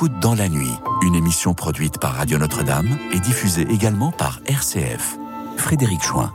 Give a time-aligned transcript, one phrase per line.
[0.00, 5.18] d'écoute dans la nuit, une émission produite par Radio Notre-Dame et diffusée également par RCF.
[5.58, 6.32] Frédéric Chouin.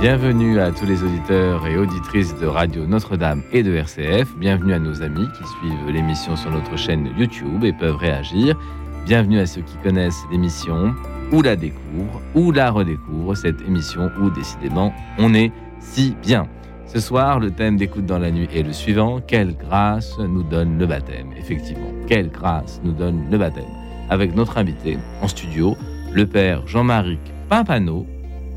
[0.00, 4.34] Bienvenue à tous les auditeurs et auditrices de Radio Notre-Dame et de RCF.
[4.38, 8.58] Bienvenue à nos amis qui suivent l'émission sur notre chaîne YouTube et peuvent réagir.
[9.04, 10.94] Bienvenue à ceux qui connaissent l'émission
[11.32, 16.46] ou la découvrent ou la redécouvrent, cette émission où décidément on est si bien.
[16.92, 19.22] Ce soir, le thème d'écoute dans la nuit est le suivant.
[19.26, 23.64] Quelle grâce nous donne le baptême Effectivement, quelle grâce nous donne le baptême
[24.10, 25.74] Avec notre invité en studio,
[26.12, 28.04] le père Jean-Marie Pimpano,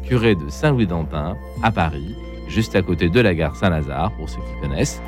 [0.03, 2.13] curé de Saint-Louis-d'Antin, à Paris,
[2.49, 5.01] juste à côté de la gare Saint-Lazare, pour ceux qui connaissent.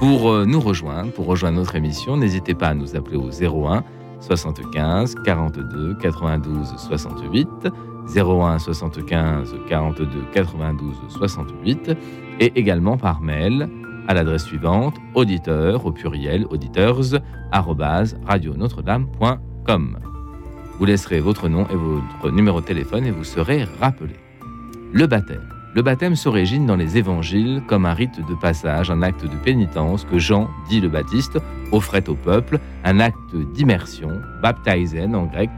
[0.00, 3.84] Pour euh, nous rejoindre, pour rejoindre notre émission, n'hésitez pas à nous appeler au 01
[4.18, 7.48] 75 42 92 68.
[8.16, 11.96] 01 75 42 92 68
[12.42, 13.68] et également par mail
[14.08, 16.98] à l'adresse suivante auditeur au pluriel auditeurs
[17.52, 19.98] radionotre-dame.com.
[20.76, 24.14] Vous laisserez votre nom et votre numéro de téléphone et vous serez rappelé.
[24.92, 25.48] Le baptême.
[25.76, 30.04] Le baptême s'origine dans les évangiles comme un rite de passage, un acte de pénitence
[30.04, 31.38] que Jean, dit le Baptiste,
[31.70, 35.50] offrait au peuple, un acte d'immersion, baptizen en grec,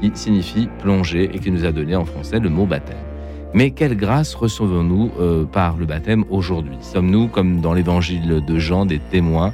[0.00, 3.09] qui signifie plonger et qui nous a donné en français le mot baptême.
[3.52, 6.76] Mais quelle grâce recevons-nous euh, par le baptême aujourd'hui?
[6.80, 9.52] Sommes-nous, comme dans l'évangile de Jean, des témoins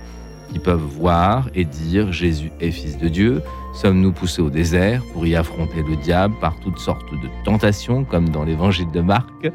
[0.53, 3.43] qui peuvent voir et dire Jésus est fils de Dieu
[3.75, 8.31] Sommes-nous poussés au désert pour y affronter le diable par toutes sortes de tentations, comme
[8.31, 9.51] dans l'évangile de Marc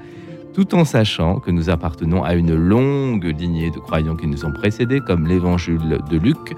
[0.53, 4.51] tout en sachant que nous appartenons à une longue lignée de croyants qui nous ont
[4.51, 6.55] précédés, comme l'évangile de Luc,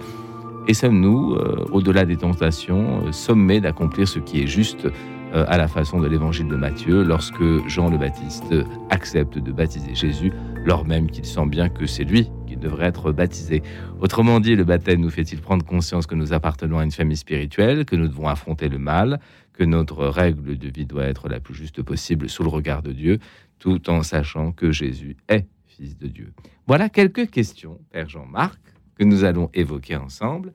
[0.68, 4.88] et sommes-nous, euh, au-delà des tentations, euh, sommés d'accomplir ce qui est juste
[5.34, 8.54] à la façon de l'évangile de Matthieu, lorsque Jean le Baptiste
[8.90, 10.32] accepte de baptiser Jésus,
[10.64, 13.64] lors même qu'il sent bien que c'est lui qui devrait être baptisé.
[14.00, 17.86] Autrement dit, le baptême nous fait-il prendre conscience que nous appartenons à une famille spirituelle,
[17.86, 19.20] que nous devons affronter le mal,
[19.54, 22.92] que notre règle de vie doit être la plus juste possible sous le regard de
[22.92, 23.20] Dieu,
[23.60, 26.34] tout en sachant que Jésus est fils de Dieu.
[26.68, 28.60] Voilà quelques questions, Père Jean-Marc,
[28.98, 30.54] que nous allons évoquer ensemble.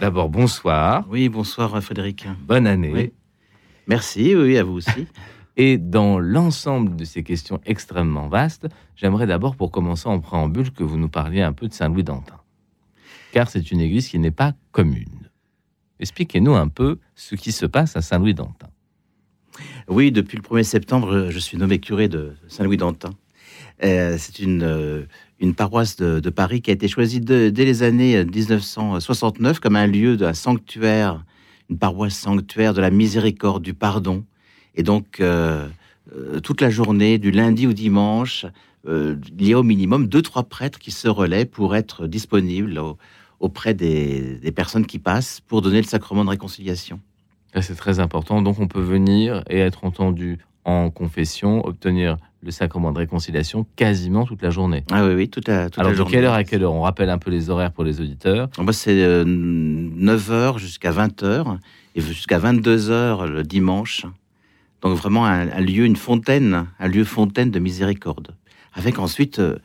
[0.00, 1.06] D'abord, bonsoir.
[1.08, 2.26] Oui, bonsoir Frédéric.
[2.46, 3.12] Bonne année.
[3.86, 5.06] Merci, oui, à vous aussi.
[5.56, 10.84] Et dans l'ensemble de ces questions extrêmement vastes, j'aimerais d'abord, pour commencer en préambule, que
[10.84, 12.40] vous nous parliez un peu de Saint-Louis d'Antin.
[13.32, 15.30] Car c'est une église qui n'est pas commune.
[15.98, 18.68] Expliquez-nous un peu ce qui se passe à Saint-Louis d'Antin.
[19.88, 23.14] Oui, depuis le 1er septembre, je suis nommé curé de Saint-Louis d'Antin.
[23.82, 25.04] Euh, c'est une, euh,
[25.40, 30.16] une paroisse de, Paris qui a été choisie dès les années 1969 comme un lieu
[30.16, 31.24] d'un sanctuaire,
[31.70, 34.24] une paroisse sanctuaire de la miséricorde, du pardon.
[34.74, 35.68] Et donc, euh,
[36.42, 38.46] toute la journée, du lundi au dimanche,
[38.88, 39.18] il
[39.48, 42.80] y a au minimum deux, trois prêtres qui se relaient pour être disponibles
[43.40, 47.00] auprès des, des personnes qui passent pour donner le sacrement de réconciliation.
[47.60, 48.42] C'est très important.
[48.42, 54.24] Donc, on peut venir et être entendu en confession, obtenir le sacrement de réconciliation quasiment
[54.24, 54.84] toute la journée.
[54.90, 56.72] Ah oui, oui, toute la, toute Alors, de quelle heure à quelle heure?
[56.72, 58.48] On rappelle un peu les horaires pour les auditeurs.
[58.58, 61.58] Moi, c'est 9h euh, jusqu'à 20h
[61.96, 64.06] et jusqu'à 22h le dimanche.
[64.80, 68.34] Donc, vraiment un, lieu, une fontaine, un lieu fontaine de miséricorde.
[68.74, 69.58] Avec ensuite, euh,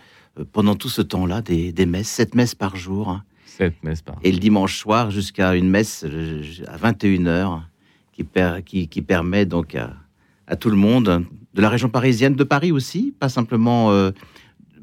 [0.52, 3.20] pendant tout ce temps-là, des, des, messes, sept messes par jour.
[3.46, 4.22] Sept messes par jour.
[4.26, 7.62] Et le dimanche soir, jusqu'à une messe euh, à 21h,
[8.14, 8.26] qui,
[8.66, 9.94] qui, qui permet donc à,
[10.48, 14.12] à tout le monde, de la région parisienne, de Paris aussi, pas simplement, euh,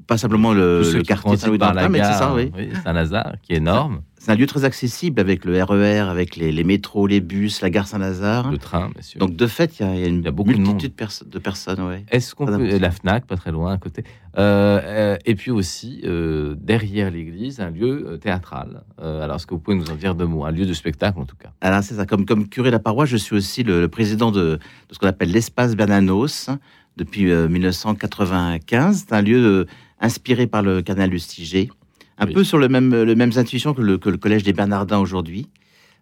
[0.08, 1.58] pas simplement le, le quartier Saint-Louis
[1.90, 2.50] mais c'est ça, oui.
[2.82, 4.00] Saint-Lazare, qui est énorme.
[4.16, 7.70] C'est un lieu très accessible avec le RER, e avec les, métros, les bus, la
[7.70, 8.50] gare Saint-Lazare.
[8.50, 9.20] Le train, bien sûr.
[9.20, 11.80] Donc de fait, il y, a une beaucoup multitude de, de, personnes.
[11.82, 12.04] Ouais.
[12.10, 14.02] Est-ce qu'on peut la Fnac, pas très loin à côté,
[14.38, 18.82] euh, euh, et puis aussi euh, derrière l'église, un lieu théâtral.
[18.98, 21.26] alors est-ce que vous pouvez nous en dire deux mots, un lieu de spectacle en
[21.26, 22.06] tout cas Alors c'est ça.
[22.06, 24.58] Comme comme curé de la paroisse, je suis aussi le, président de, de,
[24.90, 26.48] ce qu'on appelle l'espace Bernanos
[26.96, 29.04] depuis 1995.
[29.06, 29.66] C'est un lieu
[30.00, 31.70] inspiré par le canal du Stiger
[32.18, 34.98] un peu sur le même, le même intuition que le, que le Collège des Bernardins
[34.98, 35.48] aujourd'hui.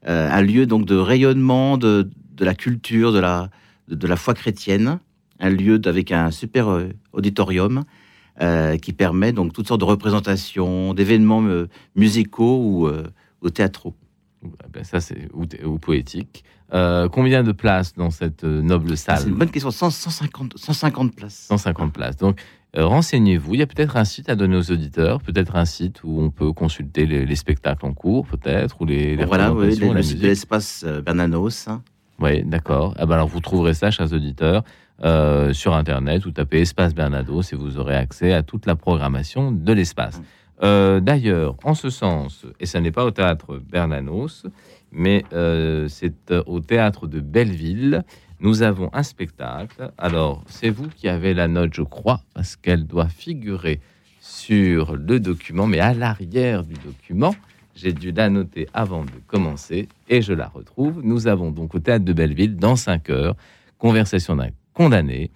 [0.08, 3.50] Euh, un lieu donc de rayonnement de, de la culture, de la,
[3.88, 4.98] de, la foi chrétienne,
[5.40, 7.84] un lieu avec un super euh, auditorium
[8.40, 11.42] euh, qui permet donc toutes sortes de représentations, d'événements
[11.94, 12.90] musicaux ou,
[13.42, 13.94] ou théâtraux.
[14.72, 16.44] Ben ça, c'est ou, ou, poétique.
[16.70, 19.70] combien de places dans cette noble salle C'est une bonne question.
[19.70, 21.46] 150, 150 places.
[21.48, 22.16] 150 places.
[22.16, 22.40] Donc,
[22.74, 23.54] renseignez-vous.
[23.54, 26.30] Il y a peut-être un site à donner aux auditeurs, peut-être un site où on
[26.30, 29.78] peut consulter les, spectacles en cours, peut-être, ou les, les voilà, oui,
[30.20, 31.68] l'espace euh, Bernanos.
[31.68, 31.82] Hein.
[32.20, 32.94] Oui, d'accord.
[32.98, 34.64] Ah ben alors vous trouverez ça, chers auditeurs,
[35.04, 36.24] euh, sur Internet.
[36.24, 40.20] Vous tapez Espace Bernados et vous aurez accès à toute la programmation de l'espace.
[40.62, 44.46] D'ailleurs, en ce sens, et ce n'est pas au théâtre Bernanos,
[44.96, 48.04] mais euh, c'est euh, au théâtre de Belleville.
[48.40, 49.90] Nous avons un spectacle.
[49.96, 53.80] Alors, c'est vous qui avez la note, je crois, parce qu'elle doit figurer
[54.20, 57.34] sur le document, mais à l'arrière du document.
[57.74, 61.00] J'ai dû la noter avant de commencer et je la retrouve.
[61.02, 63.36] Nous avons donc au théâtre de Belleville, dans 5 heures,
[63.78, 65.30] Conversation d'un condamné,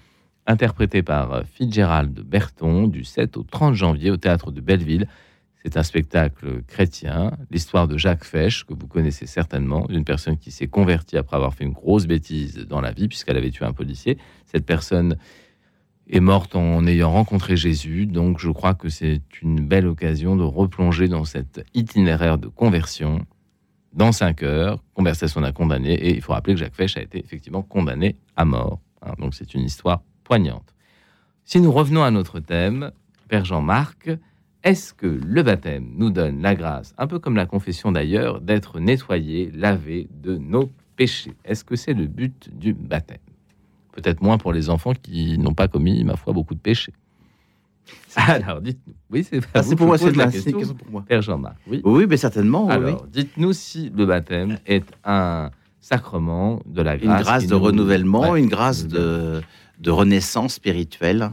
[0.46, 5.06] interprété par Fitzgerald Berton du 7 au 30 janvier au théâtre de Belleville.
[5.62, 10.50] C'est un spectacle chrétien, l'histoire de Jacques Fesch, que vous connaissez certainement, d'une personne qui
[10.50, 13.74] s'est convertie après avoir fait une grosse bêtise dans la vie, puisqu'elle avait tué un
[13.74, 14.16] policier.
[14.46, 15.18] Cette personne
[16.08, 20.42] est morte en ayant rencontré Jésus, donc je crois que c'est une belle occasion de
[20.42, 23.26] replonger dans cet itinéraire de conversion
[23.92, 27.18] dans cinq heures, conversation d'un condamné, et il faut rappeler que Jacques Fesch a été
[27.18, 28.80] effectivement condamné à mort.
[29.02, 29.12] Hein.
[29.18, 30.74] donc c'est une histoire poignante.
[31.44, 32.92] Si nous revenons à notre thème,
[33.28, 34.10] Père Jean-Marc,
[34.62, 38.78] est-ce que le baptême nous donne la grâce, un peu comme la confession d'ailleurs, d'être
[38.78, 41.32] nettoyé, lavé de nos péchés?
[41.44, 43.18] Est-ce que c'est le but du baptême?
[43.92, 46.92] Peut-être moins pour les enfants qui n'ont pas commis, ma foi, beaucoup de péchés.
[48.16, 48.94] Alors, dites-nous.
[49.10, 51.04] Oui, c'est ah, pour moi, c'est la question pour moi.
[51.08, 51.56] Père Jean-Marc.
[51.66, 51.80] Oui.
[51.84, 52.68] oui, mais certainement.
[52.68, 57.18] Alors, dites-nous si le baptême est un sacrement de la grâce.
[57.18, 59.40] Une grâce de renouvellement, une grâce de,
[59.78, 61.30] de renaissance spirituelle.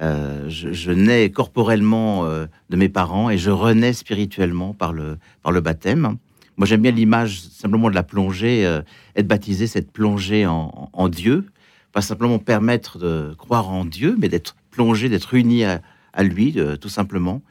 [0.00, 5.18] Euh, je, nais corporellement euh, de mes parents et je renais spirituellement par le,
[5.60, 6.16] baptême.
[6.56, 8.80] Moi, j'aime bien l'image simplement de la plongée, euh,
[9.16, 11.46] être baptisé, cette plongée en, en, Dieu,
[11.92, 15.82] pas simplement permettre de croire en Dieu, mais d'être plongé, d'être uni à,
[16.22, 17.42] lui, tout simplement,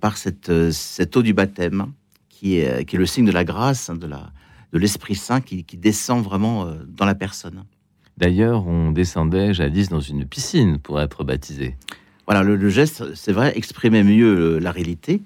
[0.00, 1.92] par cette, eau du baptême,
[2.28, 7.06] qui est, le signe de la grâce, hein, de l'Esprit Saint qui descend vraiment dans
[7.06, 7.64] la personne.
[8.22, 11.74] D'ailleurs, on descendait jadis dans une piscine pour être baptisé.
[12.28, 15.22] Voilà, le, geste, c'est vrai, exprimait mieux euh, la réalité.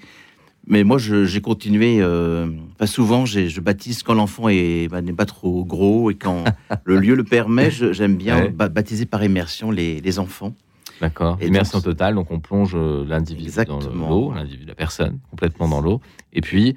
[0.66, 1.98] Mais moi, j'ai continué.
[2.00, 2.46] Euh,
[2.78, 6.44] pas souvent, je baptise quand l'enfant bah, n'est pas trop gros et quand
[6.84, 7.70] le lieu le permet.
[7.70, 10.54] J'aime bien baptiser par immersion les, enfants.
[11.02, 11.36] D'accord.
[11.42, 16.00] Immersion totale, donc on plonge euh, l'individu dans l'eau, l'individu, la personne, complètement dans l'eau.
[16.32, 16.76] Et puis,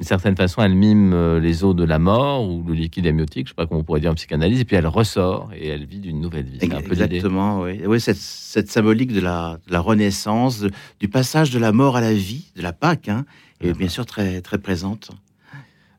[0.00, 3.48] d'une certaine façon, elle mime euh, les eaux de la mort ou le liquide amniotique,
[3.48, 5.68] je ne sais pas comment on pourrait dire en psychanalyse, et puis elle ressort et
[5.68, 6.58] elle vit d'une nouvelle vie.
[6.72, 7.82] Un peu Exactement, oui.
[7.84, 10.64] oui cette, cette, symbolique de la, de la renaissance,
[11.00, 13.26] du passage de la mort à la vie, de la Pâque, hein,
[13.60, 15.10] est bien sûr très, très présente.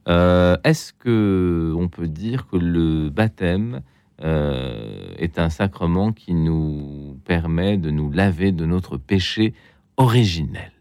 [0.08, 3.82] Euh, est-ce que on peut dire que le baptême
[4.24, 9.54] euh, est un sacrement qui nous permet de nous laver de notre péché
[9.98, 10.72] originel?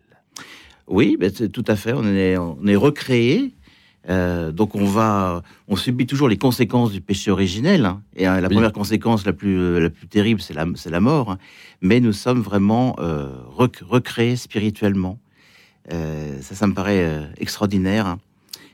[0.90, 1.92] Oui, ben, tout à fait.
[1.94, 3.54] On est, on est recréé.
[4.08, 7.84] Euh, donc on va, on subit toujours les conséquences du péché originel.
[7.84, 8.02] Hein.
[8.16, 11.32] et euh, la première conséquence la plus, euh, la plus terrible, c'est la, mort.
[11.32, 11.38] Hein.
[11.80, 15.18] mais nous sommes vraiment recréés spirituellement.
[15.88, 18.06] ça, ça me paraît extraordinaire.
[18.06, 18.18] Hein.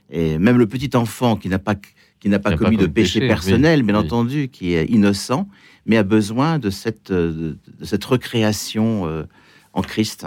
[0.09, 1.75] Et même le petit enfant qui n'a pas
[2.19, 5.47] qui n'a pas commis de péché, personnel, bien entendu, qui est innocent,
[5.85, 9.25] mais a besoin de cette, de cette recréation
[9.73, 10.25] en Christ.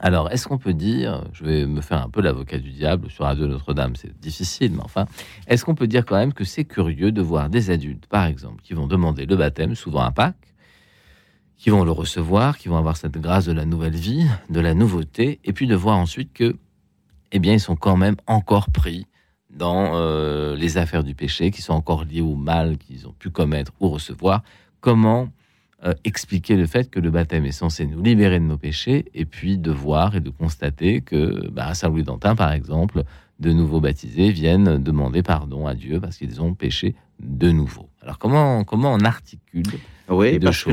[0.00, 3.24] Alors, est-ce qu'on peut dire, je vais me faire un peu l'avocat du diable sur
[3.24, 5.06] Radio Notre-Dame, c'est difficile, mais enfin,
[5.46, 8.62] est-ce qu'on peut dire quand même que c'est curieux de voir des adultes, par exemple,
[8.62, 10.54] qui vont demander le baptême, souvent un Pâques,
[11.56, 14.74] qui vont le recevoir, qui vont avoir cette grâce de la nouvelle vie, de la
[14.74, 16.56] nouveauté, et puis de voir ensuite que,
[17.32, 19.06] eh bien, ils sont quand même encore pris
[19.50, 23.30] dans euh, les affaires du péché, qui sont encore liés au mal qu'ils ont pu
[23.30, 24.42] commettre ou recevoir.
[24.80, 25.28] Comment
[25.84, 29.24] euh, expliquer le fait que le baptême est censé nous libérer de nos péchés, et
[29.24, 33.04] puis de voir et de constater que bah, Saint-Louis d'Antin, par exemple,
[33.38, 37.88] de nouveaux baptisés viennent demander pardon à Dieu parce qu'ils ont péché de nouveau.
[38.02, 39.66] Alors comment, comment on articule
[40.08, 40.70] oui, parce Que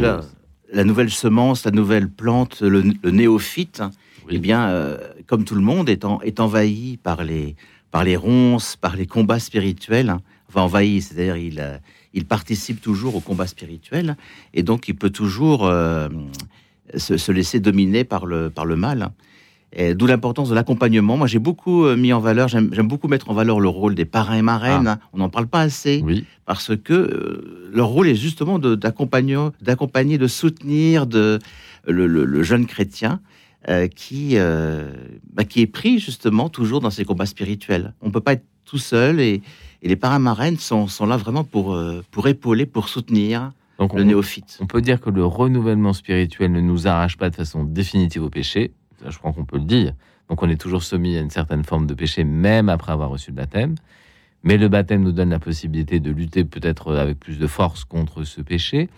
[0.73, 2.81] la, nouvelle semence, la nouvelle plante, le,
[3.11, 3.83] néophyte,
[4.29, 4.97] eh bien, euh,
[5.27, 7.55] comme tout le monde, est, est envahi par les,
[7.91, 10.09] par les ronces, par les combats spirituels.
[10.09, 10.21] Hein.
[10.49, 11.79] Enfin, envahi, c'est-à-dire il,
[12.15, 14.15] il participe toujours au combat spirituel
[14.53, 16.07] et donc il peut toujours euh,
[16.95, 19.11] se, laisser dominer par le, par le mal.
[19.95, 21.17] D'où l'importance de l'accompagnement.
[21.17, 24.05] Moi, j'ai beaucoup euh, mis en valeur, j'aime beaucoup mettre en valeur le rôle des
[24.05, 24.87] parrains et marraines.
[24.87, 24.99] Ah.
[25.11, 26.01] On n'en parle pas assez,
[26.45, 29.35] parce que euh, leur rôle est justement d'accompagner,
[30.17, 31.39] de, soutenir de,
[31.85, 33.19] le, jeune chrétien
[33.93, 34.37] qui,
[35.33, 37.93] bah, qui est pris justement toujours dans ses combats spirituels.
[38.01, 39.41] On ne peut pas être tout seul et,
[39.85, 44.57] et les paramarènes sont, sont là vraiment pour, euh, pour épauler, pour soutenir le néophyte.
[44.59, 48.31] On peut dire que le renouvellement spirituel ne nous arrache pas de façon définitive au
[48.31, 48.71] péché.
[49.07, 49.93] je crois qu'on peut le dire.
[50.27, 53.29] Donc on est toujours soumis à une certaine forme de péché, même après avoir reçu
[53.29, 53.75] le baptême.
[54.41, 58.23] Mais le baptême nous donne la possibilité de lutter peut-être avec plus de force contre
[58.23, 58.89] ce péché.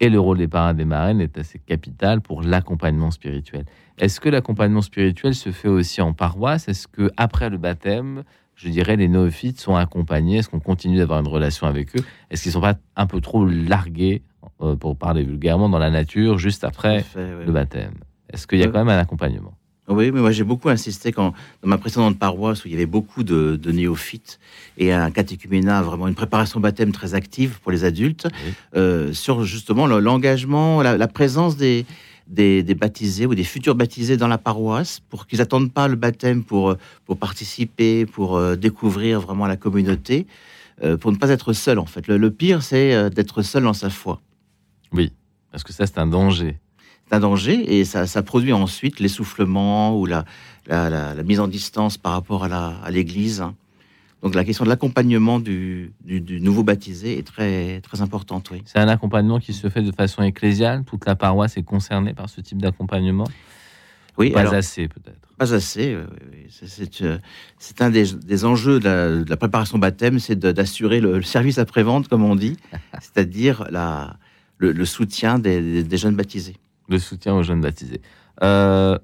[0.00, 3.64] Et le rôle des parrains des marraines est assez capital pour l'accompagnement spirituel.
[3.96, 6.68] Est-ce que l'accompagnement spirituel se fait aussi en paroisse?
[6.68, 8.24] Est-ce que après le baptême,
[8.62, 10.38] je dirais, les néophytes sont accompagnés?
[10.38, 12.04] Est-ce qu'on continue d'avoir une relation avec eux?
[12.30, 14.22] Est-ce qu'ils ne sont pas un peu trop largués,
[14.60, 17.94] euh, pour parler vulgairement, dans la nature juste après le baptême?
[18.32, 19.54] Est-ce qu'il y a quand même un accompagnement?
[19.90, 22.86] Oui, mais moi j'ai beaucoup insisté quand, dans ma précédente paroisse où il y avait
[22.86, 24.38] beaucoup de, néophytes
[24.78, 28.28] et un catéchuménat, vraiment une préparation baptême très active pour les adultes,
[28.76, 31.86] euh, sur justement l'engagement, la, présence des,
[32.30, 36.44] des, baptisés ou des futurs baptisés dans la paroisse pour qu'ils n'attendent pas le baptême
[36.44, 40.26] pour, pour participer, pour euh, découvrir vraiment la communauté,
[40.82, 42.06] euh, pour ne pas être seul en fait.
[42.06, 44.20] Le, pire, c'est d'être seul dans sa foi.
[44.92, 45.12] Oui,
[45.50, 46.58] parce que ça, c'est un danger?
[47.10, 50.24] Un danger et ça, produit ensuite l'essoufflement ou la,
[50.68, 53.44] la, mise en distance par rapport à l'Église.
[54.22, 55.94] Donc la question de l'accompagnement du,
[56.40, 58.50] nouveau baptisé est très, très importante.
[58.50, 58.62] Oui.
[58.66, 62.28] C'est un accompagnement qui se fait de façon ecclésiale Toute la paroisse est concernée par
[62.28, 63.28] ce type d'accompagnement
[64.18, 64.30] Oui.
[64.30, 65.28] Pas assez peut-être.
[65.38, 65.94] Pas assez.
[65.94, 67.18] Euh,
[67.58, 72.36] c'est un des, enjeux de la, préparation baptême, c'est d'assurer le, service après-vente, comme on
[72.36, 72.58] dit,
[73.00, 73.68] c'est-à-dire
[74.58, 76.56] le, le, soutien des jeunes baptisés
[76.90, 78.02] le soutien aux jeunes baptisés.
[78.42, 78.98] Euh,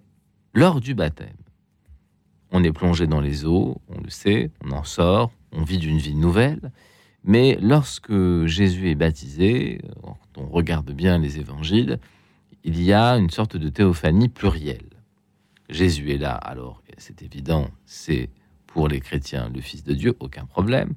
[0.53, 1.29] lors du baptême,
[2.57, 5.99] on est plongé dans les eaux, on le sait, on en sort, on vit d'une
[5.99, 6.73] vie nouvelle.
[7.23, 11.99] Mais lorsque Jésus est baptisé, quand on regarde bien les évangiles,
[12.65, 14.89] il y a une sorte de théophanie plurielle.
[15.69, 18.31] Jésus est là, alors c'est évident, c'est
[18.67, 20.95] pour les chrétiens le Fils de Dieu, aucun problème.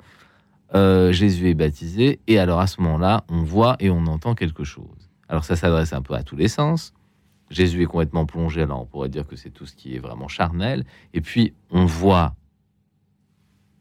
[0.75, 4.63] Euh, Jésus est baptisé, et alors à ce moment-là, on voit et on entend quelque
[4.63, 5.09] chose.
[5.27, 6.93] Alors ça s'adresse un peu à tous les sens.
[7.49, 10.27] Jésus est complètement plongé, alors on pourrait dire que c'est tout ce qui est vraiment
[10.27, 10.85] charnel.
[11.13, 12.35] Et puis on voit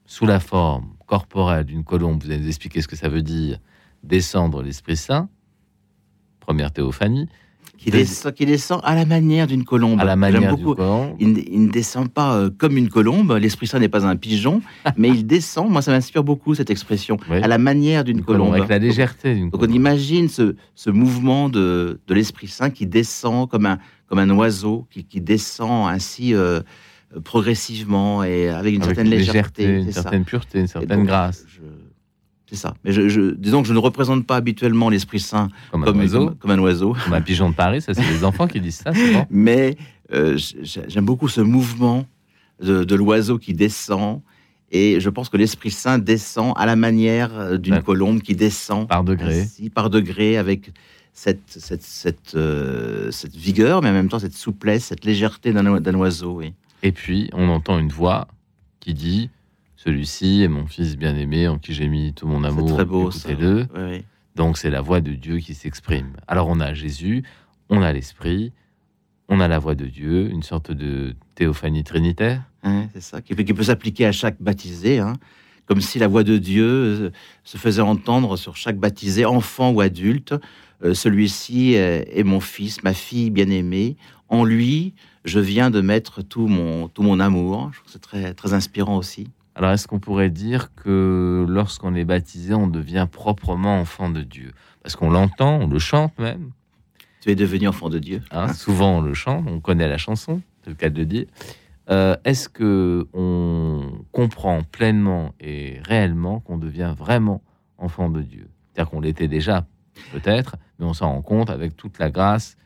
[0.06, 3.58] sous la forme corporelle d'une colombe, vous allez nous expliquer ce que ça veut dire,
[4.02, 5.28] descendre l'Esprit Saint,
[6.40, 7.28] première théophanie,
[7.78, 10.00] qui, descend, qui descend à la manière d'une colombe.
[10.00, 11.14] À la manière d'une colombe.
[11.18, 13.32] Il, ne descend pas euh, comme une colombe.
[13.40, 14.60] L'Esprit Saint n'est pas un pigeon,
[14.96, 15.70] mais il descend.
[15.70, 17.16] Moi, ça m'inspire beaucoup cette expression.
[17.30, 18.54] À la manière d'une colombe.
[18.54, 22.86] Avec la légèreté d'une Donc on imagine ce, ce mouvement de, de l'Esprit Saint qui
[22.86, 26.34] descend comme un, comme un oiseau, qui, qui descend ainsi.
[26.34, 26.60] Euh,
[27.24, 31.46] progressivement et avec une certaine légèreté, une certaine pureté, une certaine grâce.
[32.48, 32.74] C'est ça.
[32.82, 36.30] Mais je, disons que je ne représente pas habituellement l'Esprit Saint comme, un oiseau.
[36.40, 36.96] Comme, un oiseau.
[37.04, 39.26] Comme un pigeon de Paris, ça c'est les enfants qui disent ça souvent.
[39.30, 39.76] Mais
[40.14, 42.06] euh, j'aime beaucoup ce mouvement
[42.62, 44.22] de, l'oiseau qui descend.
[44.70, 48.88] Et je pense que l'Esprit Saint descend à la manière euh, d'une colombe qui descend.
[48.88, 49.46] Par degré.
[49.74, 50.72] par degré, avec
[51.12, 55.94] cette, cette, cette, euh, cette, vigueur, mais en même temps cette souplesse, cette légèreté d'un
[55.94, 56.36] oiseau.
[56.36, 56.54] Oui.
[56.82, 58.28] Et puis, on entend une voix
[58.80, 59.30] qui dit
[59.78, 62.74] celui-ci est mon fils bien-aimé en qui j'ai mis tout mon amour.
[62.74, 64.00] Très beau, le
[64.34, 66.14] Donc c'est la voix de Dieu qui s'exprime.
[66.26, 67.22] Alors on a Jésus,
[67.70, 68.52] on a l'Esprit,
[69.28, 72.42] on a la voix de Dieu, une sorte de théophanie trinitaire.
[72.92, 75.12] c'est ça, qui peut, s'appliquer à chaque baptisé, hein.
[75.66, 77.10] comme si la voix de Dieu euh,
[77.44, 80.34] se faisait entendre sur chaque baptisé, enfant ou adulte.
[80.82, 83.96] Euh, celui-ci est, mon fils, ma fille bien-aimée.
[84.28, 84.94] En lui,
[85.24, 87.70] je viens de mettre tout mon, tout mon amour.
[87.86, 89.28] C'est très, très inspirant aussi.
[89.58, 94.52] Alors, est-ce qu'on pourrait dire que lorsqu'on est baptisé, on devient proprement enfant de Dieu?
[94.84, 96.52] Parce qu'on l'entend, on le chante même.
[97.20, 98.22] Tu es devenu enfant de Dieu.
[98.30, 101.26] Hein, souvent, on le chante, on connaît la chanson, c'est le cas de le dire.
[101.90, 107.42] Euh, est-ce que on comprend pleinement et réellement qu'on devient vraiment
[107.78, 108.48] enfant de Dieu?
[108.72, 109.66] C'est-à-dire qu'on l'était déjà,
[110.12, 112.56] peut-être, mais on s'en rend compte avec toute la grâce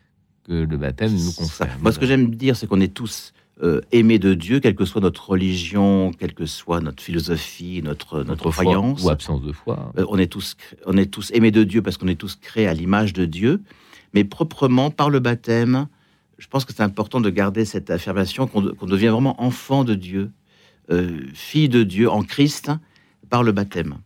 [0.45, 1.75] que le baptême nous confère.
[1.81, 5.00] Moi, ce que j'aime dire, c'est qu'on est tous euh, de Dieu, quelle que soit
[5.00, 9.02] notre religion, quelle que soit notre philosophie, notre, notre, croyance.
[9.04, 9.92] ou absence de foi.
[9.99, 12.66] Euh, on, est tous, on est tous aimés de Dieu parce qu'on est tous créés
[12.66, 13.62] à l'image de Dieu.
[14.14, 15.87] Mais proprement, par le baptême,
[16.38, 20.31] je pense que c'est important de garder cette affirmation qu'on devient vraiment enfant de Dieu,
[20.90, 22.71] euh, fille de Dieu en Christ,
[23.31, 23.99] par le baptême.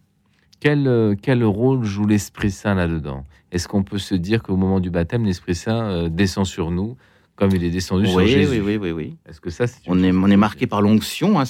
[0.61, 3.25] Quel, quel rôle joue l'Esprit Saint là-dedans?
[3.53, 6.97] Est-ce qu'on peut se dire qu'au moment du baptême, l'Esprit Saint descend sur nous
[7.37, 8.51] comme il est descendu sur Jésus.
[8.51, 9.17] Oui, oui, oui, oui.
[9.29, 11.39] Est-ce que ça, on est, on est marqué par l'onction.
[11.39, 11.45] Hein,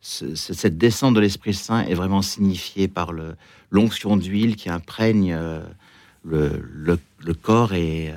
[0.00, 3.12] cette descente de l'Esprit Saint est vraiment signifiée par
[3.70, 5.60] l'onction d'huile qui imprègne euh,
[6.24, 8.16] le, le, corps et, euh,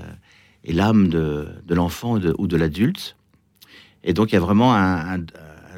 [0.63, 3.17] et l'âme de, de l'enfant ou de, l'adulte.
[4.05, 5.19] Et donc, il y a vraiment un,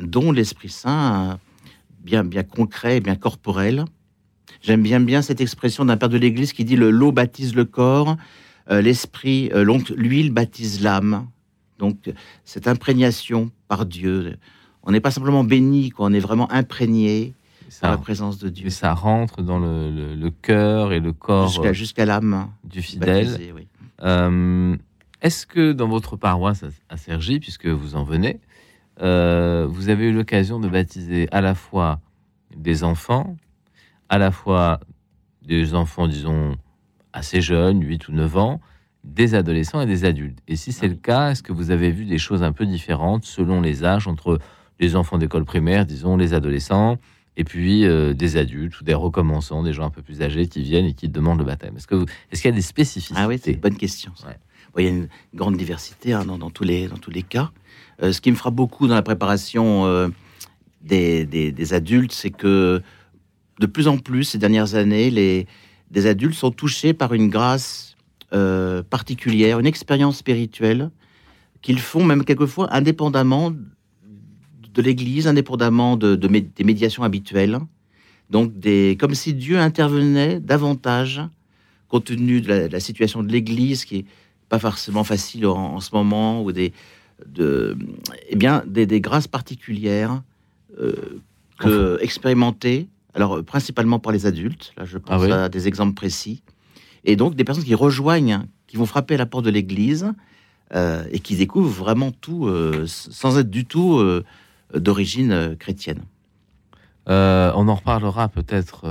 [0.02, 1.40] don de l'Esprit Saint
[2.04, 3.86] bien, bien concret, bien corporel.
[4.62, 7.66] J'aime bien bien cette expression d'un père de l'Église qui dit le l'eau baptise le
[7.66, 8.16] corps
[8.70, 9.52] euh, l'esprit,
[9.96, 11.28] l'huile baptise l'âme.
[11.82, 12.14] Donc
[12.46, 14.38] cette imprégnation par Dieu,
[14.84, 17.34] on n'est pas simplement béni, on est vraiment imprégné
[17.82, 18.68] par la présence de Dieu.
[18.68, 23.36] Et ça rentre dans le, cœur et le corps jusqu'à l'âme du fidèle.
[24.04, 24.78] Euh,
[25.24, 28.40] est-ce que dans votre paroisse à Sergi, puisque vous en venez,
[29.02, 32.00] euh, vous avez eu l'occasion de baptiser à la fois
[32.56, 33.36] des enfants,
[34.10, 34.80] à la fois
[35.42, 36.56] des enfants, disons,
[37.12, 38.62] assez jeunes, 8 ou 9 ans,
[39.04, 40.40] des adolescents et des adultes.
[40.48, 43.26] Et si c'est le cas, est-ce que vous avez vu des choses un peu différentes
[43.26, 44.40] selon les âges entre
[44.80, 46.98] les enfants d'école primaire, disons, les adolescents,
[47.38, 50.62] et puis euh, des adultes ou des recommençants, des gens un peu plus âgés qui
[50.62, 51.76] viennent et qui demandent le baptême?
[51.78, 53.20] Est-ce qu'il est y a des spécificités?
[53.20, 54.12] Ah oui, c'est une bonne question.
[54.78, 57.52] il y a une grande diversité hein, dans, tous les, dans tous les cas.
[58.04, 60.10] Euh, ce qui me frappe beaucoup dans la préparation euh,
[60.82, 62.82] des, des, adultes, c'est que
[63.60, 65.48] de plus en plus, ces dernières années, les,
[65.92, 67.91] des adultes sont touchés par une grâce
[68.34, 70.90] euh, particulière, une expérience spirituelle
[71.62, 77.60] qu'ils font même quelquefois indépendamment de l'Église, indépendamment de, des médiations habituelles.
[78.30, 81.22] Donc, des, comme si Dieu intervenait davantage,
[81.90, 84.06] compte tenu de la, situation de l'Église, qui est
[84.48, 86.72] pas forcément facile en, ce moment, ou des,
[87.28, 87.78] de,
[88.30, 90.24] eh bien, des, des grâces particulières
[90.80, 91.20] euh,
[91.60, 94.74] que, expérimentées, alors principalement par les adultes.
[94.78, 96.42] Là, je pense ah à des exemples précis
[97.06, 100.12] et donc des personnes qui rejoignent, qui vont frapper à la porte de l'Église
[100.74, 104.24] euh, et qui découvrent vraiment tout euh, sans être du tout euh,
[104.74, 106.02] d'origine chrétienne.
[107.08, 108.86] on en reparlera peut-être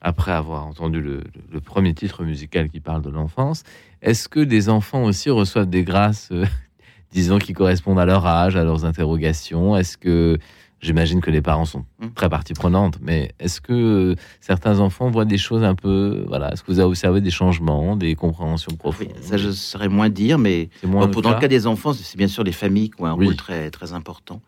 [0.00, 3.64] après avoir entendu le, premier titre musical qui parle de l'enfance.
[4.00, 6.30] Est-ce que des enfants aussi reçoivent des grâces,
[7.12, 9.76] disons, qui correspondent à leur âge, à leurs interrogations?
[9.76, 10.38] Est-ce que
[10.80, 12.08] J'imagine que les parents sont mmh.
[12.14, 16.52] très partie prenante, mais est-ce que euh, certains enfants voient des choses un peu, voilà,
[16.52, 19.08] est-ce que vous avez observé des changements, des compréhensions profondes?
[19.20, 21.48] Ça, je saurais moins dire, mais dans le, cas?
[21.48, 24.40] des enfants, c'est bien sûr les familles qui ont un rôle très très important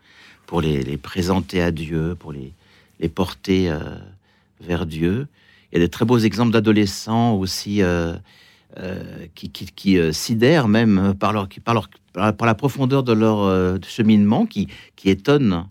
[0.45, 2.53] pour les, présenter à Dieu, pour les
[3.01, 3.79] les porter euh,
[4.61, 5.27] vers Dieu.
[5.71, 7.81] Il y a des très beaux exemples d'adolescents aussi.
[7.81, 8.15] Euh,
[9.35, 14.69] qui, qui, sidèrent même par, leur, par, leur, par la profondeur de leur cheminement, qui,
[14.95, 15.65] qui étonnent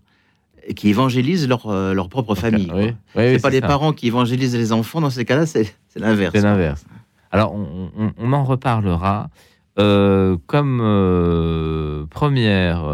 [0.75, 2.71] qui évangélisent leur, euh, leur propre famille.
[2.75, 2.95] Oui.
[3.15, 6.33] c'est pas les parents qui évangélisent les enfants, dans ces cas-là, c'est, l'inverse.
[6.35, 6.85] C'est l'inverse.
[7.31, 9.31] Alors, on, en reparlera.
[9.79, 12.85] Euh, comme euh, première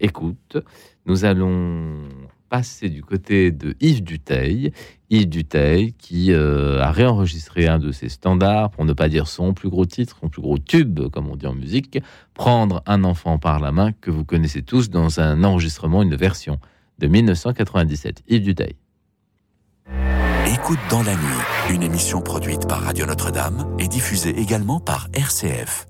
[0.00, 0.56] écoute,
[1.06, 2.08] nous allons
[2.48, 4.72] passer du côté de Yves Duteil.
[5.10, 9.68] Yves Duteil qui a réenregistré un de ses standards, pour ne pas dire son plus
[9.68, 11.98] gros titre, son plus gros tube, comme on dit en musique,
[12.34, 16.58] Prendre un enfant par la main, que vous connaissez tous dans un enregistrement, une version
[16.98, 18.22] de 1997.
[18.28, 18.76] Yves Duteil.
[20.46, 25.86] Écoute dans la nuit, une émission produite par Radio Notre-Dame et diffusée également par RCF.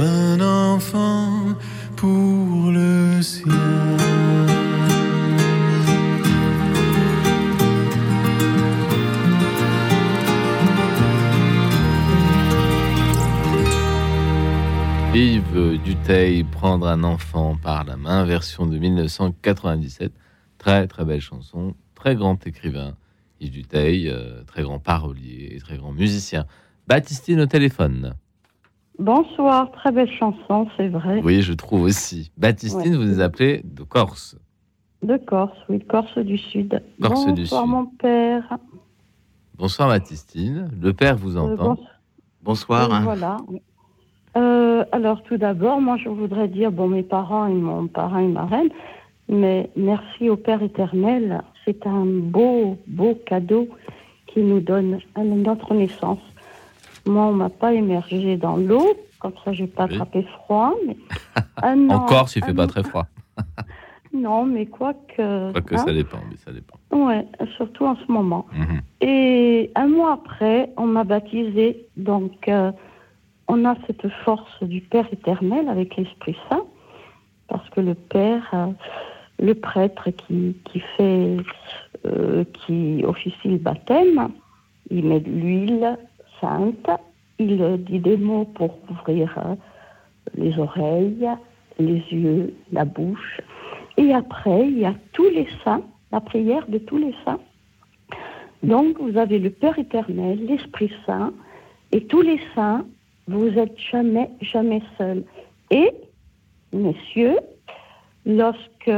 [0.00, 1.55] un enfant
[1.96, 3.53] pour le sien.
[15.14, 20.12] Yves Duteil, Prendre un enfant par la main, version de 1997.
[20.59, 22.96] Très très belle chanson, très grand écrivain.
[23.40, 26.46] Yves Duteil, euh, très grand parolier très grand musicien.
[26.87, 28.14] Baptistine au téléphone.
[28.99, 31.20] Bonsoir, très belle chanson, c'est vrai.
[31.25, 32.31] Oui, je trouve aussi.
[32.37, 32.97] Baptistine, Ouais.
[32.99, 34.37] vous nous appelez de Corse.
[35.03, 36.81] De Corse, oui, Corse du Sud.
[37.01, 37.59] Corse Bonsoir, du Sud.
[37.66, 38.59] mon père.
[39.59, 40.70] Bonsoir Baptistine.
[40.81, 41.75] Le père vous Euh, entend.
[41.75, 41.87] bons-
[42.42, 42.92] Bonsoir.
[42.92, 43.01] hein.
[43.03, 43.37] Voilà.
[44.37, 48.29] Euh, alors, tout d'abord, moi, je voudrais dire, bon, mes parents et mon parrain et
[48.29, 48.68] marraine,
[49.29, 51.42] mais merci au Père éternel.
[51.64, 53.68] C'est un beau, beau cadeau
[54.27, 56.18] qui nous donne à notre naissance.
[57.07, 58.87] Moi, on m'a pas émergé dans l'eau,
[59.19, 59.95] comme ça, j'ai pas Oui.
[59.95, 60.73] attrapé froid.
[60.87, 60.97] Mais
[61.62, 63.07] un En an- Corse, il fait pas très froid.
[64.17, 65.51] Non, mais quoi que.
[65.51, 66.79] Quoique hein, ça dépend, mais ça dépend.
[66.93, 68.47] Ouais, surtout en ce moment.
[68.53, 68.81] Mhm.
[69.01, 71.87] Et un mois après, on m'a baptisée.
[71.97, 72.71] Donc, euh,
[73.49, 76.62] on a cette force du Père éternel avec l'Esprit Saint,
[77.49, 78.67] parce que le Père, euh,
[79.40, 81.37] le prêtre qui, qui fait,
[82.07, 84.29] euh, qui officie le baptême,
[84.90, 85.99] il met de l'huile
[86.40, 86.88] sainte,
[87.38, 89.55] il dit des mots pour couvrir euh,
[90.37, 91.29] les oreilles,
[91.79, 93.40] les yeux, la bouche.
[93.97, 97.40] Et après, il y a tous les saints, la prière de tous les saints.
[98.62, 101.33] Donc, vous avez le Père éternel, l'Esprit Saint,
[101.92, 102.85] et tous les saints,
[103.29, 105.23] vous êtes jamais, jamais seuls.
[105.70, 105.90] Et,
[106.73, 107.38] messieurs,
[108.27, 108.90] lorsque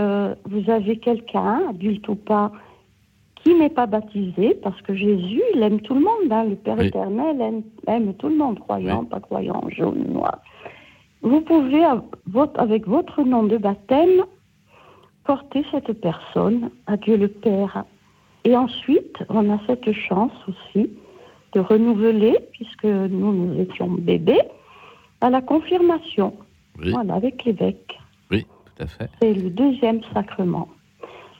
[0.44, 2.52] vous avez quelqu'un, adulte ou pas,
[3.46, 6.76] qui n'est pas baptisé, parce que Jésus, il aime tout le monde, hein, le Père
[6.78, 6.86] Oui.
[6.88, 10.38] éternel aime, aime tout le monde, croyant, pas croyant, jaune, noir.
[11.22, 11.84] Vous pouvez,
[12.56, 14.24] avec votre nom de baptême,
[15.24, 17.84] porter cette personne à Dieu le Père.
[18.44, 20.90] Et ensuite, on a cette chance aussi
[21.52, 24.42] de renouveler, puisque nous, nous étions bébés,
[25.20, 26.34] à la confirmation,
[26.80, 27.96] Oui, voilà, avec l'évêque.
[28.32, 28.44] oui,
[28.76, 29.08] tout à fait.
[29.22, 30.66] C'est le deuxième sacrement.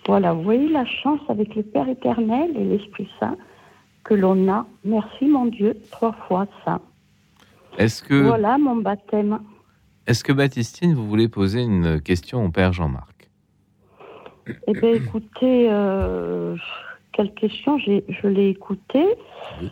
[0.06, 3.36] Voilà, vous voyez la chance avec le Père éternel et l'Esprit Saint
[4.04, 4.66] que l'on a.
[4.84, 6.80] Merci mon Dieu, trois fois saint.
[7.76, 9.40] Est-ce que, Voilà mon baptême.
[10.06, 13.28] est-ce que Baptistine, vous voulez poser une question au père Jean-Marc?
[14.68, 16.54] Eh bien, écoutez, euh,
[17.12, 19.04] quelle question Je l'ai écouté.
[19.60, 19.70] Oui.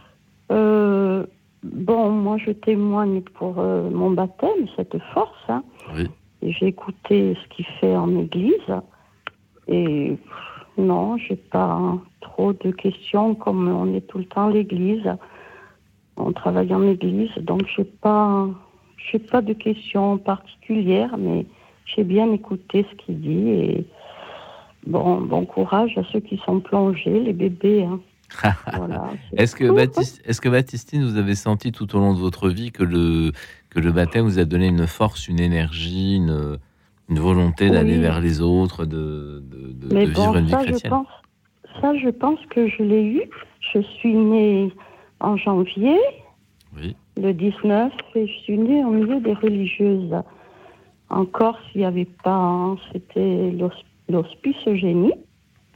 [0.51, 1.25] Euh,
[1.63, 5.31] bon, moi, je témoigne pour euh, mon baptême, cette force.
[5.49, 5.63] hein.
[5.95, 6.11] Oui.
[6.43, 8.53] J'ai écouté ce qu'il fait en église.
[9.69, 10.17] Et
[10.77, 15.09] non, j'ai pas trop de questions comme on est tout le temps à l'église.
[16.17, 18.49] On travaille en église, donc j'ai pas,
[19.11, 21.47] j'ai pas de questions particulières, mais
[21.87, 23.87] j'ai bien écouté ce qu'il dit et
[24.87, 27.85] bon, bon courage à ceux qui sont plongés, les bébés.
[27.85, 28.01] hein.
[28.77, 29.71] Voilà, c'est Est-ce que.
[29.71, 33.33] Baptiste, est-ce que Baptistine, vous avez senti tout au long de votre vie que le,
[33.71, 36.59] que le baptême vous a donné une force, une énergie, une,
[37.09, 38.01] une volonté d'aller Oui.
[38.01, 40.91] vers les autres, de, de- de- de Mais vivre bon, une vie ça, je chrétienne.
[40.91, 41.07] pense,
[41.81, 43.23] ça, je pense que je l'ai eu.
[43.73, 44.73] Je suis née
[45.21, 45.99] en janvier,
[46.77, 46.97] Oui.
[47.21, 50.15] le 19, et je suis née au milieu des religieuses.
[51.11, 55.13] En Corse, il n'y avait pas, hein, c'était l'hos- l'hospice Eugénie.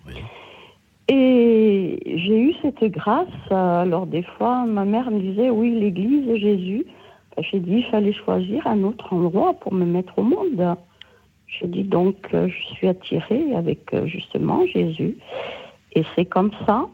[0.06, 0.14] Oui.
[1.10, 3.26] Et j'ai eu cette grâce.
[3.50, 6.84] Alors, des fois, ma mère me disait Oui, l'église, Jésus.
[7.36, 10.76] Ben, J'ai dit Il fallait choisir un autre endroit pour me mettre au monde.
[11.48, 15.16] J'ai dit donc Je suis attirée avec euh, justement Jésus.
[15.92, 16.86] Et c'est comme ça.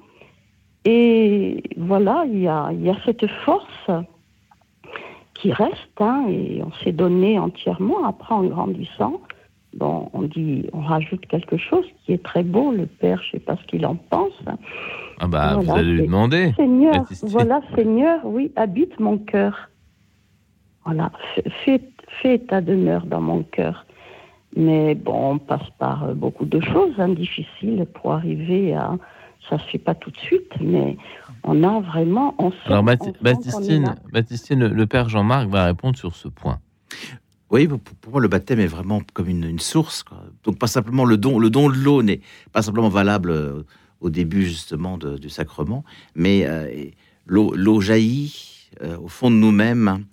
[0.84, 3.90] Et voilà, il y a, il y a cette force
[5.34, 8.04] qui reste, hein, et on s'est donné entièrement.
[8.06, 9.20] Après, en grandissant,
[9.74, 12.70] bon, on dit, on rajoute quelque chose qui est très beau.
[12.70, 14.32] Le Père, je sais pas ce qu'il en pense.
[15.20, 16.52] Ah bah, vous allez lui demander.
[16.56, 19.68] Seigneur, voilà, Seigneur, oui, habite mon cœur.
[20.84, 21.10] Voilà,
[21.64, 21.80] fais,
[22.20, 23.86] fais ta demeure dans mon cœur.
[24.56, 28.96] Mais bon, on passe par euh, beaucoup de choses hein, difficiles pour arriver à.
[29.50, 30.96] Ça se fait pas tout de suite, mais
[31.42, 32.34] on a vraiment.
[32.38, 33.12] On sent, Alors, est
[34.10, 36.60] Baptistine, le, le père Jean-Marc va répondre sur ce point.
[37.50, 40.02] Oui, pour, moi, le baptême est vraiment comme une, une source.
[40.02, 40.18] quoi.
[40.44, 42.20] Donc, pas simplement le don, le don de l'eau n'est
[42.52, 43.62] pas simplement valable euh,
[44.00, 46.66] au début justement de- du sacrement, mais euh,
[47.26, 50.04] l'eau l'eau jaillit euh, au fond de nous-mêmes.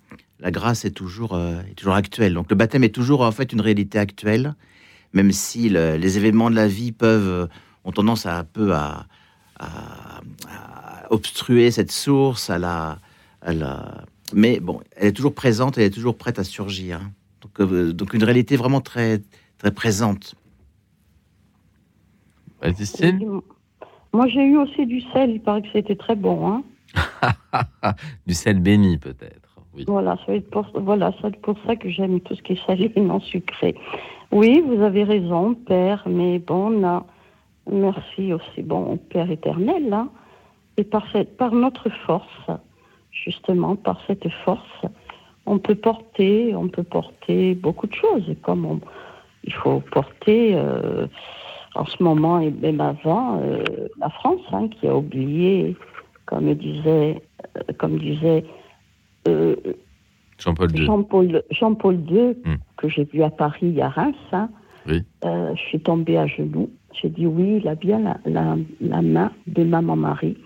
[0.42, 2.34] La grâce est toujours, euh, est toujours actuelle.
[2.34, 4.54] Donc, le baptême est toujours en fait une réalité actuelle,
[5.12, 7.46] même si le- les événements de la vie peuvent euh,
[7.84, 9.06] ont tendance à un peu à,
[9.60, 12.98] à- à obstruer cette source, à la,
[13.40, 17.00] à la- mais bon, elle est toujours présente, elle est toujours prête à surgir.
[17.02, 17.12] hein.
[17.42, 19.20] Donc, euh, donc une réalité vraiment très,
[19.58, 20.34] très présente.
[24.12, 26.48] Moi, j'ai eu aussi du sel, il paraît que c'était très bon.
[26.48, 26.62] Hein.
[28.26, 29.41] Du sel béni, peut-être.
[29.86, 33.00] Voilà, ça pour, voilà, c'est pour ça que j'aime tout ce qui est salé et
[33.00, 33.74] non sucré.
[34.30, 37.02] Oui, vous avez raison, Père, mais bon,
[37.70, 40.08] merci aussi, bon, Père éternel, là,
[40.76, 42.50] et par, cette, par notre force,
[43.10, 44.82] justement, par cette force,
[45.46, 48.80] on peut porter, on peut porter beaucoup de choses, comme on,
[49.44, 51.06] il faut porter, euh,
[51.74, 53.64] en ce moment et même avant, euh,
[53.98, 55.76] la France, hein, qui a oublié,
[56.26, 57.22] comme disait,
[57.56, 58.44] euh, comme disait
[59.28, 59.56] euh,
[60.38, 60.84] Jean-Paul II.
[60.86, 62.56] Jean-Paul Jean-Paul II, Hmm.
[62.76, 64.48] que j'ai vu à Paris, à Reims, hein,
[64.88, 65.02] Oui.
[65.24, 66.70] euh, je suis tombée à genoux.
[67.00, 70.36] J'ai dit oui, il a bien la, la- la main de maman Marie.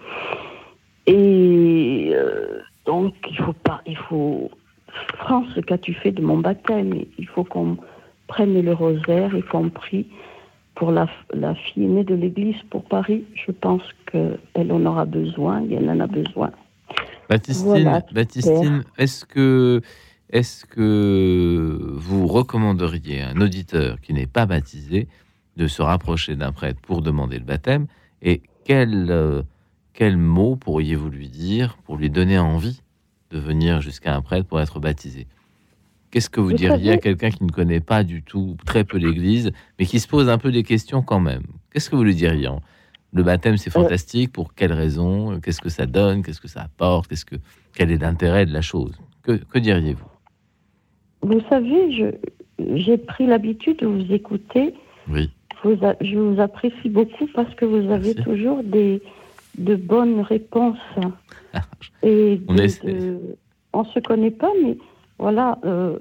[1.06, 4.50] Et euh, donc, il faut pas, il faut.
[5.18, 6.94] France, qu'as-tu fait de mon baptême?
[7.18, 7.76] Il faut qu'on
[8.28, 10.06] prenne le rosaire et qu'on prie
[10.74, 13.24] pour la, la fille aînée de l'Église pour Paris.
[13.34, 16.50] Je pense qu'elle en aura besoin, et elle en a besoin.
[17.28, 19.80] Baptistine, Voilà, Baptistine est-ce que,
[20.30, 25.08] est que vous recommanderiez à un auditeur qui n'est pas baptisé
[25.56, 27.86] de se rapprocher d'un prêtre pour demander le baptême
[28.22, 29.42] Et quel, euh,
[29.92, 32.82] quel mot pourriez-vous lui dire pour lui donner envie
[33.30, 35.26] de venir jusqu'à un prêtre pour être baptisé?
[36.10, 39.50] Qu'est-ce que vous, diriez à quelqu'un qui ne connaît pas du tout, très peu l'Église,
[39.78, 41.42] mais qui se pose un peu des questions quand même?
[41.72, 42.48] Qu'est-ce que vous lui diriez
[43.16, 44.30] Le baptême, c'est fantastique.
[44.30, 46.22] Pour quelles raisons Qu'est-ce que ça donne?
[46.22, 47.08] Qu'est-ce que ça apporte?
[47.08, 47.36] Qu'est-ce que
[47.74, 48.92] quel est l'intérêt de la chose?
[49.22, 50.04] Que, que diriez-vous?
[51.22, 52.12] Vous savez,
[52.74, 54.74] j'ai pris l'habitude de vous écouter.
[55.08, 55.30] Oui.
[55.64, 58.22] Vous a- je vous apprécie beaucoup parce que vous avez Merci.
[58.22, 59.00] toujours des,
[59.56, 60.76] de bonnes réponses.
[62.02, 63.18] Et On de-
[63.72, 64.76] on se connaît pas, mais
[65.18, 65.98] voilà, euh,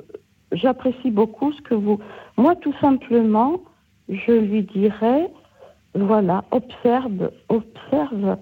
[0.51, 1.97] j'apprécie beaucoup ce que vous.
[2.37, 3.61] Moi, tout simplement,
[4.09, 5.27] je lui dirais,
[5.95, 8.37] voilà, observe, observe,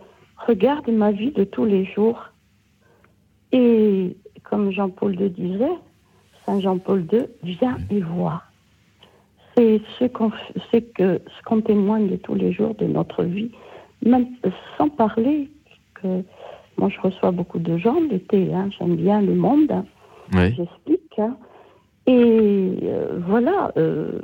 [0.48, 2.30] regarde ma vie de tous les jours.
[3.52, 5.78] Et comme Jean-Paul II disait,
[6.46, 8.42] Saint Jean-Paul II, viens et vois.
[9.56, 10.32] C'est ce qu'on
[10.96, 13.52] que ce qu'on témoigne de tous les jours de notre vie,
[14.04, 14.26] même
[14.78, 15.50] sans parler
[15.94, 16.24] que
[16.78, 19.86] moi je reçois beaucoup de gens l'été, hein, j'aime bien le monde, hein,
[20.34, 20.56] Oui.
[20.56, 21.20] j'explique.
[21.20, 21.38] hein.
[22.08, 24.20] et euh, voilà, euh,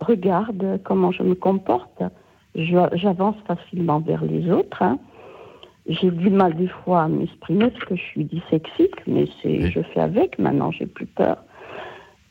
[0.00, 2.02] regarde comment je me comporte.
[2.54, 4.82] J'avance facilement vers les autres.
[4.82, 4.98] hein.
[5.88, 9.80] J'ai du mal des fois à m'exprimer parce que je suis dyslexique, mais c'est, je
[9.80, 10.38] fais avec.
[10.38, 11.38] Maintenant, j'ai plus peur.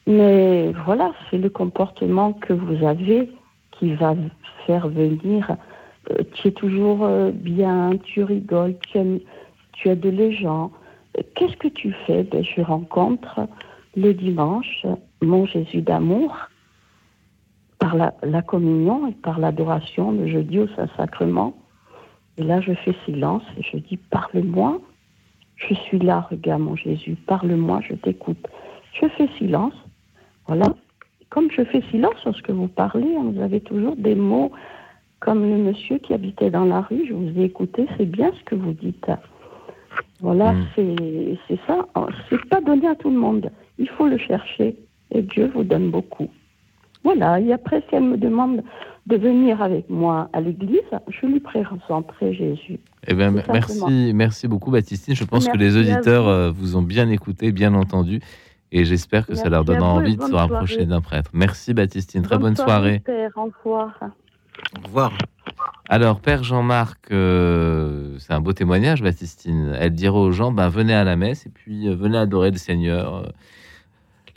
[0.07, 3.29] Mais voilà, c'est le comportement que vous avez
[3.71, 4.15] qui va
[4.65, 5.57] faire venir.
[6.11, 9.19] euh, tu es toujours euh, bien, tu rigoles, tu aimes,
[9.73, 10.71] tu aides les gens.
[11.17, 12.23] Euh, Qu'est-ce que tu fais?
[12.23, 13.41] Ben, Je rencontre
[13.95, 14.85] le dimanche
[15.21, 16.35] mon Jésus d'amour
[17.81, 21.53] par la, la communion et par l'adoration le jeudi au Saint-Sacrement.
[22.37, 24.79] Et là, je fais silence et je dis Parle-moi.
[25.55, 28.47] Je suis là, regarde mon Jésus, parle-moi, je t'écoute.
[28.93, 29.73] Je fais silence.
[30.47, 30.65] Voilà.
[31.29, 34.51] comme je fais silence lorsque vous parlez, hein, vous avez toujours des mots
[35.19, 38.43] comme le monsieur qui habitait dans la rue, je vous ai écouté, c'est bien ce
[38.43, 39.09] que vous dites.
[40.19, 40.65] Voilà, Mm.
[40.75, 41.85] c'est c'est ça.
[42.29, 43.49] C'est pas donné à tout le monde.
[43.77, 44.75] Il faut le chercher
[45.11, 46.29] et Dieu vous donne beaucoup.
[47.03, 48.61] Voilà, et après, si elle me demande
[49.07, 52.79] de venir avec moi à l'église, je lui présenterai Jésus.
[53.07, 54.13] Eh bien, merci, simplement.
[54.13, 55.15] merci beaucoup, Baptistine.
[55.15, 56.29] Je pense que les auditeurs vous.
[56.29, 58.21] euh, vous ont bien écouté, bien entendu.
[58.71, 61.31] Et j'espère que ça leur donnera envie de se rapprocher d'un prêtre.
[61.33, 62.21] Merci, Baptistine.
[62.21, 62.99] Très bonne, soirée.
[62.99, 63.99] Père, au revoir.
[64.77, 65.11] Au revoir.
[65.89, 69.75] Alors, Père Jean-Marc, euh, c'est un beau témoignage, Baptistine.
[69.77, 72.57] Elle dira aux gens, ben, venez à la messe et puis euh, venez adorer le
[72.57, 73.23] Seigneur, euh,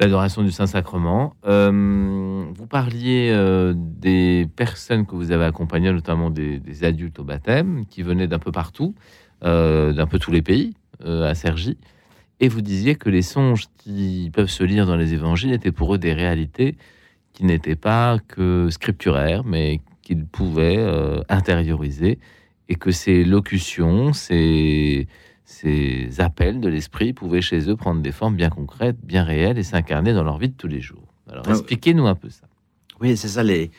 [0.01, 1.35] l'adoration du Saint-Sacrement.
[1.47, 7.85] Euh, vous parliez euh, des personnes que vous avez accompagnées, notamment des, adultes au baptême,
[7.87, 8.95] qui venaient d'un peu partout,
[9.45, 11.77] euh, d'un peu tous les pays, à Cergy.
[12.41, 15.95] Et vous disiez que les songes qui peuvent se lire dans les évangiles étaient pour
[15.95, 16.77] eux des réalités
[17.33, 20.85] qui n'étaient pas que scripturaires, mais qu'ils pouvaient
[21.29, 22.19] intérioriser,
[22.69, 25.09] et que ces locutions, ces,
[25.45, 29.63] ces appels de l'esprit pouvaient chez eux prendre des formes bien concrètes, bien réelles, et
[29.63, 31.07] s'incarner dans leur vie de tous les jours.
[31.31, 32.47] Alors Ah, expliquez-nous un peu ça.
[33.01, 33.71] Oui, c'est ça, les,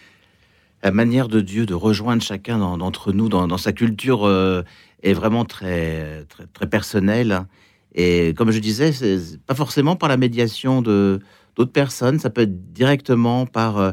[0.83, 4.61] la manière de Dieu de rejoindre chacun d'en- d'entre nous dans, dans sa culture euh,
[5.01, 7.45] est vraiment très, très, très personnelle.
[7.95, 11.19] Et comme je disais, c'est c'est pas forcément par la médiation de
[11.55, 13.77] d'autres personnes, ça peut être directement par.
[13.77, 13.91] euh,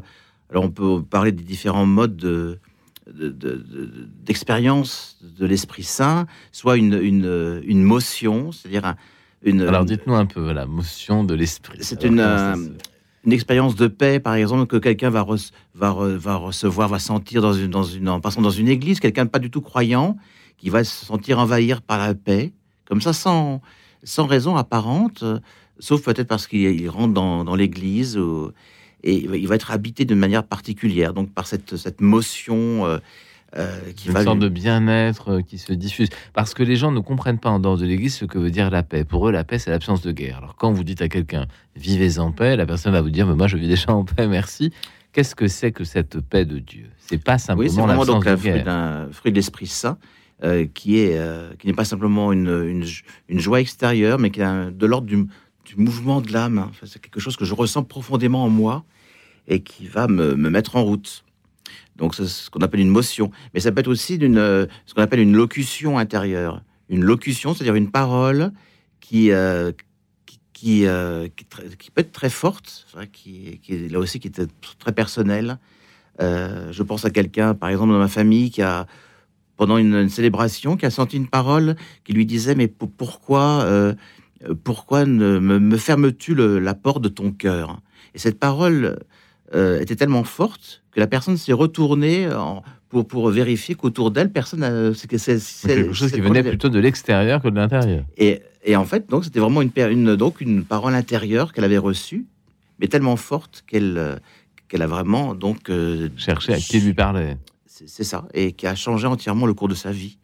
[0.51, 2.59] alors, on peut parler des différents modes de
[3.15, 8.97] de- de- de- d'expérience de, l'Esprit Saint, soit une, une, une motion, c'est-à-dire un-
[9.43, 11.79] une, Alors dites-nous un peu la motion de l'esprit.
[11.83, 12.55] C'est une, euh,
[13.25, 15.25] une expérience de paix, par exemple, que quelqu'un va,
[15.75, 19.01] va, re- va recevoir, va sentir dans une, dans une, en passant dans une église,
[19.01, 20.17] quelqu'un pas du tout croyant,
[20.59, 22.53] qui va se sentir envahir par la paix,
[22.85, 23.61] comme ça, sans,
[24.05, 25.39] sans raison apparente, euh,
[25.79, 28.53] sauf peut-être parce qu'il il rentre dans, dans l'église, ou-
[29.05, 32.99] et il va- être habité d'une manière particulière, donc par cette, cette motion euh,
[33.57, 34.25] euh, qui une va...
[34.25, 36.09] sorte lui- de bien-être euh, qui se diffuse.
[36.33, 38.71] Parce que les gens ne comprennent pas en dehors de l'Église ce que veut dire
[38.71, 39.05] la paix.
[39.05, 40.39] Pour eux, la paix, c'est l'absence de guerre.
[40.39, 43.35] Alors quand vous dites à quelqu'un vivez en paix, la personne va vous dire mais
[43.35, 44.73] moi je vis déjà en paix, merci.
[45.13, 46.87] Qu'est-ce que c'est que cette paix de Dieu?
[46.99, 48.65] C'est pas Oui, simplement l'absence donc de un fruit guerre.
[48.65, 49.99] d'un fruit de l'Esprit Saint
[50.43, 52.87] euh, qui est euh, qui n'est pas simplement une, une,
[53.29, 55.27] une joie extérieure, mais qui est de l'ordre du,
[55.75, 56.71] du mouvement de l'âme.
[56.85, 58.85] C'est quelque chose que je ressens profondément en moi
[59.49, 61.25] et qui va me, me mettre en route.
[61.97, 64.95] Donc c'est ce qu'on appelle une motion, mais ça peut être aussi d'une euh, ce
[64.95, 66.63] qu'on appelle une locution intérieure.
[66.89, 68.53] Une locution, c'est-à-dire une parole
[69.01, 69.73] qui euh,
[70.65, 74.43] euh, qui, peut être très forte, qui, qui là aussi qui est
[74.79, 75.59] très personnelle.
[76.21, 78.87] Je pense à quelqu'un, par exemple, dans ma famille, qui a,
[79.57, 83.67] pendant une, une célébration, qui a senti une parole qui lui disait Mais pour- pourquoi,
[84.65, 87.81] pourquoi ne, me, me fermes-tu la porte de ton cœur?
[88.15, 88.99] Et cette parole
[89.55, 94.31] euh, était tellement forte que la personne s'est retournée en- pour, pour vérifier qu'autour d'elle,
[94.31, 94.93] personne n'a.
[94.95, 98.05] c'est que c'est- C'est c'est- quelque chose qui venait plutôt de l'extérieur que de l'intérieur.
[98.19, 101.79] et, et en fait, donc, c'était vraiment une, une, donc, une parole intérieure qu'elle avait
[101.79, 102.27] reçue,
[102.79, 104.17] mais tellement forte qu'elle euh,
[104.69, 107.37] qu'elle a vraiment donc euh, Chercher à qui lui parlait.
[107.67, 110.19] c'est ça, et qui a changé entièrement le cours de sa vie.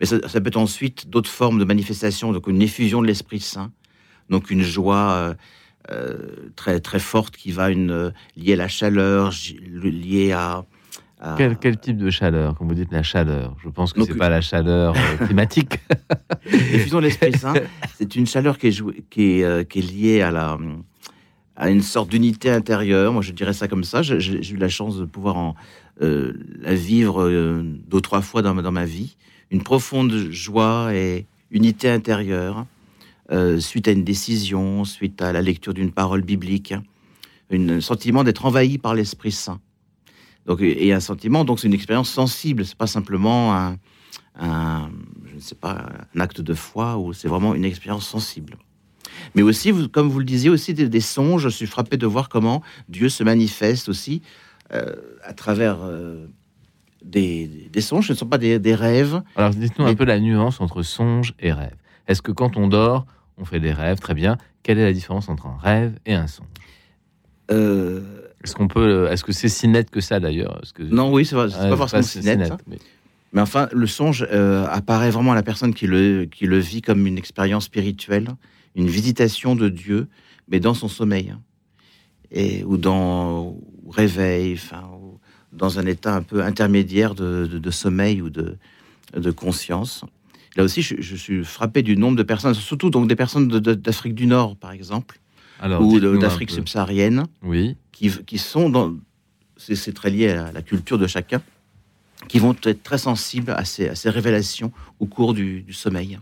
[0.00, 3.40] Mais ça, ça peut être ensuite d'autres formes de manifestations, donc une effusion de l'Esprit
[3.40, 3.72] Saint,
[4.30, 5.34] donc une joie euh,
[5.90, 9.32] euh, très très forte qui va une euh, liée à la chaleur,
[9.82, 10.64] liée à,
[11.20, 12.54] à- Quel, quel type de chaleur?
[12.56, 14.94] Quand vous dites la chaleur, je pense que Donc, c'est pas la chaleur
[15.26, 15.78] climatique.
[16.46, 17.54] L'effusion de l'Esprit Saint,
[17.96, 20.58] c'est une chaleur qui est, jouée- qui est, euh, qui est liée à, la,
[21.56, 23.12] à une sorte d'unité intérieure.
[23.12, 24.02] Moi, je dirais ça comme ça.
[24.02, 25.54] J'ai eu la chance de pouvoir en,
[26.02, 29.16] euh, la vivre euh, deux, trois fois dans, ma- dans ma vie.
[29.50, 32.66] Une profonde joie et unité intérieure
[33.30, 36.74] euh, suite à une décision, suite à la lecture d'une parole biblique.
[37.50, 39.60] Un sentiment d'être envahi par l'Esprit Saint.
[40.46, 42.64] Donc, et un sentiment, donc c'est une expérience sensible.
[42.64, 44.90] C'est pas simplement un,
[45.26, 48.56] je ne sais pas, un acte de foi ou c'est vraiment une expérience sensible.
[49.34, 51.42] Mais aussi, comme vous le disiez, aussi des, des songes.
[51.42, 54.22] Je suis frappé de voir comment Dieu se manifeste aussi
[54.72, 56.26] euh, à travers euh,
[57.04, 58.06] des, des songes.
[58.08, 59.22] Ce ne sont pas des, des rêves.
[59.36, 61.76] Alors dites-nous un peu la nuance entre songe et rêve.
[62.06, 63.98] Est-ce que quand on dort, on fait des rêves?
[63.98, 64.38] Très bien.
[64.62, 66.46] Quelle est la différence entre un rêve et un songe?
[67.50, 68.02] Euh,
[68.44, 70.60] Est-ce qu'on peut Est-ce que c'est si net que ça d'ailleurs?
[70.74, 72.50] Que non, oui, c'est pas, forcément si net.
[72.50, 72.56] hein.
[72.66, 72.78] mais-
[73.32, 76.82] Mais enfin, le songe euh, apparaît vraiment à la personne qui le, qui le vit
[76.82, 78.28] comme une expérience spirituelle,
[78.74, 80.08] une visitation de Dieu,
[80.48, 81.34] mais dans son sommeil.
[82.30, 83.56] Et, ou dans
[83.90, 84.90] réveil, enfin,
[85.58, 88.56] dans un état un peu intermédiaire de, de- de sommeil ou de,
[89.16, 90.04] de conscience.
[90.56, 94.14] Là aussi, je, je suis frappé du nombre de personnes, surtout donc des personnes d'Afrique
[94.14, 95.20] du Nord, par exemple,
[95.60, 97.76] Alors, ou d'Afrique subsaharienne, Oui.
[97.92, 98.94] qui, qui sont dans.
[99.56, 101.42] C'est très lié à la culture de chacun,
[102.28, 106.18] qui vont être très sensibles à ces, à ces révélations au cours du, du sommeil.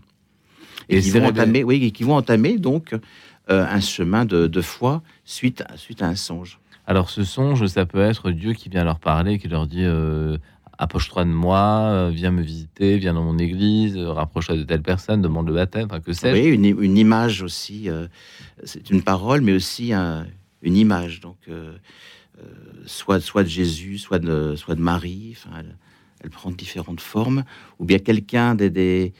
[0.89, 4.47] Et, Et qui vont, entamer, oui, et qui vont entamer donc euh, un chemin de,
[4.47, 6.59] de foi suite, à- suite à un songe.
[6.89, 10.37] Alors, ce songe, ça peut être Dieu qui vient leur parler, qui leur dit euh,
[10.77, 14.81] Approche-toi de moi, euh, viens me visiter, viens dans mon église, euh, rapproche-toi de telle
[14.81, 16.41] personne, demande le baptême, que sais-je.
[16.41, 16.47] Oui,
[16.85, 17.89] une, image aussi.
[18.63, 20.25] c'est une parole, mais aussi un-
[20.61, 21.19] une image.
[21.19, 21.37] Donc,
[22.85, 25.35] soit, de Jésus, soit de, Marie.
[26.23, 27.43] Elle, prend différentes formes.
[27.79, 29.11] Ou bien quelqu'un des,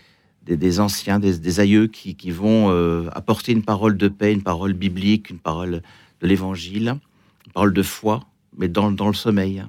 [0.80, 2.70] anciens, des, aïeux qui, vont
[3.09, 5.82] apporter une parole de paix, une parole biblique, une parole
[6.22, 6.97] de l'évangile,
[7.58, 8.20] une parole de foi,
[8.55, 9.64] mais dans, le sommeil.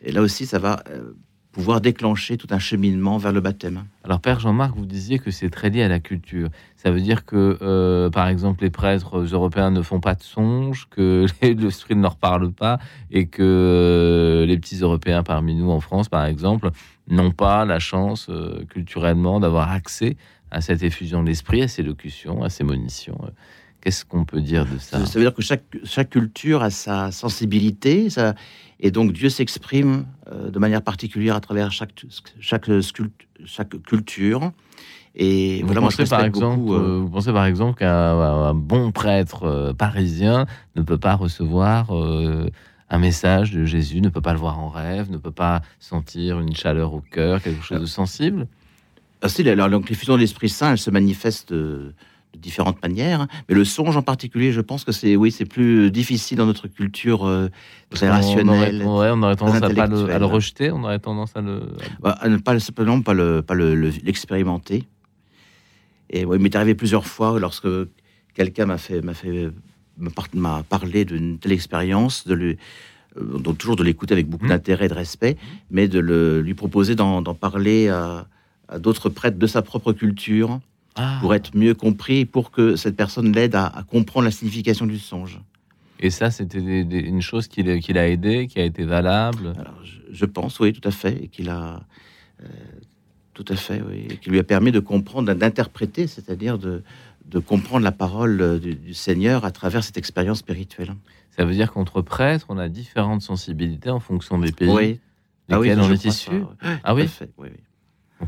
[0.00, 1.12] Et là aussi, ça va euh,
[1.52, 3.84] pouvoir déclencher tout un cheminement vers le baptême.
[4.02, 6.48] Alors, Père Jean-Marc, vous disiez que c'est très lié à la culture.
[6.78, 10.88] Ça veut dire que, euh, par exemple, les prêtres européens ne font pas de songes,
[10.88, 12.78] que l'esprit ne leur parle pas,
[13.10, 16.70] et que euh, les petits Européens parmi nous en France, par exemple,
[17.08, 18.30] n'ont pas la chance
[18.70, 20.16] culturellement d'avoir accès
[20.50, 23.18] à cette effusion de l'esprit, à ces locutions, à ces monitions.
[23.82, 25.04] Qu'est-ce qu'on peut dire de ça?
[25.04, 28.34] Ça, veut dire que chaque, chaque culture a sa sensibilité, ça,
[28.78, 32.04] et donc Dieu s'exprime euh, de manière particulière à travers chaque,
[32.38, 33.10] chaque, scult-
[33.44, 34.52] chaque culture.
[35.16, 37.90] Et Vous, voilà, moi, pensez par respecte exemple, beaucoup, euh, vous pensez par exemple qu'un
[37.90, 44.20] un bon prêtre euh, parisien ne peut pas recevoir un message de Jésus, ne peut
[44.20, 47.80] pas le voir en rêve, ne peut pas sentir une chaleur au cœur, quelque chose
[47.80, 48.46] de sensible?
[49.22, 51.52] Ah, si, alors, donc, l'effusion de l'Esprit Saint, elle se manifeste
[52.34, 55.90] de différentes manières, mais le songe en particulier, je pense que c'est oui, c'est plus
[55.90, 57.48] difficile dans notre culture euh,
[57.90, 60.24] très rationnelle, aurait, ouais, on aurait tendance à, pas le, à le intellectuelle.
[60.24, 61.62] rejeter, on aurait tendance à le.
[62.00, 64.84] Bah, à ne pas simplement pas le pas le- le- l'expérimenter.
[66.10, 67.68] Et ouais, il m'est arrivé plusieurs fois lorsque
[68.34, 69.50] quelqu'un m'a fait m'a fait
[69.98, 72.56] m'a par- m'a parlé d'une telle expérience, de lui
[73.18, 74.50] euh, donc toujours de l'écouter avec beaucoup Mhm.
[74.52, 75.36] d'intérêt et de respect,
[75.70, 78.26] mais de le, lui proposer d'en d'en parler à,
[78.68, 80.60] à d'autres prêtres de sa propre culture
[80.94, 81.18] Ah.
[81.20, 84.98] pour être mieux compris, pour que cette personne l'aide à, à comprendre la signification du
[84.98, 85.40] songe.
[86.00, 89.54] Et ça, c'était une chose qui l'a aidé, qui a été valable?
[89.58, 91.80] Alors, je, je pense, oui, tout à fait, et qu'il a
[92.42, 92.46] euh,
[93.34, 96.82] tout à fait, oui, et qui lui a permis de comprendre, d'interpréter, c'est-à-dire de,
[97.26, 100.94] de comprendre la parole du, du Seigneur à travers cette expérience spirituelle.
[101.30, 105.00] Ça veut dire qu'entre prêtres, on a différentes sensibilités en fonction des pays Oui.
[105.50, 106.30] Ah oui, on est issu.
[106.84, 107.48] Ah oui, oui.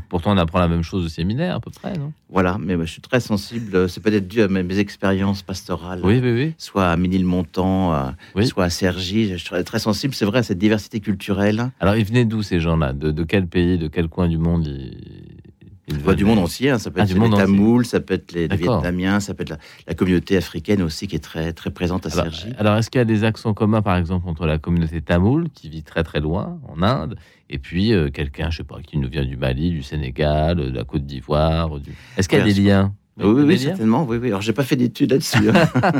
[0.09, 2.11] Pourtant, on apprend la même chose au séminaire, à peu près, non?
[2.29, 3.75] Voilà, mais je suis très sensible.
[3.75, 6.01] euh, C'est peut-être dû à mes, mes expériences pastorales.
[6.03, 6.53] Oui, oui, oui.
[6.57, 8.45] Soit à Ménilmontant, à- Oui.
[8.47, 9.29] soit à Cergy.
[9.29, 11.71] Je suis très- très sensible, c'est vrai, à cette diversité culturelle.
[11.79, 12.93] Alors, ils venaient d'où ces gens-là?
[12.93, 15.34] De, de quel pays, de quel coin du monde ils,
[15.87, 17.45] ils Bah, du monde entier, hein, ça peut Ah, être du les monde entier.
[17.45, 18.47] Tamouls, ça peut être les.
[18.47, 19.57] Vietnamiens, ça peut être la,
[19.87, 22.53] la communauté africaine aussi qui est très, très présente à Alors, Cergy.
[22.57, 25.69] alors, est-ce qu'il y a des accents communs, par exemple, entre la communauté tamoule, qui
[25.69, 27.15] vit très très loin, en Inde,
[27.49, 30.71] et puis euh, quelqu'un, je sais pas, qui nous vient du Mali, du Sénégal, de
[30.71, 31.91] la Côte d'Ivoire du...
[32.17, 32.93] Est-ce qu'il y a Oui, des liens?
[33.17, 34.05] Oui, oui, certainement.
[34.09, 34.27] Oui, oui.
[34.29, 35.67] Alors, j'ai pas fait d'études là-dessus, hein,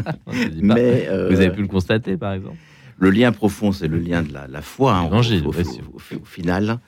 [0.62, 2.58] ne mais euh, Vous avez pu le constater, par exemple?
[2.98, 6.80] le lien profond, c'est le lien de la, la foi, hein, au, au- au- final,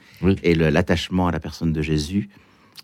[0.41, 2.29] et l'attachement à la personne de Jésus.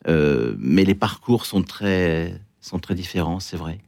[0.07, 3.79] Euh, mais les parcours sont très, sont très différents, c'est vrai.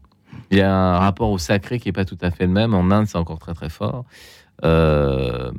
[0.51, 2.73] Il y a un rapport au sacré qui est pas tout à fait le même.
[2.73, 4.05] En Inde, c'est encore très très fort.
[4.63, 5.51] Euh,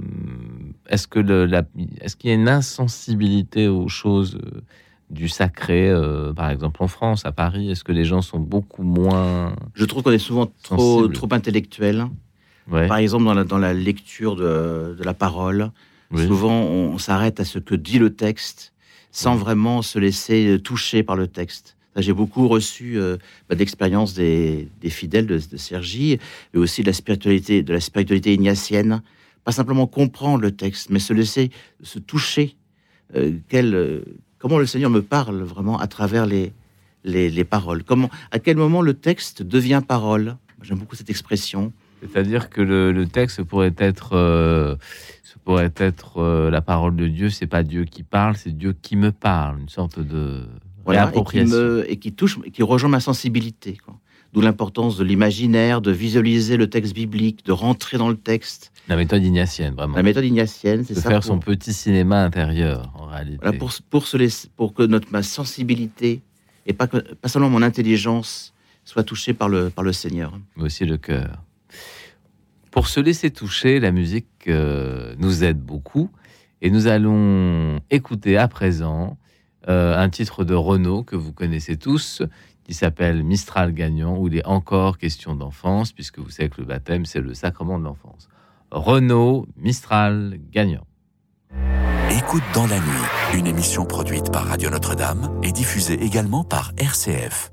[0.89, 1.63] est-ce que le, la-
[2.01, 4.61] est-ce qu'il y a une insensibilité aux choses euh,
[5.11, 7.71] du sacré, euh, par exemple en France, à Paris?
[7.71, 11.15] Est-ce que les gens sont beaucoup moins Je trouve qu'on est souvent trop, Sensible.
[11.15, 12.07] trop intellectuel.
[12.71, 15.71] ouais, Par exemple, dans la, dans la lecture de, de la parole,
[16.11, 16.27] oui.
[16.27, 18.73] souvent on, on s'arrête à ce que dit le texte
[19.17, 21.77] sans vraiment se laisser toucher par le texte.
[21.97, 23.17] J'ai beaucoup reçu euh,
[23.49, 26.19] bah, d'expériences des, des fidèles de, de Sergi,
[26.53, 29.01] et aussi de la spiritualité, de la spiritualité ignatienne.
[29.43, 31.51] Pas simplement comprendre le texte, mais se laisser
[31.83, 32.57] se toucher.
[33.14, 34.05] euh, quel, euh,
[34.39, 36.53] comment le Seigneur me parle vraiment à travers les,
[37.05, 37.85] les, les paroles.
[37.85, 41.73] Comment, à quel moment le texte devient parole J'aime beaucoup cette expression.
[42.03, 44.77] C'est-à-dire que le, le texte pourrait être, euh,
[45.47, 47.31] pourrait être euh, la parole de Dieu.
[47.31, 49.61] C'est pas Dieu qui parle, c'est Dieu qui me parle.
[49.61, 50.43] Une sorte de
[50.85, 51.57] Voilà, et qui, réappropriation.
[51.57, 53.79] me, et qui touche, qui rejoint ma sensibilité.
[54.33, 58.73] D'où l'importance de l'imaginaire, de visualiser le texte biblique, de rentrer dans le texte.
[58.89, 59.97] La méthode ignatienne, vraiment.
[59.97, 61.03] La méthode ignatienne, c'est ça.
[61.09, 63.39] faire pour, son petit cinéma intérieur, en réalité.
[63.41, 66.23] voilà, pour, pour, se laisser- pour que notre, ma sensibilité,
[66.67, 68.53] et pas, que, pas seulement mon intelligence,
[68.85, 70.37] soit touchée par le, par le Seigneur.
[70.57, 71.41] mais aussi le cœur.
[72.77, 76.11] Pour se laisser toucher, la musique euh, nous aide beaucoup.
[76.61, 79.16] Et nous allons écouter à présent
[79.66, 82.20] euh, un titre de Renaud que vous connaissez tous,
[82.64, 86.66] qui s'appelle Mistral gagnant, où il est encore question d'enfance, puisque vous savez que le
[86.66, 88.29] baptême, c'est le sacrement de l'enfance.
[88.70, 90.87] Renault Mistral gagnant.
[92.11, 97.53] Écoute dans la nuit, une émission produite par Radio Notre-Dame et diffusée également par RCF.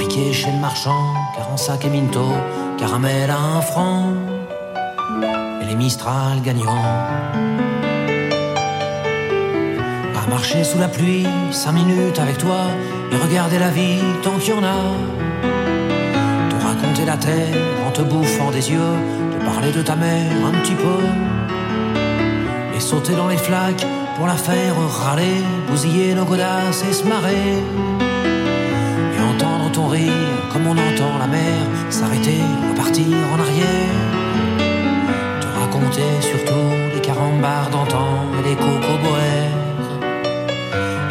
[0.00, 2.24] Compliqué chez le marchand, car en sac et minto,
[2.78, 4.04] caramel à un franc,
[5.60, 6.82] et les Mistral gagnants.
[10.16, 12.60] À marcher sous la pluie, cinq minutes avec toi,
[13.12, 14.80] et regarder la vie tant qu'il y en a.
[16.48, 18.96] Te raconter la terre en te bouffant des yeux,
[19.38, 21.02] te parler de ta mère un petit peu,
[22.74, 23.86] et sauter dans les flaques
[24.16, 24.74] pour la faire
[25.04, 27.99] râler, bousiller nos godasses et se marrer
[30.52, 33.98] comme on entend la mer s'arrêter, repartir en arrière.
[35.40, 38.06] Te raconter surtout les carambars d'antan
[38.38, 39.58] et les cocoboères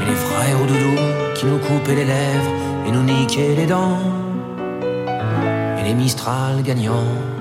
[0.01, 0.95] et les frères au doudou
[1.35, 2.51] qui nous coupaient les lèvres
[2.87, 3.99] et nous niquaient les dents
[5.77, 7.38] et les Mistral gagnants.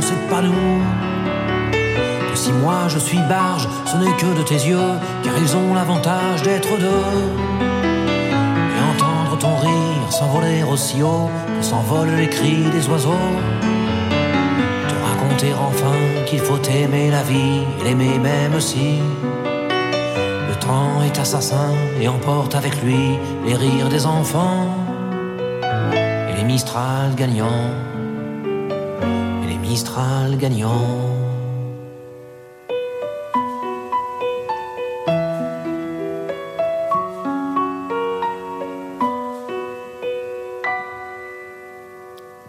[0.00, 0.80] C'est pas nous.
[2.30, 5.74] Que si moi je suis barge, ce n'est que de tes yeux, car ils ont
[5.74, 7.14] l'avantage d'être deux.
[8.76, 13.26] Et entendre ton rire s'envoler aussi haut que s'envolent les cris des oiseaux.
[14.88, 18.98] Te raconter enfin qu'il faut aimer la vie et l'aimer même si.
[20.48, 24.68] Le temps est assassin et emporte avec lui les rires des enfants
[25.62, 27.97] et les Mistral gagnants et
[29.78, 30.74] Mistral gagnants.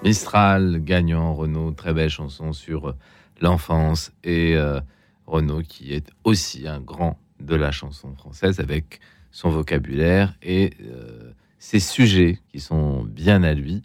[0.04, 2.96] Mistral gagnant, Renaud, très belle chanson sur
[3.42, 4.82] l'enfance et euh,
[5.28, 11.32] Renaud qui est aussi un grand de la chanson française avec son vocabulaire et euh,
[11.60, 13.84] ses sujets qui sont bien à lui.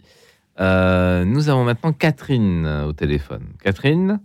[0.59, 3.43] Euh, nous avons maintenant Catherine au téléphone.
[3.61, 4.19] Catherine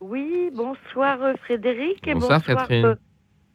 [0.00, 2.06] Oui, bonsoir euh, Frédéric.
[2.08, 2.84] et Bonsoir, Catherine.
[2.86, 2.94] euh,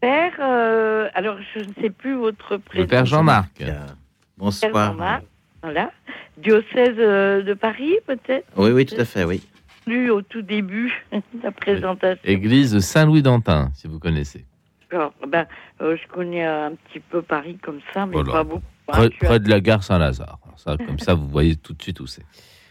[0.01, 2.83] Père, Euh, alors je ne sais plus votre prénom.
[2.83, 3.61] Le père Jean-Marc.
[3.61, 3.95] Euh, Père
[4.37, 4.91] Bonsoir.
[4.93, 5.23] Jean-Marc,
[5.63, 5.91] Voilà.
[6.37, 8.45] Diocèse euh, de Paris, peut-être?
[8.55, 9.41] Oui, oui, tout à fait, oui.
[9.87, 12.21] Lu au tout début de la présentation.
[12.23, 14.45] Église de Saint-Louis-d'Antin, si vous connaissez.
[14.91, 15.45] Alors, ben,
[15.81, 18.31] euh, je connais un petit peu Paris comme ça, mais Voilà.
[18.31, 18.61] pas beaucoup.
[18.87, 19.09] Hein.
[19.19, 20.39] Près, de la gare Saint-Lazare.
[20.57, 22.25] Ça, comme ça, vous voyez tout de suite où c'est.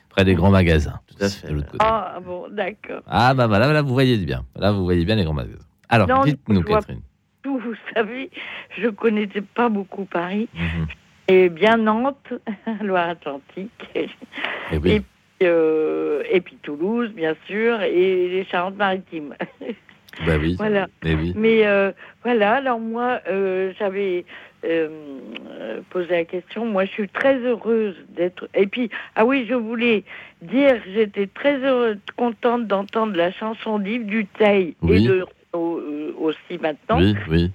[0.09, 1.01] Près des grands magasins.
[1.07, 1.49] Tout à fait.
[1.49, 1.85] de l'autre côté.
[1.87, 3.03] Ah bon, d'accord.
[3.07, 4.45] Ah bah voilà, là vous voyez bien.
[4.57, 5.65] Là vous voyez bien les grands magasins.
[5.89, 7.01] Alors Non, dites-nous Catherine.
[7.43, 8.31] Tout, vous savez,
[8.79, 10.49] je connaissais pas beaucoup Paris.
[10.55, 10.87] Mhm.
[11.29, 12.33] Et bien Nantes,
[12.83, 13.71] Loire-Atlantique.
[13.95, 14.91] Eh oui.
[14.91, 15.03] Et,
[15.45, 19.35] euh, et puis Toulouse, bien sûr, et les Charentes-Maritimes.
[20.27, 20.55] Bah oui.
[20.59, 20.87] voilà.
[21.05, 21.33] Oui.
[21.37, 21.93] Mais euh,
[22.25, 24.25] voilà, alors moi, euh, j'avais
[24.65, 26.67] euh, posé la question.
[26.67, 28.49] Moi, je suis très heureuse d'être.
[28.55, 30.05] Et puis, ah oui, je voulais
[30.43, 35.05] dire j'étais très heureuse, contente d'entendre la chanson d'Yves Duteil Oui.
[35.05, 36.99] et de aussi maintenant.
[36.99, 37.51] Oui, oui.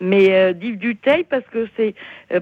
[0.00, 1.94] Mais d'Yves Duteil, parce que c'est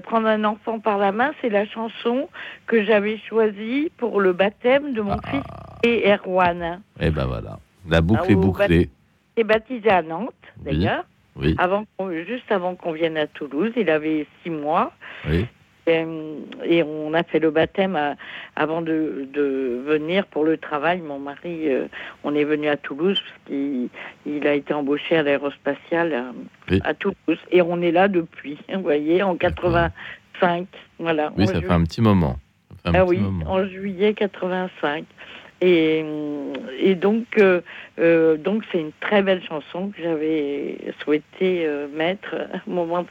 [0.03, 2.29] Prendre un enfant par la main, c'est la chanson
[2.67, 5.43] que j'avais choisie pour le baptême de mon Ah, fils
[5.83, 6.81] et Erwan.
[6.99, 7.59] eh ben voilà.
[7.89, 8.89] La boucle Ah, est bouclée.
[9.37, 11.05] Est baptisé à Nantes, d'ailleurs.
[11.35, 11.85] Oui, avant
[12.27, 13.71] juste avant qu'on vienne à Toulouse.
[13.75, 14.93] Il avait six mois.
[15.27, 15.45] oui.
[15.85, 16.05] Et,
[16.63, 18.15] et on a fait le bâtême à-
[18.55, 21.01] avant de, de venir pour le travail.
[21.01, 21.87] Mon mari, euh,
[22.23, 23.89] on est venu à Toulouse parce qu'il
[24.25, 26.23] il a été embauché à l'aérospatiale à,
[26.71, 26.79] Oui.
[26.85, 27.37] à Toulouse.
[27.51, 30.67] Et on est là depuis, vous voyez, en 85.
[30.99, 31.33] Voilà.
[31.37, 32.37] Oui, ça fait un petit moment.
[32.85, 33.45] Un ah petit oui, moment.
[33.51, 35.03] en juillet 85.
[35.65, 36.03] Et,
[36.79, 37.61] et donc, euh,
[37.97, 42.35] euh, donc c'est une très belle chanson que j'avais souhaité euh, mettre
[42.67, 43.07] au moment de,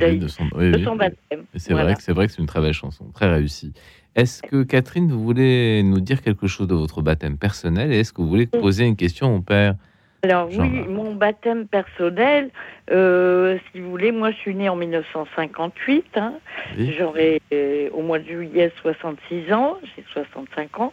[0.00, 0.84] Oui, son, de oui, oui.
[0.84, 1.42] son baptême.
[1.56, 1.86] C'est Voilà.
[1.86, 3.72] vrai que c'est vrai que c'est une très belle chanson, très réussie.
[4.14, 8.12] Est-ce que Catherine, vous voulez nous dire quelque chose de votre baptême personnel et est-ce
[8.12, 9.74] que vous voulez poser une question au père?
[10.22, 12.50] Alors oui, mon baptême personnel,
[12.90, 16.04] euh, si vous voulez, moi je suis née en 1958.
[16.16, 16.34] hein.
[16.76, 16.94] Oui.
[16.98, 20.92] J'aurai euh, au mois de juillet 66 ans, j'ai 65 ans.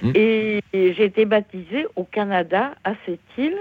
[0.00, 0.12] Mhm.
[0.14, 3.56] Et, et j'ai été baptisée au Canada, à cette île,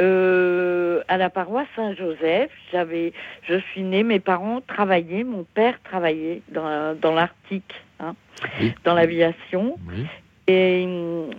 [0.00, 2.50] euh, à la paroisse Saint-Joseph.
[2.72, 3.12] J'avais,
[3.44, 8.14] je suis née, mes parents travaillaient, mon père travaillait dans, dans l'Arctique, hein,
[8.60, 8.74] Oui.
[8.84, 9.78] dans l'aviation.
[9.88, 10.04] Oui.
[10.46, 10.86] Et,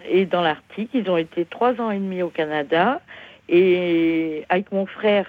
[0.09, 3.01] et dans l'Arctique, ils ont été trois ans et demi au Canada.
[3.49, 5.25] Et avec mon frère,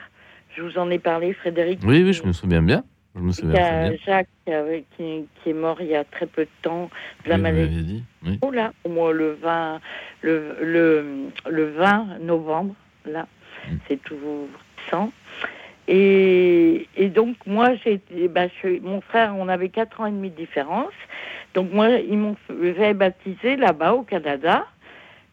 [0.56, 1.80] je vous en ai parlé, Frédéric.
[1.84, 2.82] Oui, oui, je me souviens bien.
[3.14, 3.96] Je me Il y a bien.
[4.06, 6.90] Jacques euh, qui, qui est mort il y a très peu de temps
[7.24, 7.82] de la Oui, vous maladie.
[7.84, 8.04] dit.
[8.26, 8.38] Oui.
[8.42, 9.80] Oh là, au moins le 20,
[10.22, 11.04] le, le,
[11.48, 12.74] le 20 novembre,
[13.06, 13.26] là,
[13.68, 13.76] Mm.
[13.88, 14.16] c'est tout
[14.86, 15.10] récent.
[15.88, 20.30] Et, et donc, moi, j'ai bah, je- mon frère, on avait 4 ans et demi
[20.30, 20.92] de différence.
[21.58, 22.36] Donc, moi, ils m'ont
[22.76, 24.64] fait baptiser là-bas, au Canada.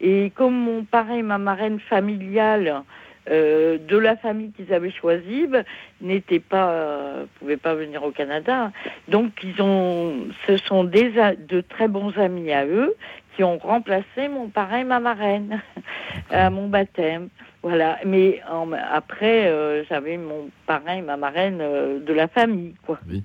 [0.02, 2.82] Et comme mon parrain et ma marraine familiale
[3.30, 5.64] euh, de la famille qu'ils avaient choisie ben,
[6.02, 8.72] n'étaient pas, euh, pouvaient pas venir au Canada.
[9.08, 10.16] Donc, ils ont,
[10.48, 11.12] ce sont des,
[11.48, 12.96] de très bons amis à eux
[13.36, 15.62] qui ont remplacé mon parrain et ma marraine
[16.32, 17.30] à mon baptême.
[17.62, 18.00] Voilà.
[18.04, 22.98] Mais en- après, euh, j'avais mon parrain et ma marraine euh, de la famille, quoi.
[23.08, 23.22] Oui.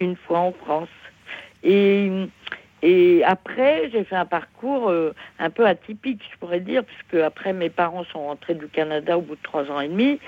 [0.00, 0.88] Une fois en France.
[1.62, 2.10] Et,
[2.82, 7.52] et après, j'ai fait un parcours euh, un peu atypique, je pourrais dire, puisque après,
[7.52, 10.18] mes parents sont rentrés du Canada au bout de trois ans et demi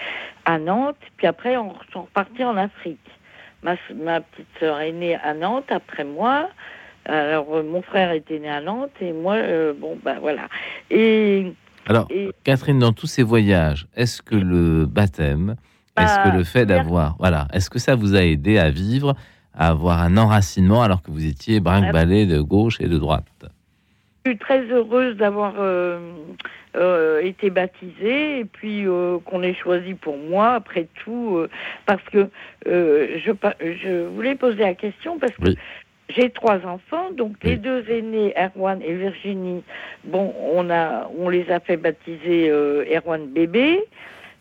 [0.45, 3.01] à Nantes, puis après, on sont repartis en Afrique.
[3.63, 6.49] Ma, ma petite sœur est née à Nantes après moi.
[7.07, 10.49] Alors, euh, mon frère était né à Nantes et moi, euh, bon, ben voilà.
[10.91, 11.53] Et,
[11.87, 15.57] Alors, et Catherine, dans tous ces voyages, est-ce que le baptême,
[15.99, 19.15] est-ce Bah, que le fait d'avoir, voilà, est-ce que ça vous a aidé à vivre,
[19.57, 23.25] à avoir un enracinement alors que vous étiez brinque-ballé de gauche et de droite
[24.25, 25.99] je suis très heureuse d'avoir euh,
[26.77, 31.47] euh, été baptisée et puis euh, qu'on ait choisi pour moi, après tout,
[31.85, 32.31] parce que
[32.65, 35.59] je, voulais poser la question parce que Oui.
[36.09, 37.51] j'ai trois enfants, donc Oui.
[37.51, 39.63] les deux aînés, Erwan et Virginie,
[40.05, 43.85] bon, on, a, on les a fait baptiser Erwan bébé.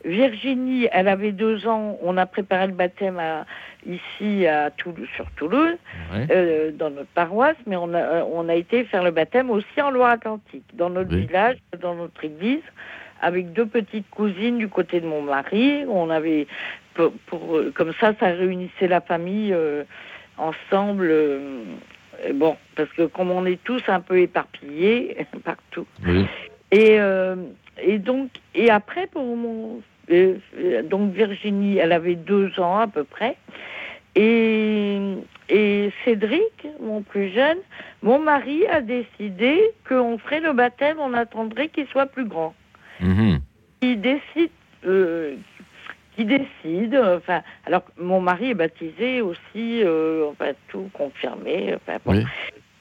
[0.06, 3.46] Virginie, elle avait deux ans, on a préparé le baptême à,
[3.86, 5.78] ici à Toulouse, sur Toulouse
[6.14, 6.28] Ouais.
[6.32, 9.82] euh, dans notre paroisse, mais on a, euh, on a été faire le baptême aussi
[9.82, 11.26] en Loire-Atlantique, dans notre Oui.
[11.26, 12.62] village, dans notre église,
[13.22, 15.84] avec deux petites cousines du côté de mon mari.
[15.88, 16.48] On avait,
[16.94, 19.84] pour, pour, euh, comme ça, ça réunissait la famille euh,
[20.38, 21.08] ensemble.
[21.10, 21.64] euh,
[22.34, 25.88] bon, parce que comme on est tous un peu éparpillés partout.
[26.06, 26.26] Oui.
[26.72, 26.98] Et,
[27.84, 29.82] et donc, et après, pour mon.
[30.12, 33.38] Euh, euh, donc, Virginie, elle avait deux ans à peu près.
[34.16, 35.00] Et,
[35.50, 37.58] et Cédric, mon plus jeune,
[38.04, 42.54] mon mari a décidé qu'on ferait le baptême, on attendrait qu'il soit plus grand.
[43.00, 43.40] Mhm.
[43.82, 44.52] Il décide.
[44.86, 45.36] Euh,
[46.16, 52.14] qui décide, enfin, alors mon mari est baptisé aussi, euh, enfin, tout confirmé, enfin, bon.
[52.14, 52.26] Oui.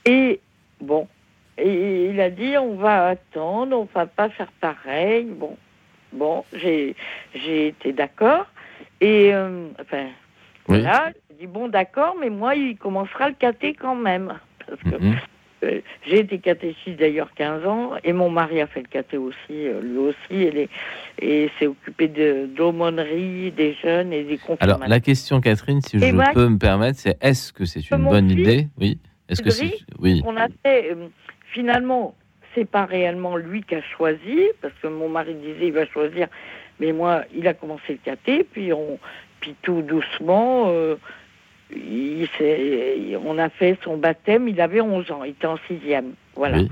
[0.04, 0.40] Et
[0.80, 1.08] bon,
[1.56, 5.24] et il a dit on va attendre, on va pas faire pareil.
[5.24, 5.56] Bon,
[6.12, 6.94] bon, j'ai
[7.34, 8.46] j'ai été d'accord.
[9.00, 10.06] Et euh, enfin,
[10.68, 10.80] Oui.
[10.80, 14.38] voilà, j'ai dit bon d'accord, mais moi il commencera le caté quand même.
[14.66, 15.14] Parce que Mhm.
[15.64, 19.36] euh, j'ai été catéchiste d'ailleurs 15 ans et mon mari a fait le caté aussi,
[19.50, 20.68] euh, lui aussi, et, les-
[21.20, 26.00] et s'est occupé de d'aumônerie des jeunes et des Alors, la question, Catherine, si Et
[26.10, 28.68] je moi- peux me permettre, c'est est-ce que c'est une bonne fils, idée?
[28.78, 28.98] Oui.
[29.28, 29.78] Est-ce que c'est.
[29.98, 30.20] Oui.
[30.26, 31.08] On a fait, euh,
[31.52, 32.14] finalement,
[32.54, 36.28] c'est pas réellement lui qui a choisi, parce que mon mari disait il va choisir,
[36.80, 38.98] mais moi, il a commencé le caté, puis on,
[39.40, 40.96] puis tout doucement, euh,
[41.70, 42.28] il
[43.24, 46.68] on a fait son baptême, il avait 11 ans, il était en sixième, voilà, Oui.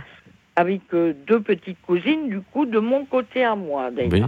[0.56, 4.12] avec euh, deux petites cousines, du coup, de mon côté à moi, d'ailleurs.
[4.12, 4.22] Oui.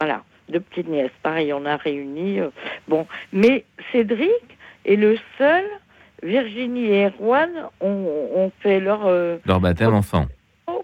[0.00, 1.12] Voilà, deux petites nièces.
[1.22, 2.40] Pareil, on a réuni.
[2.40, 2.48] euh,
[2.88, 4.30] bon, mais Cédric
[4.84, 5.64] est le seul.
[6.24, 9.10] Virginie et Erwan ont, ont fait leur
[9.44, 10.26] Leur baptême enfant.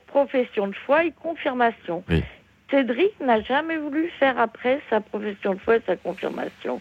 [0.08, 2.02] Profession de foi et confirmation.
[2.08, 2.22] Oui.
[2.70, 6.80] Cédric n'a jamais voulu faire après sa profession de foi et sa confirmation.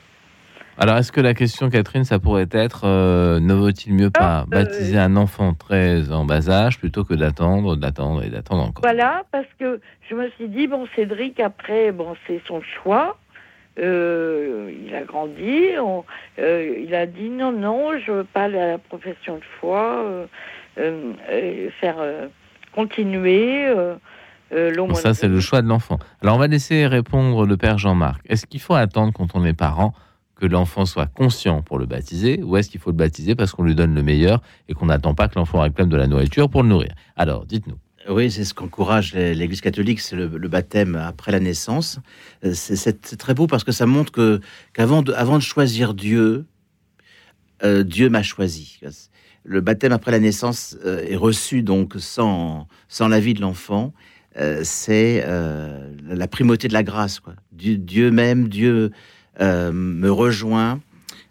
[0.79, 4.45] Alors, est-ce que la question, Catherine, ça pourrait être euh, ne vaut-il mieux pas euh,
[4.45, 8.83] baptiser un enfant très en bas âge plutôt que d'attendre, d'attendre et d'attendre encore?
[8.83, 13.17] Voilà, parce que je me suis dit, bon, Cédric, après, bon, c'est son choix.
[13.79, 15.69] Euh, il a grandi.
[15.79, 16.03] on-
[16.37, 20.03] il a dit non, non, je veux pas aller à la profession de foi,
[20.75, 21.95] faire
[22.77, 23.95] continuer euh,
[24.53, 25.97] euh, Bon, ça, c'est le choix de l'enfant.
[26.21, 28.21] Alors, on va laisser répondre le père Jean-Marc.
[28.29, 29.93] Est-ce qu'il faut attendre quand on est parent
[30.35, 33.63] que l'enfant soit conscient pour le baptiser ou est-ce qu'il faut le baptiser parce qu'on
[33.63, 36.61] lui donne le meilleur et qu'on n'attend pas que l'enfant réclame de la nourriture pour
[36.61, 36.93] le nourrir?
[37.15, 37.77] Alors, dites-nous.
[38.09, 41.99] Oui, c'est ce qu'encourage l'Église catholique, c'est le, le baptême après la naissance.
[42.45, 44.39] Euh, C'est c'est très beau parce que ça montre que
[44.73, 46.45] qu'avant de, avant de choisir Dieu,
[47.63, 48.79] euh, Dieu m'a choisi.
[49.49, 53.93] Le baptême après la naissance euh, est reçu donc sans, sans l'avis de l'enfant.
[54.37, 57.21] Euh, c'est euh, la primauté de la grâce.
[57.21, 57.33] Quoi.
[57.53, 58.91] Dieu, même, Dieu
[59.39, 60.81] me rejoint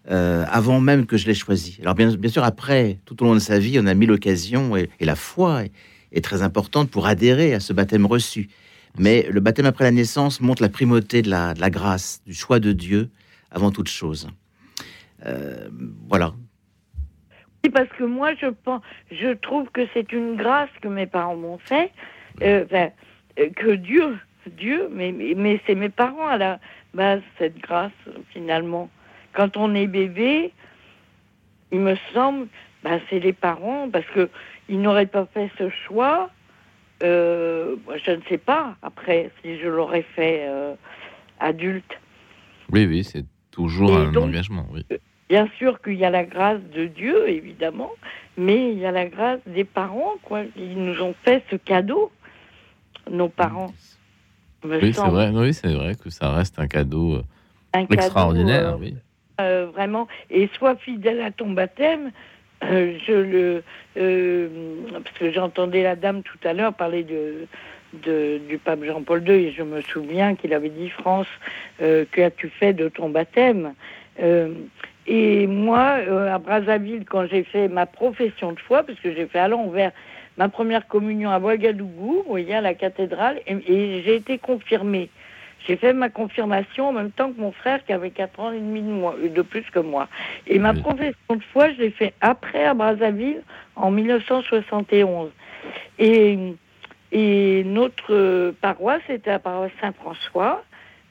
[0.09, 1.79] avant même que je l'ai choisi.
[1.83, 4.89] Alors bien, sûr, après, tout au long de sa vie, on a mis l'occasion et,
[5.01, 5.64] la foi
[6.12, 8.49] est, très importante pour adhérer à ce baptême reçu.
[8.99, 12.33] Mais le baptême après la naissance montre la primauté de la, de la grâce, du
[12.33, 13.11] choix de Dieu
[13.51, 14.29] avant toute chose.
[16.09, 16.33] Voilà.
[17.67, 21.35] Oui, parce que moi, je pense, je trouve que c'est une grâce que mes parents
[21.35, 21.91] m'ont fait,
[22.43, 22.91] euh, enfin,
[23.41, 24.17] euh, que Dieu,
[24.57, 26.61] Dieu, mais, c'est mes parents à la
[26.95, 27.91] base, cette grâce,
[28.31, 28.89] finalement.
[29.33, 30.53] Quand on est bébé,
[31.73, 32.47] il me semble,
[32.85, 34.29] bah, c'est les parents, parce que
[34.69, 36.31] ils n'auraient pas fait ce choix.
[37.03, 40.75] Euh, je ne sais pas, après, si je l'aurais fait euh,
[41.41, 41.99] adulte.
[42.71, 44.67] Oui, oui, c'est toujours Et un donc- engagement.
[44.71, 44.87] Oui.
[45.29, 47.91] Bien sûr qu'il y a la grâce de Dieu, évidemment,
[48.37, 50.43] mais il y a la grâce des parents, quoi.
[50.57, 52.12] Ils nous ont fait ce cadeau,
[53.11, 53.74] nos parents.
[54.64, 55.31] Oui, c'est vrai.
[55.35, 57.22] Oui, c'est vrai que ça reste un cadeau euh,
[57.72, 58.68] cadeau, extraordinaire.
[58.74, 58.95] euh, oui.
[59.41, 60.07] euh, vraiment.
[60.31, 62.12] Et sois fidèle à ton baptême.
[62.62, 63.62] euh, je le,
[64.93, 67.47] parce que j'entendais la dame tout à l'heure parler de,
[68.05, 71.27] de- du pape Jean-Paul II et je me souviens qu'il avait dit France,
[71.79, 73.74] que as-tu fait de ton baptême?
[75.07, 79.27] Et moi, euh, à Brazzaville, quand j'ai fait ma profession de foi, parce que j'ai
[79.27, 79.93] fait à l'envers
[80.37, 85.09] ma première communion à Ouagadougou, vous voyez, à la cathédrale, et, et j'ai été confirmée.
[85.67, 88.59] J'ai fait ma confirmation en même temps que mon frère qui avait 4 ans et
[88.59, 90.09] demi de, moi, de plus que moi.
[90.47, 93.43] Et ma profession de foi, je l'ai fait après à Brazzaville
[93.75, 95.31] en 1971.
[95.99, 96.39] Et,
[97.11, 100.63] et notre euh, paroisse était la paroisse Saint-François.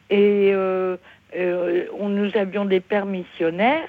[0.09, 0.95] Et euh,
[1.35, 3.87] euh, on, nous avions des pères missionnaires,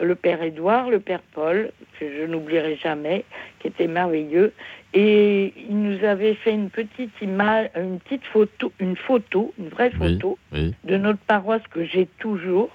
[0.00, 3.24] le père Édouard, le père Paul, que je n'oublierai jamais,
[3.60, 4.52] qui était merveilleux.
[4.94, 9.92] Et il nous avait fait une petite image, une petite photo, une photo, une vraie
[10.00, 10.14] Oui.
[10.14, 10.74] photo Oui.
[10.84, 12.70] de notre paroisse que j'ai toujours,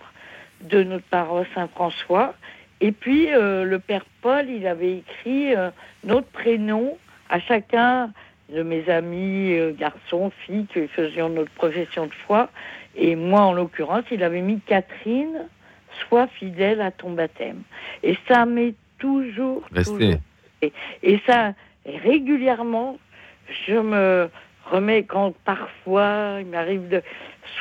[0.62, 2.34] de notre paroisse Saint-François.
[2.82, 5.70] Et puis euh, le Père Paul, il avait écrit euh,
[6.04, 6.98] notre prénom
[7.30, 8.12] à chacun
[8.54, 12.50] de mes amis, euh, garçons, filles, qui faisions notre profession de foi.
[12.96, 15.48] Et moi, en l'occurrence, il avait mis Catherine,
[16.08, 17.62] sois fidèle à ton baptême.
[18.04, 19.92] Et ça m'est toujours, Restez.
[19.92, 20.20] toujours
[20.62, 20.74] et,
[21.04, 21.54] et ça,
[21.86, 22.98] régulièrement,
[23.68, 24.30] je me
[24.72, 27.02] remets quand parfois il m'arrive de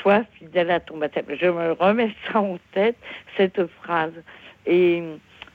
[0.01, 1.27] sois fidèle à ton baptême.
[1.41, 2.97] Je me remets ça en tête,
[3.37, 4.13] cette phrase.
[4.67, 5.03] Et,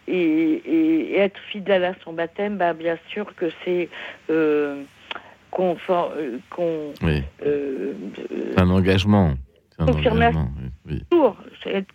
[0.07, 3.89] et, et- et être fidèle à son baptême, bah, bien sûr que c'est
[4.29, 4.83] euh,
[5.51, 7.23] confort- euh, qu'on oui.
[7.45, 7.93] euh,
[8.53, 9.33] C'est un engagement.
[9.85, 10.49] C'est un Confirmation.
[10.87, 11.03] Oui.
[11.11, 11.19] oui.
[11.63, 11.85] C'est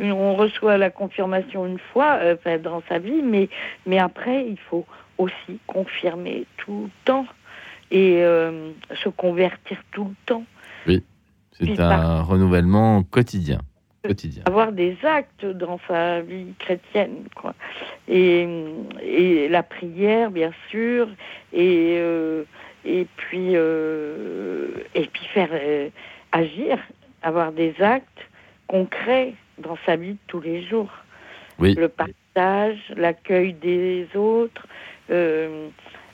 [0.00, 3.48] On reçoit la confirmation une fois euh, dans sa vie, mais,
[3.86, 4.86] mais après, il faut
[5.18, 7.26] aussi confirmer tout le temps
[7.90, 8.70] et euh,
[9.02, 10.44] se convertir tout le temps.
[11.58, 13.60] C'est Puis un renouvellement quotidien.
[14.02, 14.42] Quotidien.
[14.46, 17.24] Avoir des actes dans sa vie chrétienne.
[17.36, 17.54] Quoi.
[18.08, 18.48] Et,
[19.02, 21.08] et la prière, bien sûr,
[21.52, 22.44] et, euh,
[22.84, 25.90] et, puis, euh, et puis faire euh,
[26.32, 26.78] agir,
[27.22, 28.06] avoir des actes
[28.66, 30.90] concrets dans sa vie de tous les jours.
[31.58, 31.74] Oui.
[31.74, 34.66] le partage, l'accueil des autres.
[35.10, 35.68] euh,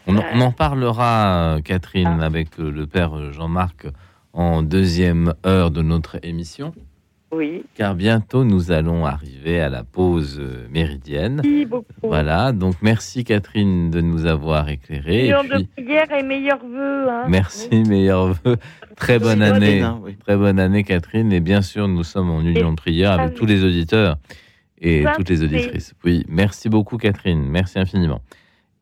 [0.07, 2.27] On, en- Euh, on en parlera, euh, Catherine, ah.
[2.27, 3.87] avec le père Jean-Marc
[4.33, 6.73] en deuxième heure de notre émission,
[7.33, 7.65] oui.
[7.75, 11.43] car bientôt nous allons arriver à la pause euh, méridienne.
[11.45, 11.87] Merci beaucoup.
[12.03, 17.09] Voilà, donc merci Catherine de nous avoir Millions puis, de prières et meilleurs vœux.
[17.09, 17.27] Hein.
[17.29, 18.57] merci, meilleurs vœux.
[18.97, 19.85] Très bonne année.
[20.03, 20.17] oui.
[20.17, 21.33] Très bonne année, Catherine.
[21.33, 24.17] Et bien sûr, nous sommes en union de prière avec tous les auditeurs
[24.81, 25.95] et Ça, toutes les auditrices.
[26.05, 27.43] Oui, merci beaucoup, Catherine.
[27.49, 28.21] Merci infiniment.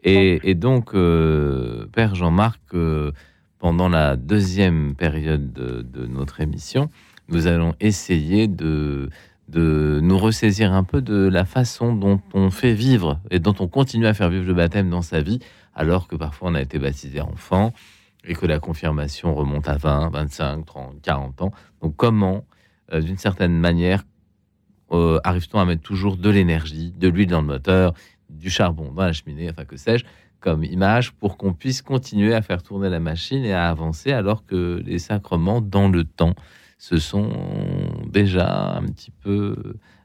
[0.03, 3.12] Et, et donc, euh, Père Jean-Marc, euh,
[3.59, 6.90] pendant la deuxième période de, de notre émission,
[7.29, 9.11] nous allons essayer de,
[9.49, 13.68] de nous ressaisir un peu de la façon dont on fait vivre et dont on
[13.68, 15.39] continue à faire vivre le baptême dans sa vie,
[15.74, 17.72] alors que parfois on a été baptisé enfant
[18.24, 21.53] et que la confirmation remonte à 20, 25, 30, 40 ans.
[21.81, 22.45] Donc comment,
[22.93, 24.03] euh, d'une certaine manière,
[24.93, 27.95] euh, arrive-t-on à mettre toujours de l'énergie, de l'huile dans le moteur,
[28.31, 30.05] du charbon dans la cheminée, enfin que sais-je,
[30.41, 34.45] comme image pour qu'on puisse continuer à faire tourner la machine et à avancer alors
[34.45, 36.35] que les sacrements dans le temps
[36.79, 37.31] se sont
[38.07, 39.57] déjà un petit peu,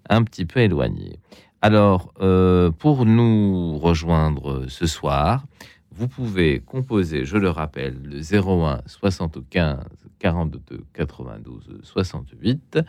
[0.09, 1.19] un petit peu éloignés.
[1.61, 5.45] Alors, euh, pour nous rejoindre ce soir,
[5.91, 9.85] vous pouvez composer, je le rappelle, le 01 75
[10.19, 12.79] 42 92 68.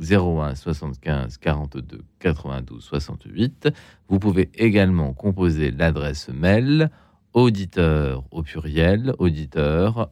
[0.00, 3.68] 01 75 42 92 68.
[4.08, 6.90] Vous pouvez également composer l'adresse mail
[7.34, 10.10] auditeur au pluriel, auditeur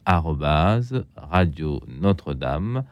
[1.15, 2.83] radio Notre-Dame.com,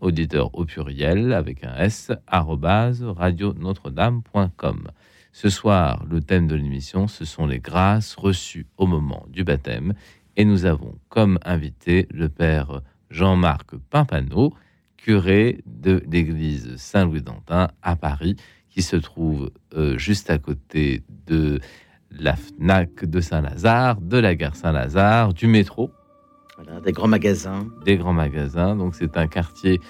[0.00, 4.88] auditeur au pluriel avec un S, radio Notre-Dame.com.
[5.32, 9.94] Ce soir, le thème de l'émission, ce sont les grâces reçues au moment du baptême.
[10.36, 14.52] Et nous avons comme invité le père Jean-Marc Pimpano,
[14.96, 18.36] curé de l'église Saint-Louis-d'Antin à Paris,
[18.68, 21.60] qui se trouve euh, juste à côté de
[22.10, 25.90] la FNAC de Saint-Lazare, de la gare Saint-Lazare, du métro.
[26.62, 27.66] Voilà, des grands magasins.
[27.84, 28.76] Des grands magasins.
[28.76, 29.80] Donc c'est un quartier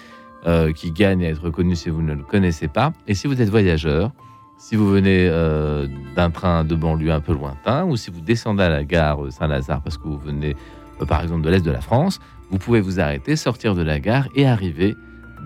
[0.46, 2.92] euh, qui gagne à être connu si vous ne le connaissez pas.
[3.08, 4.12] Et si vous êtes voyageur,
[4.58, 8.62] si vous venez euh, d'un train de banlieue un peu lointain, ou si vous descendez
[8.62, 10.54] à la gare Saint-Lazare parce que vous venez
[11.08, 14.28] par exemple de l'Est de la France, vous pouvez vous arrêter, sortir de la gare
[14.34, 14.96] et arriver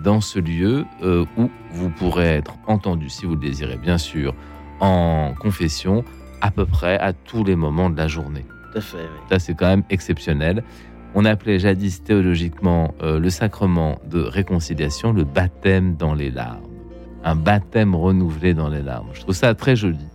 [0.03, 4.35] dans ce lieu euh, où vous pourrez être entendu, si vous le désirez bien sûr,
[4.81, 6.05] en confession
[6.41, 8.45] à peu près à tous les moments de la journée.
[8.73, 8.97] Tout à fait.
[8.99, 9.21] Oui.
[9.31, 10.65] Ça, c'est quand même exceptionnel.
[11.15, 16.67] On appelait jadis théologiquement euh, le sacrement de réconciliation le baptême dans les larmes.
[17.23, 19.09] Un baptême renouvelé dans les larmes.
[19.13, 20.07] Je trouve ça très joli,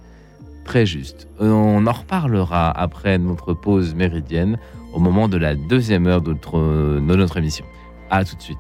[0.65, 1.27] très juste.
[1.39, 4.59] On en reparlera après notre pause méridienne
[4.93, 7.65] au moment de la deuxième heure de notre, de notre émission.
[8.09, 8.57] À tout de suite.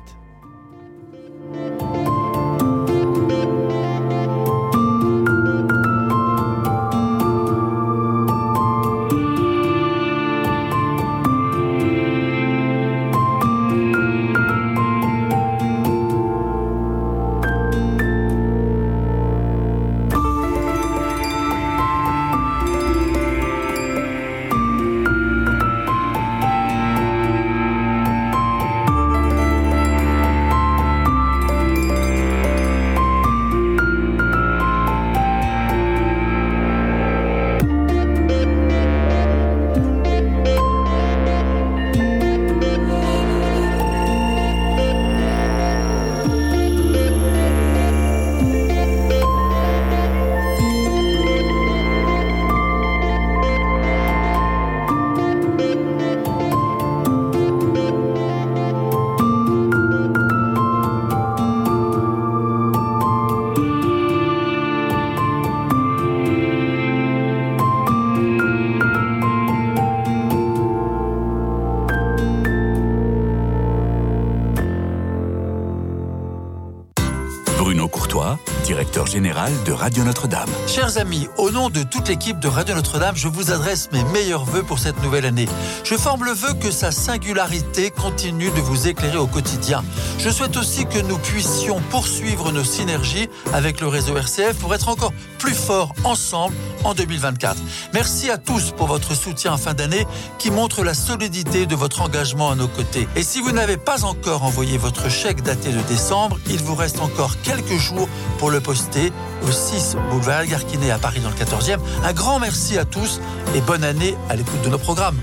[77.59, 80.47] Bruno Courtois, directeur général de Radio Notre-Dame.
[80.65, 84.45] Chers amis, au nom de toute l'équipe de Radio Notre-Dame, je vous adresse mes meilleurs
[84.45, 85.45] voeux pour cette nouvelle année.
[85.83, 89.83] Je forme le vœu que sa singularité continue de vous éclairer au quotidien.
[90.19, 94.87] Je souhaite aussi que nous puissions poursuivre nos synergies avec le réseau RCF pour être
[94.87, 96.55] encore plus forts ensemble
[96.85, 97.57] en 2024.
[97.93, 100.07] Merci à tous pour votre soutien en fin d'année
[100.37, 103.07] qui montre la solidité de votre engagement à nos côtés.
[103.17, 107.01] Et si vous n'avez pas encore envoyé votre chèque daté de décembre, il vous reste
[107.01, 111.79] encore quelques jours pour le poster au 6 boulevard Algarquinet à Paris dans le 14e.
[112.03, 113.19] Un grand merci à tous
[113.55, 115.17] et bonne année à l'écoute de nos programmes.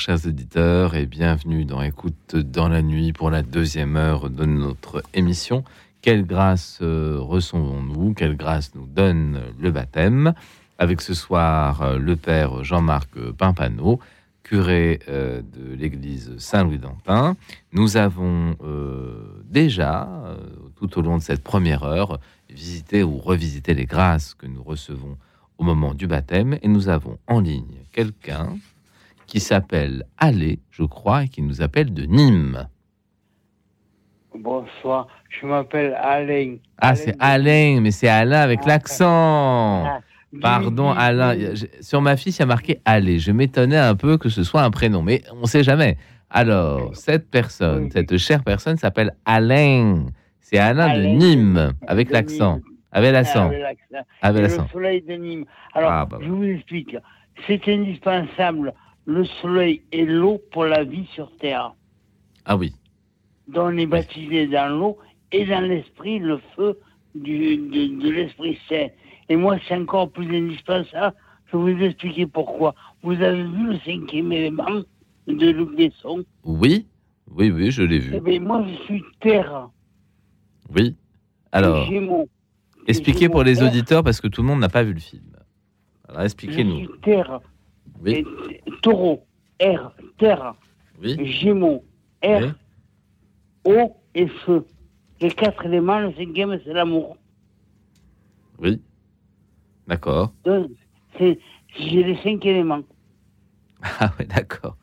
[0.00, 5.02] Chers auditeurs, et bienvenue dans Écoute dans la nuit pour la deuxième heure de notre
[5.12, 5.62] émission.
[6.00, 10.32] Quelle grâce euh, recevons-nous Quelle grâce nous donne le baptême
[10.78, 14.00] Avec ce soir euh, le père Jean-Marc Pimpano,
[14.42, 17.36] curé euh, de l'église Saint-Louis d'Antin.
[17.74, 18.56] Nous avons
[19.50, 20.08] déjà,
[20.76, 25.18] tout au long de cette première heure, visité ou revisité les grâces que nous recevons
[25.58, 26.56] au moment du baptême.
[26.62, 28.56] Et nous avons en ligne quelqu'un
[29.30, 32.66] qui s'appelle Allé, je crois, et qui nous appelle de Nîmes.
[34.34, 36.56] Bonsoir, je m'appelle Alain.
[36.78, 39.84] Ah, c'est Alain, mais c'est Alain avec l'accent.
[39.86, 40.00] Ah,
[40.40, 41.34] Pardon, Alain.
[41.80, 43.18] Sur ma fiche, il y a marqué Allé.
[43.18, 45.96] Je m'étonnais un peu que ce soit un prénom, mais on ne sait jamais.
[46.30, 47.90] Alors, cette personne, Oui.
[47.92, 50.06] cette chère personne s'appelle Alain.
[50.40, 52.54] C'est Alain de Alain Nîmes, avec de l'accent.
[52.56, 52.64] Nîmes.
[52.92, 53.46] Avec Ah, l'accent.
[53.48, 54.06] avec l'accent.
[54.22, 54.62] Avec Et l'accent.
[54.62, 55.44] le soleil de Nîmes.
[55.74, 56.96] Alors, Ah, bah, je vous explique.
[57.46, 58.72] C'est indispensable,
[59.10, 61.74] le soleil et l'eau pour la vie sur Terre.
[62.44, 62.72] Ah oui.
[63.48, 64.98] dont on est baptisé dans l'eau
[65.32, 66.78] et dans l'esprit, le feu
[67.14, 68.86] du, de, de l'Esprit Saint.
[69.28, 71.14] Et moi, c'est encore plus indispensable.
[71.52, 72.74] Je vais vous expliquer pourquoi.
[73.02, 74.82] Vous avez vu le cinquième élément
[75.26, 76.24] de Luc Besson?
[76.44, 76.86] Oui,
[77.36, 78.12] oui, oui, je l'ai vu.
[78.16, 79.68] Eh bien, moi, je suis terre.
[80.74, 80.94] Oui.
[81.52, 81.88] Alors,
[82.86, 85.24] expliquez pour les auditeurs, parce que tout le monde n'a pas vu le film.
[86.08, 86.78] Alors, Je expliquez-nous.
[86.78, 87.40] suis terre.
[88.02, 88.24] Oui,
[88.82, 89.26] taureau,
[89.58, 90.54] air, terre,
[91.02, 91.84] oui, gémeaux,
[92.22, 92.54] air,
[93.66, 93.72] oui.
[93.76, 94.64] eau et feu.
[95.20, 97.16] Les quatre éléments, le cinquième, c'est l'amour.
[98.58, 98.80] oui.
[99.86, 100.32] D'accord.
[100.44, 100.70] Donc,
[101.18, 101.38] c'est-
[101.76, 102.82] j'ai les cinq éléments.
[104.00, 104.76] Ah oui, d'accord.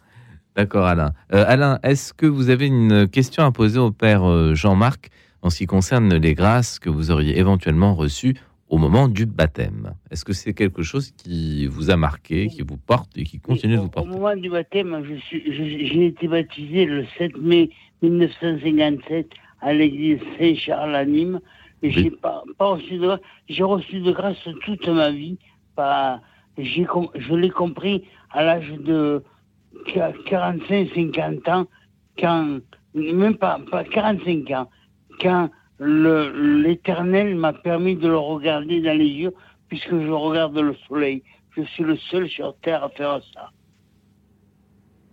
[0.56, 1.14] D'accord, Alain.
[1.34, 5.10] Euh, Alain, est-ce que vous avez une question à poser au père euh, Jean-Marc
[5.44, 8.36] en ce qui concerne les grâces que vous auriez éventuellement reçues
[8.70, 12.78] au moment du baptême Est-ce que c'est quelque chose qui vous a marqué, qui vous
[12.78, 16.86] porte et qui continue de au, vous au porter moment du baptême, j'ai été baptisé
[16.86, 17.70] le 7 mai
[18.02, 19.30] 1957
[19.62, 21.40] à l'église Saint-Charles à Nîmes.
[21.84, 21.94] Et Oui.
[21.94, 23.20] j'ai pas, pas reçu de grâce.
[23.48, 25.38] J'ai reçu de grâce toute ma vie.
[25.76, 26.22] Pas,
[26.58, 29.24] je l'ai compris à l'âge de
[29.88, 31.68] 45-50 ans,
[32.20, 32.60] quand,
[32.96, 34.70] même pas, pas 45 ans,
[35.22, 35.50] quand
[35.80, 39.34] l'éternel m'a permis de le regarder dans les yeux,
[39.70, 41.24] puisque je regarde le soleil.
[41.56, 43.50] Je suis le seul sur Terre à faire ça,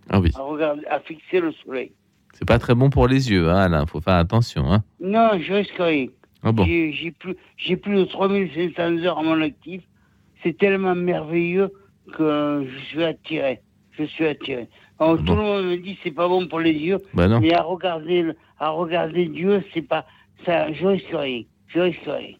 [0.09, 1.91] Ah oui, à, regarder, à fixer le soleil.
[2.33, 3.85] c'est pas très bon pour les yeux, hein, Alain.
[3.87, 4.71] Faut faire attention.
[4.71, 4.83] Hein.
[4.99, 6.07] Non, je risque rien.
[6.43, 6.63] Ah bon.
[6.65, 7.35] J'ai plus,
[7.77, 9.81] plus de 3500 heures à mon actif.
[10.43, 11.71] C'est tellement merveilleux
[12.13, 13.61] que je suis attiré.
[13.97, 14.67] Je suis attiré.
[14.99, 17.39] Alors, Ah tout le monde me dit c'est pas bon pour les yeux, Bah non.
[17.39, 20.05] mais à regarder, à regarder Dieu, c'est pas
[20.45, 20.71] ça.
[20.73, 21.43] Je risque rien.
[21.67, 22.35] Je risque rien.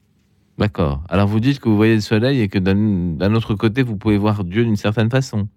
[0.58, 1.02] D'accord.
[1.10, 4.18] Alors vous dites que vous voyez le soleil et que d'un autre côté, vous pouvez
[4.18, 5.48] voir Dieu d'une certaine façon.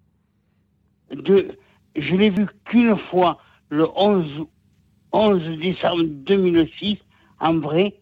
[1.12, 1.56] De,
[1.96, 3.38] je l'ai vu qu'une fois
[3.70, 4.46] le 11,
[5.12, 6.98] 11 décembre 2006
[7.40, 7.94] en vrai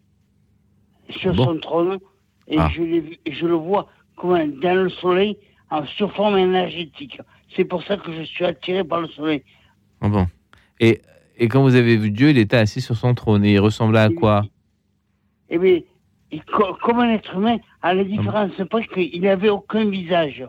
[1.10, 1.44] sur Bon.
[1.44, 1.98] son trône
[2.48, 2.68] et Ah.
[2.74, 5.36] je, vu, je le vois comme un- dans le soleil
[5.70, 7.20] en surforme énergétique.
[7.54, 9.42] C'est pour ça que je suis attiré par le soleil.
[10.00, 10.26] Ah bon.
[10.80, 11.00] Et,
[11.36, 14.00] et quand vous avez vu Dieu, il était assis sur son trône et il ressemblait
[14.00, 14.44] à quoi?
[15.48, 15.80] Eh bien,
[16.32, 16.42] il-
[16.82, 20.44] comme un être humain, à la différence près qu'il n'avait aucun visage.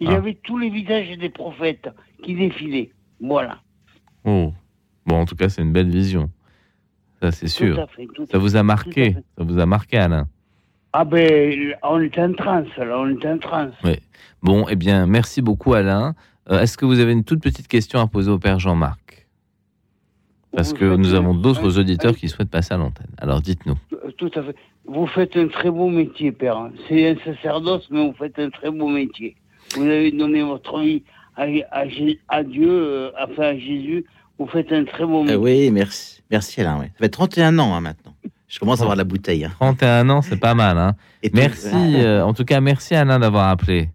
[0.00, 0.14] Il Ah.
[0.16, 1.88] avait tous les visages des prophètes
[2.22, 2.90] qui défilaient.
[3.20, 3.58] Voilà.
[4.24, 4.52] Oh.
[5.06, 6.30] Bon, en tout cas, c'est une belle vision.
[7.20, 7.78] Ça, c'est Tout sûr.
[7.78, 8.06] à fait.
[8.14, 9.14] tout à Ça vous a marqué.
[9.36, 10.26] Ça vous a marqué, Alain.
[10.92, 13.74] Ah ben, on est en transe, là, on est en transe.
[14.42, 16.14] Bon, eh bien, merci beaucoup, Alain.
[16.50, 18.99] Euh, Est-ce que vous avez une toute petite question à poser au père Jean-Marc?
[20.54, 23.06] Parce que nous avons d'autres auditeurs qui souhaitent passer à l'antenne.
[23.18, 23.76] Alors, dites-nous.
[24.18, 24.54] Tout à fait.
[24.86, 26.68] Vous faites un très beau métier, père.
[26.88, 29.36] C'est un sacerdoce, mais vous faites un très beau métier.
[29.76, 31.04] Vous avez donné votre vie
[31.36, 34.04] à, à Jé- à Dieu, euh, enfin à Jésus.
[34.38, 35.36] Vous faites un très beau métier.
[35.36, 36.22] Euh, oui, merci.
[36.30, 36.80] Merci Alain.
[36.80, 38.14] Ça fait 31 ans hein, maintenant.
[38.48, 39.44] Je commence à avoir la bouteille.
[39.44, 39.52] hein.
[39.60, 40.76] 31 ans, c'est pas mal.
[40.76, 41.68] Hein Et merci.
[41.72, 43.90] euh, en tout cas, merci, Alain, d'avoir appelé.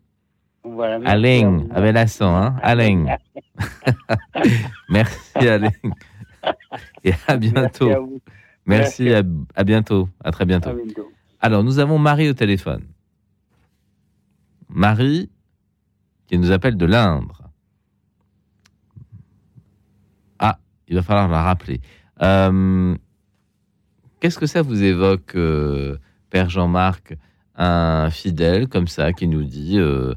[0.64, 3.06] Voilà, Alain, avec l'accent, hein Alain.
[4.90, 5.70] Merci, Alain.
[7.04, 7.88] Et à bientôt.
[7.88, 8.22] Merci à vous.
[8.66, 9.24] Merci, à,
[9.56, 10.10] à bientôt.
[10.24, 10.70] À très bientôt.
[10.70, 11.12] À bientôt.
[11.40, 12.84] Alors, nous avons Marie au téléphone.
[14.70, 15.30] Marie,
[16.28, 17.44] qui nous appelle de l'Indre.
[20.40, 21.82] Ah, il va falloir la rappeler.
[22.22, 22.96] Euh,
[24.20, 25.98] Qu'est-ce que ça vous évoque, euh,
[26.32, 27.16] Père Jean-Marc,
[27.56, 30.16] un fidèle comme ça qui nous dit, euh,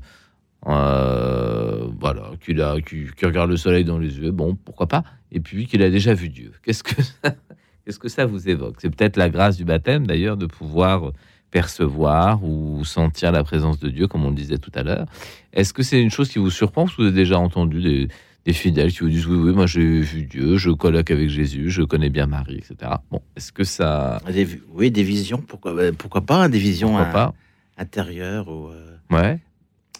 [0.68, 5.02] euh, voilà, qu'il a, qui, qui regarde le soleil dans les yeux, bon, pourquoi pas,
[5.32, 6.52] et puis qu'il a déjà vu Dieu.
[6.62, 7.34] Qu'est-ce que ça,
[7.84, 8.76] qu'est-ce que ça vous évoque?
[8.78, 11.12] C'est peut-être la grâce du baptême, d'ailleurs, de pouvoir
[11.50, 15.06] percevoir ou sentir la présence de Dieu, comme on le disait tout à l'heure.
[15.54, 16.84] Est-ce que c'est une chose qui vous surprend?
[16.84, 18.08] Parce que vous avez déjà entendu des,
[18.44, 21.70] des fidèles qui vous disent oui, oui, moi j'ai vu Dieu, je colloque avec Jésus,
[21.70, 22.92] je connais bien Marie, etc.
[23.10, 24.20] Bon, est-ce que ça.
[24.30, 27.34] Des oui, des visions, pourquoi, euh, pourquoi pas, hein, des visions Pourquoi pas?
[27.78, 28.48] intérieures.
[28.48, 29.38] Ou, euh, Ouais.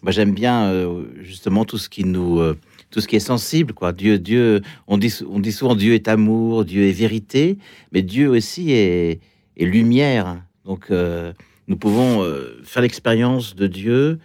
[0.03, 2.57] Moi, j'aime bien euh, justement tout ce qui nous, euh,
[2.91, 3.93] tout ce qui est sensible, quoi.
[3.93, 7.59] Dieu, Dieu, on dit, on dit souvent Dieu est amour, Dieu est vérité,
[7.93, 9.21] mais Dieu aussi est,
[9.57, 10.41] est lumière.
[10.65, 11.33] Donc, euh,
[11.67, 12.25] nous pouvons
[12.65, 14.19] faire l'expérience de Dieu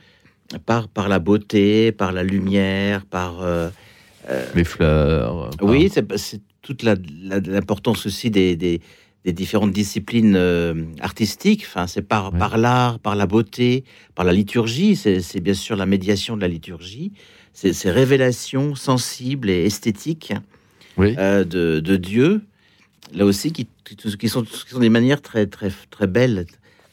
[0.66, 3.42] par par la beauté, par la lumière, par
[4.56, 5.50] Les fleurs.
[5.58, 8.80] par- oui, c'est toute l'importance aussi des, des,
[9.26, 11.64] des différentes disciplines euh, artistiques.
[11.68, 12.40] Enfin, c'est par, Ouais.
[12.40, 13.84] par l'art, par la beauté,
[14.16, 14.96] par la liturgie.
[14.96, 17.12] C'est bien sûr la médiation de la liturgie.
[17.54, 20.34] C'est ces révélations sensibles et esthétiques
[20.98, 21.16] Oui.
[21.18, 22.42] euh, de, de Dieu.
[23.14, 23.68] Là aussi, qui,
[24.20, 26.46] qui, sont, qui sont des manières très, très, très belles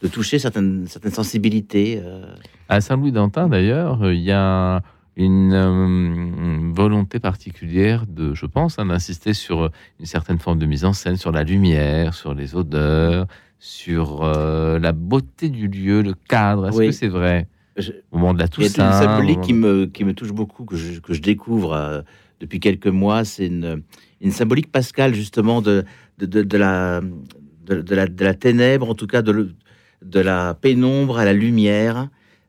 [0.02, 2.00] de toucher certaines, certaines sensibilités.
[2.04, 2.24] euh.
[2.68, 4.82] À Saint-Louis d'Antin, d'ailleurs, il y a
[5.24, 9.68] une euh, volonté particulière de, je pense, hein, d'insister sur euh,
[9.98, 13.26] une certaine forme de mise en scène, sur la lumière, sur les odeurs,
[13.58, 16.68] sur euh, la beauté du lieu, le cadre.
[16.68, 16.86] Est-ce Oui.
[16.86, 17.46] que c'est vrai?
[17.76, 18.86] Je- Au moment de la Il y a Toussaint.
[18.86, 22.02] une symbolique qui me, qui me touche beaucoup, que je, que je découvre euh,
[22.40, 23.24] depuis quelques mois.
[23.24, 23.82] C'est une,
[24.20, 25.84] une symbolique pascale, justement, de,
[26.18, 27.00] de, de, de la,
[27.66, 29.52] de, de la, de la ténèbre, en tout cas de, le-
[30.04, 32.08] de la pénombre à la lumière.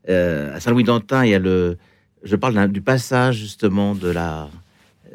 [0.10, 1.78] Euh, à Saint-Louis d'Antin, il y a le.
[2.24, 4.50] Je parle du passage, justement, de la,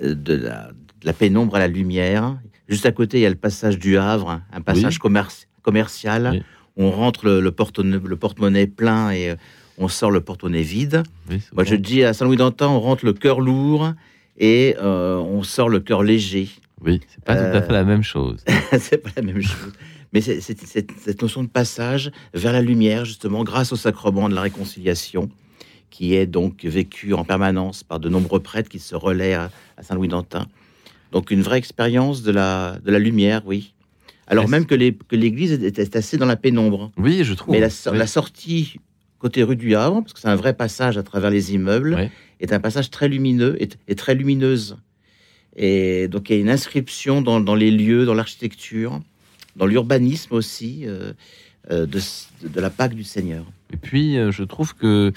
[0.02, 0.68] euh, de, la,
[1.00, 2.36] de la pénombre à la lumière.
[2.68, 6.30] Juste à côté, il y a le passage du Havre, un passage commerci- commercial.
[6.32, 6.42] Oui.
[6.76, 9.36] On rentre le, le porte- le porte-monnaie plein et euh,
[9.78, 11.04] on sort le porte-monnaie vide.
[11.30, 11.70] Oui, Moi, bon.
[11.70, 13.92] je dis à Saint-Louis d'Antin, on rentre le cœur lourd
[14.36, 16.48] et euh, on sort le cœur léger.
[16.82, 18.44] Oui, c'est pas tout à Euh, fait la même chose.
[18.78, 19.72] c'est pas la même chose.
[20.12, 24.42] Mais c'est- cette notion de passage vers la lumière, justement, grâce au sacrement de la
[24.42, 25.30] réconciliation,
[25.90, 29.82] qui est donc vécu en permanence par de nombreux prêtres qui se relaient à, à
[29.82, 30.46] Saint-Louis d'Antin.
[31.12, 33.72] Donc, une vraie expérience de la, de la lumière, oui.
[34.28, 36.90] Alors même que l'église est assez dans la pénombre.
[36.96, 37.52] Oui, je trouve.
[37.54, 37.98] Mais la, so- Oui.
[37.98, 38.74] la sortie
[39.20, 42.10] côté rue du Havre, parce que c'est un vrai passage à travers les immeubles,
[42.40, 44.76] est un passage très lumineux et, et très lumineuse.
[45.54, 49.00] Et donc il y a une inscription dans, dans les lieux, dans l'architecture,
[49.54, 51.12] dans l'urbanisme aussi, euh,
[51.70, 52.00] euh, de,
[52.48, 53.44] de la Pâque du Seigneur.
[53.72, 55.12] Et puis, euh, je trouve que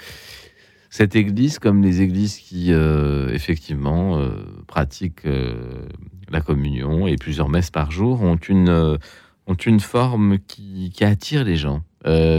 [0.90, 4.30] cette église, comme les églises qui, euh, effectivement, euh,
[4.66, 5.86] pratiquent euh,
[6.28, 8.98] la communion et plusieurs messes par jour, ont une,
[9.46, 11.82] ont une forme qui, attire les gens.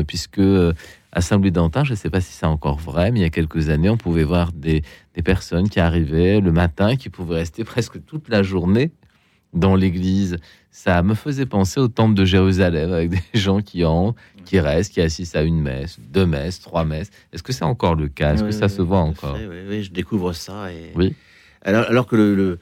[0.06, 0.41] Puisque
[1.14, 3.30] à Saint-Louis d'Antin, je ne sais pas si c'est encore vrai, mais il y a
[3.30, 4.82] quelques années, on pouvait voir des,
[5.14, 8.91] des personnes qui arrivaient le matin, qui pouvaient rester presque toute la journée
[9.54, 10.38] dans l'église.
[10.74, 14.15] Ça me faisait penser au temple de Jérusalem, avec des gens qui entrent,
[14.45, 17.11] qui restent, qui assistent à une messe, deux messes, trois messes.
[17.34, 18.34] Est-ce que c'est encore le cas?
[18.34, 20.72] Est-ce que ça oui, se oui, voit encore fait, Oui, oui, je découvre ça.
[20.72, 20.91] Et...
[20.95, 21.13] Oui.
[21.61, 22.59] Alors, alors que le, le,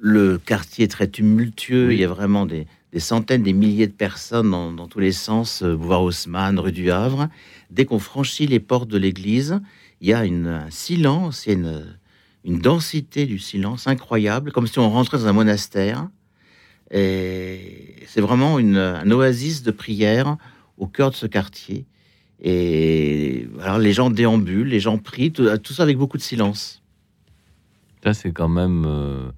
[0.00, 3.92] le quartier est très tumultueux, il y a vraiment des, des centaines, des milliers de
[3.92, 7.28] personnes dans, dans tous les sens, euh, boulevard Haussmann, rue du Havre.
[7.70, 9.60] Dès qu'on franchit les portes de l'église,
[10.00, 11.98] il y a une, un silence, il y a une,
[12.44, 16.08] une densité du silence incroyable, comme si on rentrait dans un monastère.
[16.90, 20.36] Et c'est vraiment une, un oasis de prière
[20.78, 21.86] au cœur de ce quartier.
[22.42, 26.82] Et alors les gens déambulent, les gens prient, tout, tout ça avec beaucoup de silence.
[28.02, 29.30] Ça, c'est quand même euh,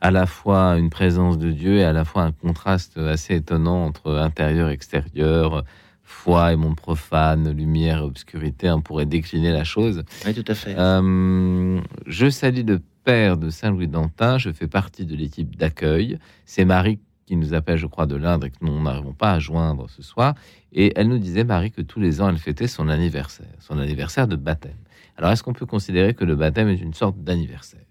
[0.00, 3.84] à la fois une présence de Dieu et à la fois un contraste assez étonnant
[3.84, 5.64] entre intérieur et extérieur,
[6.04, 8.70] foi et monde profane, lumière et obscurité.
[8.70, 10.04] On pourrait décliner la chose.
[10.24, 10.76] Oui, tout à fait.
[10.78, 14.36] Euh, je salue le père de Saint-Louis d'Antin.
[14.36, 16.18] Je fais partie de l'équipe d'accueil.
[16.44, 19.38] C'est Marie qui nous appelle, je crois, de l'Indre et que nous n'arrivons pas à
[19.38, 20.34] joindre ce soir.
[20.72, 24.26] Et elle nous disait, Marie, que tous les ans, elle fêtait son anniversaire, son anniversaire
[24.26, 24.74] de baptême.
[25.16, 27.86] Alors, est-ce qu'on peut considérer que le baptême est une sorte d'anniversaire?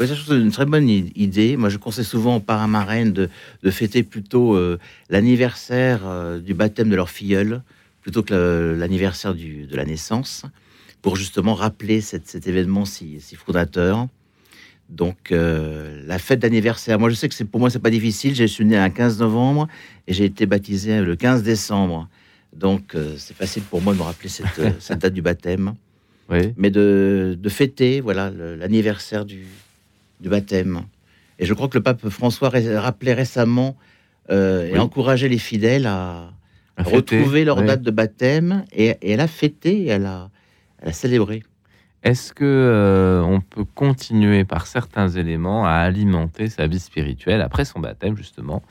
[0.00, 1.56] Oui, c'est une très bonne idée.
[1.56, 3.30] Moi, je conseille souvent aux parrains marraines de,
[3.62, 4.80] de fêter plutôt euh,
[5.10, 7.62] l'anniversaire euh, du baptême de leur filleule
[8.02, 10.44] plutôt que l'anniversaire de la naissance,
[11.02, 14.06] pour justement rappeler cette- cet événement si, si fondateur.
[14.88, 16.98] Donc, euh, la fête d'anniversaire.
[16.98, 18.34] Moi, je sais que c'est pour moi, c'est pas difficile.
[18.34, 19.68] Je suis né un 15 novembre
[20.08, 22.08] et j'ai été baptisé le 15 décembre.
[22.54, 24.46] Donc, euh, c'est facile pour moi de me rappeler cette,
[24.80, 25.74] cette date du baptême
[26.28, 26.52] Oui.
[26.56, 29.46] mais de, de fêter voilà l'anniversaire du,
[30.20, 30.82] du baptême.
[31.38, 33.76] Et je crois que le pape François rappelait récemment
[34.30, 36.32] euh, et encourageait les fidèles à,
[36.76, 40.28] À fêter, retrouver leur date de baptême et, et elle a fêté, elle a,
[40.80, 41.42] elle a célébré.
[42.02, 47.66] Est-ce que euh, on peut continuer par certains éléments à alimenter sa vie spirituelle après
[47.66, 48.62] son baptême justement?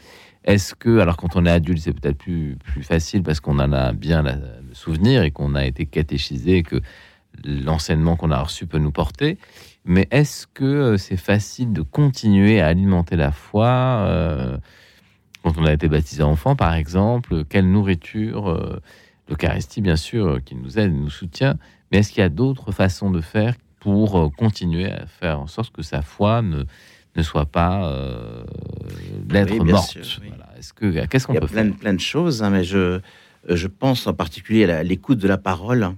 [0.45, 3.72] Est-ce que, alors quand on est adulte, c'est peut-être plus, plus facile parce qu'on en
[3.72, 6.81] a bien la- le souvenir et qu'on a été catéchisé, que
[7.44, 9.38] l'enseignement qu'on a reçu peut nous porter.
[9.86, 14.57] Mais est-ce que euh, c'est facile de continuer à alimenter la foi euh,
[15.44, 17.44] quand on a été baptisé enfant, par exemple?
[17.45, 18.80] Quelle nourriture
[19.30, 21.56] L'Eucharistie, bien sûr, qui nous aide, nous soutient.
[21.91, 25.47] Mais est-ce qu'il y a d'autres façons de faire pour euh, continuer à faire en
[25.47, 26.63] sorte que sa foi ne,
[27.15, 28.43] ne soit pas euh,
[29.29, 30.27] l'être Oui, morte sûr, oui.
[30.29, 30.47] Voilà.
[30.57, 32.49] Est-ce que qu'est-ce qu'on Il y a peut plein, faire de- plein de choses, hein,
[32.49, 32.99] mais je,
[33.47, 35.89] je pense en particulier à l'écoute de la parole,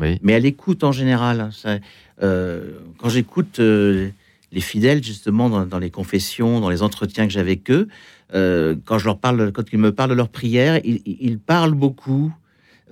[0.00, 1.50] Oui, mais à l'écoute en général.
[1.52, 1.78] Ça,
[2.22, 4.10] euh, quand j'écoute euh,
[4.52, 7.88] les fidèles, justement, dans, dans les confessions, dans les entretiens que j'ai avec eux,
[8.32, 12.32] quand je leur parle, quand ils me parlent de leur prière, ils parlent beaucoup.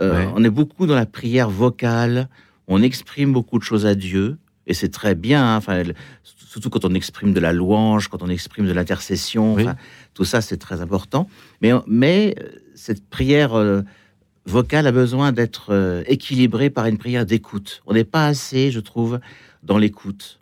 [0.01, 0.32] Euh, Ouais.
[0.35, 2.28] On est beaucoup dans la prière vocale.
[2.68, 4.39] On exprime beaucoup de choses à Dieu.
[4.66, 5.82] Et c'est très bien, hein, enfin,
[6.22, 9.66] surtout quand on exprime de la louange, quand on exprime de l'intercession, Oui.
[10.14, 11.28] tout ça c'est très important.
[11.60, 13.82] Mais, mais euh, cette prière euh,
[14.47, 17.82] vocale a besoin d'être euh, équilibrée par une prière d'écoute.
[17.86, 19.18] On n'est pas assez, je trouve,
[19.64, 20.39] dans l'écoute.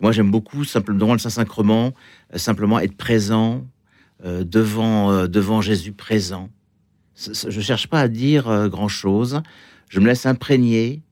[0.00, 1.92] Moi j'aime beaucoup, simplement devant le Saint-Sacrement,
[2.34, 3.64] simplement être présent
[4.24, 6.48] euh, devant, euh, devant Jésus présent.
[7.18, 9.42] Je cherche pas à dire euh, grand-chose,
[9.88, 11.02] je me laisse imprégner.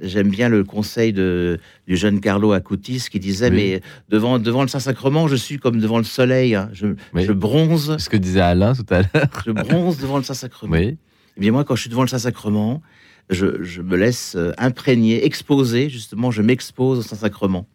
[0.00, 1.58] J'aime bien le conseil de,
[1.88, 3.56] du jeune Carlo Acutis qui disait Oui.
[3.56, 6.68] mais devant, devant le Saint-Sacrement, je suis comme devant le soleil, hein.
[6.74, 7.24] je, Oui.
[7.24, 9.28] je bronze, c'est ce que disait Alain tout à l'heure.
[9.46, 10.72] je bronze devant le Saint-Sacrement.
[10.72, 10.98] Oui,
[11.36, 12.82] Eh bien moi, quand je suis devant le Saint-Sacrement,
[13.30, 17.66] je, je me laisse euh, imprégner, exposer, justement, je m'expose au Saint-Sacrement.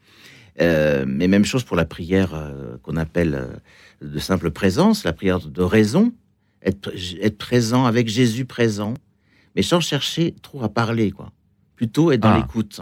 [0.61, 3.48] Euh, mais même chose pour la prière euh, qu'on appelle
[4.03, 6.14] de simple présence, la prière de raison,
[6.63, 8.93] être, être présent avec Jésus présent,
[9.55, 11.31] mais sans chercher trop à parler, quoi.
[11.75, 12.38] Plutôt être dans Ah.
[12.38, 12.81] l'écoute.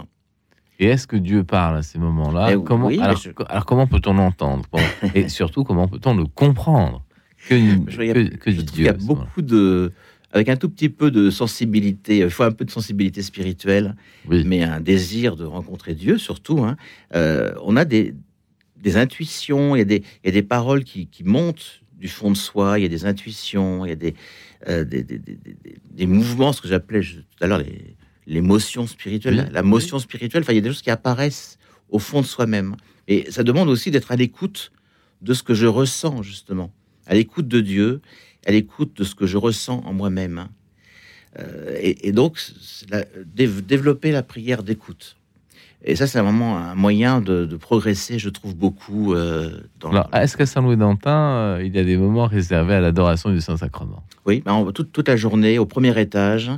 [0.79, 3.87] Et est-ce que Dieu parle à ces moments-là Eh comment, oui, alors, je- alors comment
[3.87, 4.63] peut-on l'entendre
[5.15, 7.03] Et surtout, comment peut-on le comprendre
[7.47, 9.91] Que, Je- il que, je Dieu qu'il y a beaucoup de...
[10.31, 13.95] Avec un tout petit peu de sensibilité, il faut un peu de sensibilité spirituelle,
[14.27, 16.59] Oui, mais un désir de rencontrer Dieu surtout.
[16.63, 16.77] hein.
[17.15, 18.13] Euh, on a des,
[18.77, 22.07] des intuitions, il y a des, il y a des paroles qui, qui montent du
[22.07, 24.15] fond de soi, il y a des intuitions, il y a des,
[24.67, 27.95] euh, des, des- des- des- des mouvements, ce que j'appelais tout à l'heure les,
[28.25, 31.57] les motions spirituelles, la, motion spirituelle, enfin, il y a des choses qui apparaissent
[31.89, 32.75] au fond de soi-même.
[33.07, 34.71] Et ça demande aussi d'être à l'écoute
[35.21, 36.71] de ce que je ressens, justement,
[37.07, 38.01] à l'écoute de Dieu,
[38.45, 40.47] à l'écoute de ce que je ressens en moi-même.
[41.37, 42.39] Euh, et, et donc,
[42.89, 43.05] la-
[43.35, 45.17] développer la prière d'écoute.
[45.85, 50.09] Et ça, c'est vraiment un moyen de, de progresser, je trouve, beaucoup euh, dans Alors,
[50.13, 51.11] est-ce qu'à Saint-Louis-d'Antin,
[51.57, 54.03] euh, il y a des moments réservés à l'adoration du Saint-Sacrement?
[54.25, 56.51] Oui, ben, on- toute, toute la journée, au premier étage,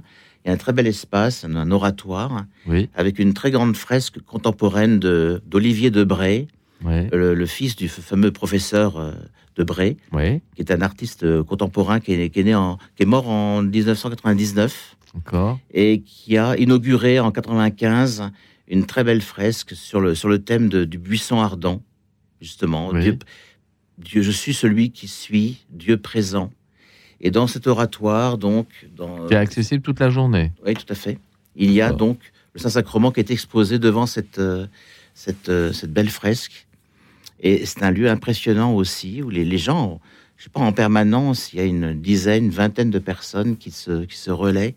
[0.44, 3.76] il y a un très bel espace, un, un oratoire, Oui, avec une très grande
[3.76, 6.48] fresque contemporaine de- d'Olivier Debray,
[6.84, 9.12] oui, le, le fils du fameux professeur euh,
[9.56, 13.04] Debray, oui, qui est un artiste euh, contemporain qui est, qui est né en, qui
[13.04, 15.60] est mort en 1999 encore.
[15.74, 18.32] et qui a inauguré en 95
[18.72, 21.82] une très belle fresque sur le, sur le thème de- du buisson ardent,
[22.42, 22.90] justement.
[22.90, 23.02] Oui.
[23.02, 23.18] Dieu,
[24.00, 26.52] Dieu, je suis celui qui suis, Dieu présent.
[27.20, 30.52] Et dans cet oratoire, donc, dans, Qui est accessible toute la journée.
[30.66, 31.20] oui, tout à fait.
[31.56, 32.20] Il y a donc
[32.54, 34.66] le Saint-Sacrement qui est exposé devant cette, euh,
[35.14, 36.66] cette, euh, cette belle fresque.
[37.42, 40.00] Et c'est un lieu impressionnant aussi, où les, les gens,
[40.38, 43.70] je sais pas, en permanence, il y a une dizaine, une vingtaine de personnes qui
[43.72, 44.76] se, qui se relaient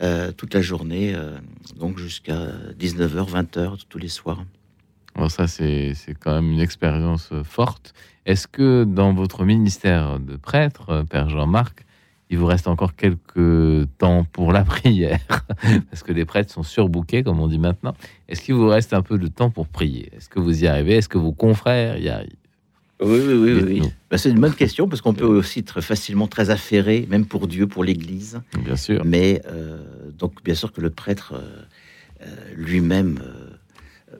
[0.00, 1.36] euh, toute la journée, euh,
[1.76, 4.44] donc jusqu'à 19h, 20h, tous les soirs.
[5.16, 7.94] Alors ça, c'est quand même une expérience euh, forte.
[8.24, 11.84] Est-ce que dans votre ministère de prêtre, Père Jean-Marc,
[12.30, 15.18] il vous reste encore quelques temps pour la prière?
[15.90, 17.94] Parce que les prêtres sont surbookés, comme on dit maintenant.
[18.28, 20.10] Est-ce qu'il vous reste un peu de temps pour prier?
[20.14, 20.96] Est-ce que vous y arrivez?
[20.96, 22.37] Est-ce que vos confrères y arrivent?
[23.00, 23.82] Oui, oui, oui.
[24.10, 27.46] Bah, c'est une bonne question, parce qu'on peut aussi être facilement très affairé, même pour
[27.46, 28.40] Dieu, pour l'Église.
[28.64, 29.04] Bien sûr.
[29.04, 31.62] Mais euh, donc, bien sûr que le prêtre euh,
[32.22, 32.26] euh,
[32.56, 33.50] lui-même, euh,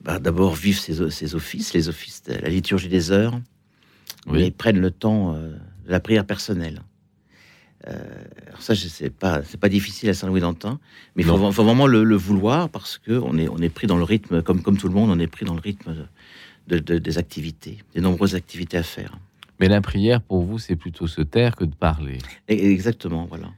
[0.04, 3.40] bah, d'abord, vive ses, ses offices, les offices de la liturgie des heures,
[4.26, 4.38] Oui.
[4.40, 5.50] mais prenne le temps euh,
[5.86, 6.82] de la prière personnelle.
[7.86, 7.92] Euh,
[8.48, 10.80] alors ça, sais pas, c'est pas difficile à Saint-Louis-d'Antin,
[11.16, 13.96] mais il faut, vraiment le, le vouloir parce que on est, on est pris dans
[13.96, 16.04] le rythme, comme, comme tout le monde, on est pris dans le rythme de-
[16.76, 19.18] de- des activités, des nombreuses activités à faire.
[19.60, 22.18] Mais la prière, pour vous, c'est plutôt se taire que de parler.
[22.48, 23.50] Et- Exactement, voilà.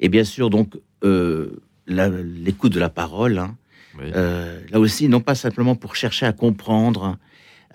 [0.00, 3.56] Et bien sûr, donc, euh, l'écoute de la parole, hein,
[3.98, 4.10] Oui.
[4.14, 7.16] Euh, là aussi, non pas simplement pour chercher à comprendre,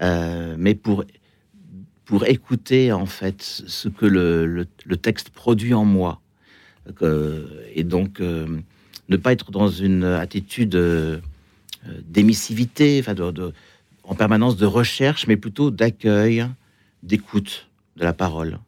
[0.01, 1.03] euh, mais pour,
[2.05, 6.21] pour écouter en fait ce que le, le- le texte produit en moi.
[7.75, 10.75] Et donc, ne pas être dans une attitude
[12.07, 13.53] d'émissivité, enfin de, de-
[14.11, 16.45] en permanence de recherche, mais plutôt d'accueil,
[17.01, 18.59] d'écoute de la parole.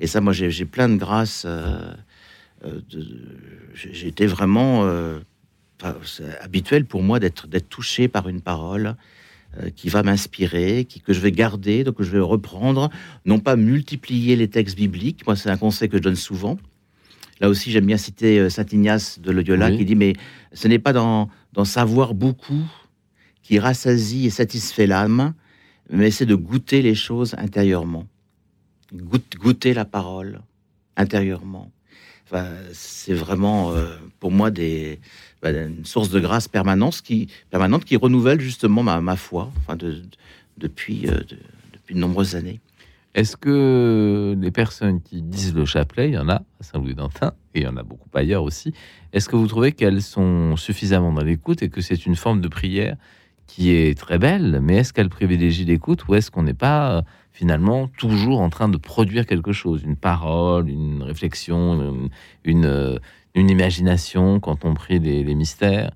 [0.00, 1.44] Et ça, moi, j'ai plein de grâces.
[1.46, 1.94] euh,
[2.64, 2.80] euh,
[4.04, 5.20] été vraiment euh,
[6.40, 8.96] habituel pour moi d'être touché par une parole
[9.60, 12.90] euh, qui va m'inspirer, que je vais garder, donc que je vais reprendre,
[13.24, 15.24] non pas multiplier les textes bibliques.
[15.26, 16.58] Moi, c'est un conseil que je donne souvent.
[17.40, 19.78] Là aussi, j'aime bien citer saint Ignace de Loyola Oui.
[19.78, 20.12] qui dit mais
[20.52, 22.64] ce n'est pas dans, dans savoir beaucoup
[23.42, 25.34] qui rassasie et satisfait l'âme,
[25.90, 28.06] mais c'est de goûter les choses intérieurement.
[28.94, 30.40] Goût- goûter la parole
[30.96, 31.70] intérieurement.
[32.26, 35.00] Enfin, c'est vraiment euh, pour moi des,
[35.42, 40.02] bah, une source de grâce permanente qui, permanente qui renouvelle justement ma, foi enfin de-
[40.56, 41.38] depuis, euh, de-
[41.72, 42.60] depuis de nombreuses années.
[43.14, 47.60] Est-ce que les personnes qui disent le chapelet, il y en a à Saint-Louis-d'Antin, et
[47.60, 48.72] il y en a beaucoup ailleurs aussi,
[49.12, 52.48] est-ce que vous trouvez qu'elles sont suffisamment dans l'écoute et que c'est une forme de
[52.48, 52.96] prière
[53.54, 57.02] qui est très belle, mais est-ce qu'elle privilégie l'écoute ou est-ce qu'on n'est pas euh,
[57.32, 62.08] finalement toujours en train de produire quelque chose, une parole, une réflexion, une,
[62.44, 62.96] une, euh,
[63.34, 65.92] une imagination quand on prie les, les mystères?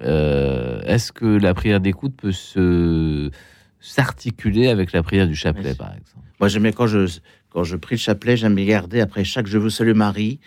[0.00, 3.30] Euh, Est-ce que la prière d'écoute peut se
[3.78, 6.26] s'articuler avec la prière du chapelet, par exemple?
[6.40, 7.20] Moi, j'aime bien quand je,
[7.50, 10.40] quand je prie le chapelet, j'aime garder après chaque Je vous salue Marie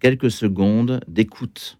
[0.00, 1.76] quelques secondes d'écoute,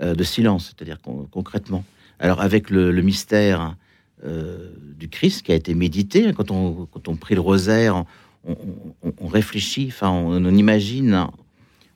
[0.00, 1.84] de silence, c'est-à-dire con- concrètement.
[2.20, 3.76] Alors, avec le, le mystère
[4.24, 8.04] euh, du Christ qui a été médité, hein, quand on, quand on prie le rosaire,
[8.44, 8.52] on,
[9.02, 11.26] on- on réfléchit, enfin, on, on imagine,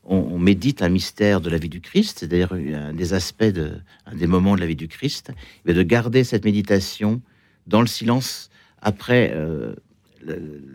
[0.05, 3.73] on, médite un mystère de la vie du Christ, c'est-à-dire un des aspects, de,
[4.07, 5.33] un des moments de la vie du Christ,
[5.67, 7.21] et de garder cette méditation
[7.67, 8.51] dans le silence
[8.83, 9.75] après euh,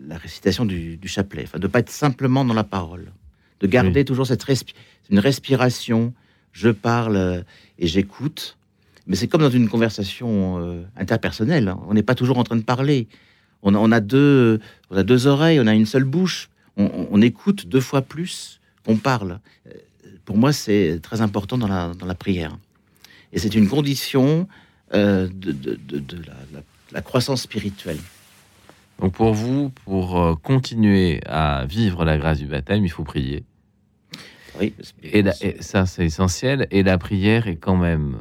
[0.08, 3.12] la récitation du, du chapelet, enfin, de pas être simplement dans la parole,
[3.60, 4.74] de garder toujours cette respi-
[5.10, 6.12] une respiration.
[6.52, 7.44] Je parle
[7.78, 8.56] et j'écoute,
[9.10, 11.66] mais c'est comme dans une conversation euh, interpersonnelle.
[11.66, 11.80] hein.
[11.88, 13.08] On n'est pas toujours en train de parler.
[13.62, 16.48] On a, on a deux, on a deux oreilles, on a une seule bouche.
[16.76, 19.40] On, écoute deux fois plus qu'on parle.
[19.66, 19.72] Euh,
[20.24, 22.56] Pour moi, c'est très important dans la, dans la prière.
[23.32, 24.46] Et c'est une condition
[24.94, 26.62] euh, de, de- de- de la, la-
[26.92, 27.98] la croissance spirituelle.
[29.00, 33.42] Donc pour vous, pour continuer à vivre la grâce du baptême, il faut prier.
[34.60, 34.72] Oui,
[35.02, 36.66] Et, la- et ça, c'est essentiel.
[36.70, 38.16] Et la prière est quand même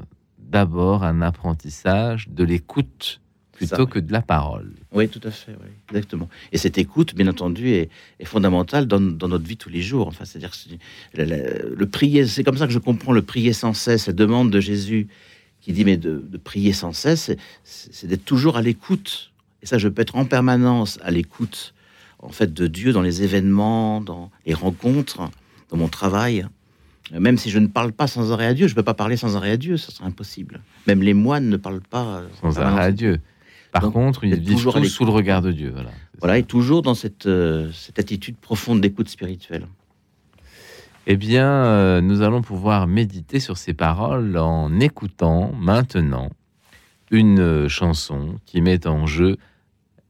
[0.50, 3.22] d'abord un apprentissage de l'écoute
[3.52, 3.90] plutôt Ça, oui.
[3.90, 4.72] que de la parole.
[4.94, 6.30] Oui, tout à fait, oui, exactement.
[6.54, 7.90] Et cette écoute, bien entendu, est,
[8.20, 10.08] est fondamentale dans, dans notre vie tous les jours.
[10.08, 10.52] Enfin, c'est-à-dire
[11.14, 14.16] le, le- le prier, c'est comme ça que je comprends le prier sans cesse, cette
[14.16, 15.08] demande de Jésus
[15.62, 17.32] qui dit mais de, de prier sans cesse,
[17.66, 19.32] c'est d'être toujours à l'écoute.
[19.62, 21.74] Et ça, je peux être en permanence à l'écoute,
[22.20, 25.30] en fait, de Dieu dans les événements, dans les rencontres,
[25.70, 26.48] dans mon travail.
[27.12, 29.18] Même si je ne parle pas sans arrêt à Dieu, je ne peux pas parler
[29.18, 30.62] sans arrêt à Dieu, ça serait impossible.
[30.88, 33.20] Même les moines ne parlent pas euh, Sans arrêt à Dieu.
[33.72, 35.72] Par Donc, contre, ils vivent toujours sous le regard de Dieu.
[35.74, 35.92] Voilà.
[36.20, 36.40] Voilà, ça.
[36.40, 39.68] et toujours dans cette, euh, cette attitude profonde d'écoute spirituelle.
[41.08, 46.30] Eh bien, euh, nous allons pouvoir méditer sur ces paroles en écoutant maintenant
[47.10, 49.38] une chanson qui met en jeu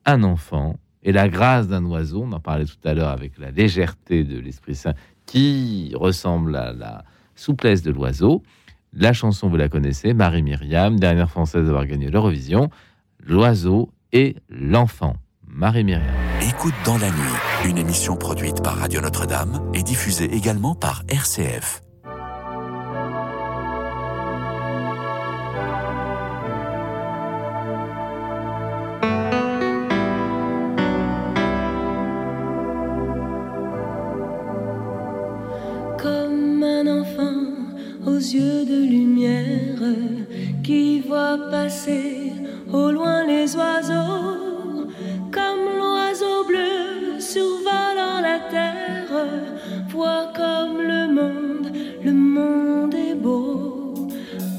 [0.05, 2.23] un enfant et la grâce d'un oiseau.
[2.23, 4.93] On en parlait tout à l'heure avec la légèreté de l'Esprit Saint
[5.29, 7.03] qui ressemble à la
[7.35, 8.41] souplesse de l'oiseau.
[8.93, 12.69] La chanson, vous la connaissez, Marie Myriam, dernière française à avoir gagné l'Eurovision.
[13.25, 15.15] L'oiseau et l'enfant.
[15.47, 16.15] Marie Myriam.
[16.41, 21.81] Écoute dans la nuit, une émission produite par Radio Notre-Dame et diffusée également par RCF.
[40.69, 42.31] Qui voit passer
[42.71, 44.85] au loin les oiseaux,
[45.31, 49.15] comme l'oiseau bleu survolant la terre,
[49.89, 51.71] voit comme le monde,
[52.03, 53.95] le monde est beau,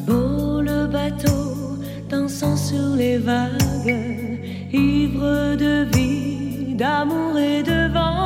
[0.05, 1.79] beau le bateau
[2.09, 4.41] dansant sur les vagues,
[4.73, 8.25] ivre de vie, d'amour et de vent,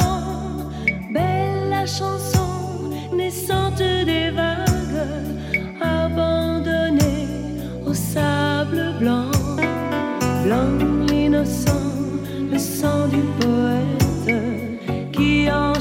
[1.12, 2.34] belle la chanson
[8.15, 9.31] sable blanc,
[10.45, 10.70] blanc
[11.09, 11.91] l'innocent,
[12.53, 15.74] le sang du poète qui en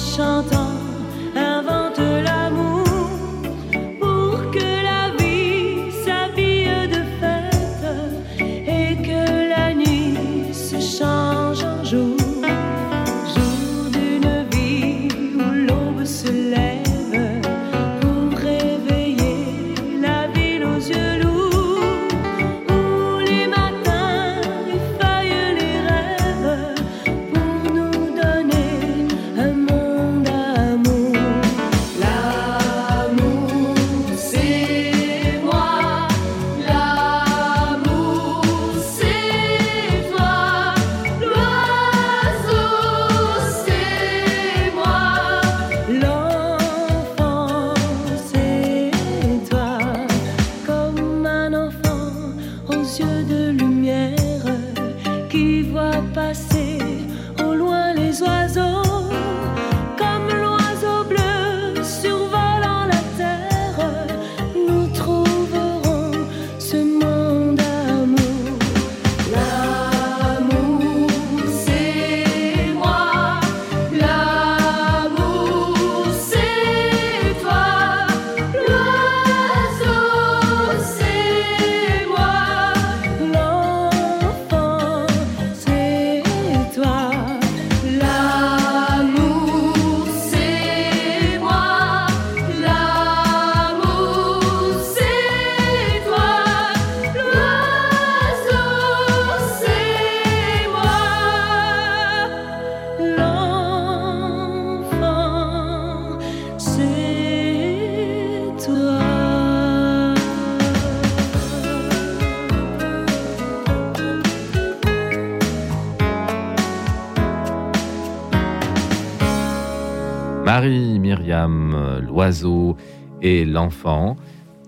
[121.47, 122.77] L'oiseau
[123.21, 124.15] et l'enfant.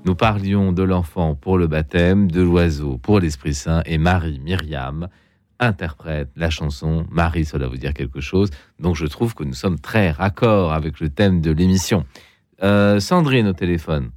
[0.06, 5.08] Nous parlions de l'enfant pour le baptême, de l'oiseau pour l'Esprit Saint et Marie, Myriam
[5.60, 7.06] interprète la chanson.
[7.10, 8.50] Marie, cela vous dire quelque chose.
[8.80, 12.06] Donc je trouve que nous sommes très raccord avec le thème de l'émission.
[12.64, 14.12] Euh, Sandrine au téléphone.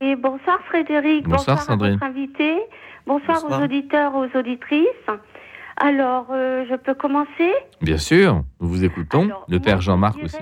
[0.00, 1.92] Et bonsoir Frédéric, Bonsoir, bonsoir, Sandrine.
[1.94, 2.56] à votre invité,
[3.06, 3.60] bonsoir, Bonsoir.
[3.60, 4.86] aux auditeurs, aux auditrices.
[5.78, 7.52] Alors, euh, je peux commencer?
[7.82, 9.24] Bien sûr, nous vous écoutons.
[9.24, 10.36] Alors, le père je Jean-Marc aussi.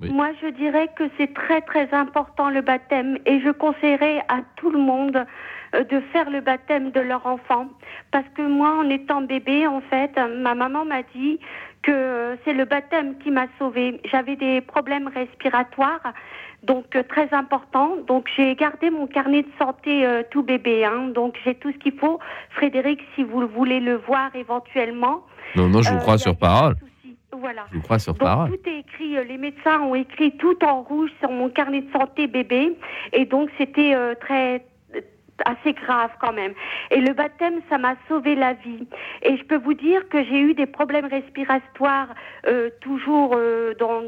[0.00, 0.10] Oui.
[0.12, 4.70] Moi, je dirais que c'est très très important le baptême et je conseillerais à tout
[4.70, 5.26] le monde
[5.74, 7.66] euh, de faire le baptême de leur enfant.
[8.12, 11.40] Parce que moi, en étant bébé, en fait, ma maman m'a dit
[11.82, 14.00] que euh, c'est le baptême qui m'a sauvée.
[14.04, 16.12] J'avais des problèmes respiratoires,
[16.62, 17.96] donc euh, très importants.
[18.06, 20.84] Donc j'ai gardé mon carnet de santé euh, tout bébé.
[20.84, 21.10] Hein.
[21.14, 22.18] Donc j'ai tout ce qu'il faut.
[22.50, 25.24] Frédéric, si vous voulez le voir éventuellement.
[25.56, 26.76] Non, non, je vous euh, crois sur parole.
[27.32, 27.66] Voilà.
[27.72, 28.14] Je crois sur
[28.48, 31.92] tout est écrit, euh, les médecins ont écrit tout en rouge sur mon carnet de
[31.92, 32.76] santé bébé,
[33.12, 34.64] et donc c'était euh, très
[34.94, 35.00] euh,
[35.44, 36.52] assez grave quand même.
[36.90, 38.88] Et le baptême, ça m'a sauvé la vie.
[39.22, 42.08] Et je peux vous dire que j'ai eu des problèmes respiratoires
[42.46, 44.02] euh, toujours euh, dans,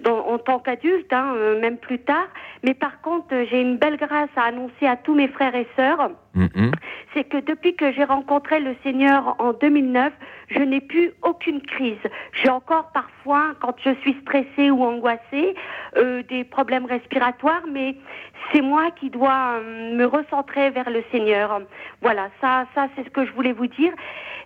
[0.00, 2.26] dans- en tant qu'adulte, hein, euh, même plus tard.
[2.64, 6.10] Mais par contre, j'ai une belle grâce à annoncer à tous mes frères et sœurs
[6.36, 6.72] Mhm.
[7.14, 10.12] c'est que depuis que j'ai rencontré le Seigneur en 2009,
[10.54, 11.98] je n'ai plus aucune crise.
[12.32, 15.54] J'ai encore parfois, quand je suis stressée ou angoissée,
[15.96, 17.96] euh, des problèmes respiratoires, mais
[18.52, 21.60] c'est moi qui dois euh, me recentrer vers le Seigneur.
[22.02, 23.92] Voilà, ça, ça c'est ce que je voulais vous dire.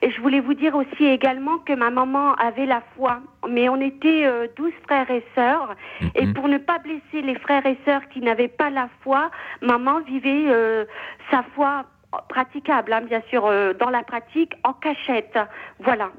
[0.01, 3.19] Et je voulais vous dire aussi également que ma maman avait la foi,
[3.49, 5.75] mais on était euh, 12 frères et sœurs.
[6.15, 6.35] Et Mhm.
[6.35, 9.31] pour ne pas blesser les frères et sœurs qui n'avaient pas la foi,
[9.61, 10.85] maman vivait euh,
[11.33, 11.85] sa foi
[12.29, 15.39] praticable, hein, bien sûr, euh, dans la pratique, en cachette.
[15.81, 16.11] Voilà.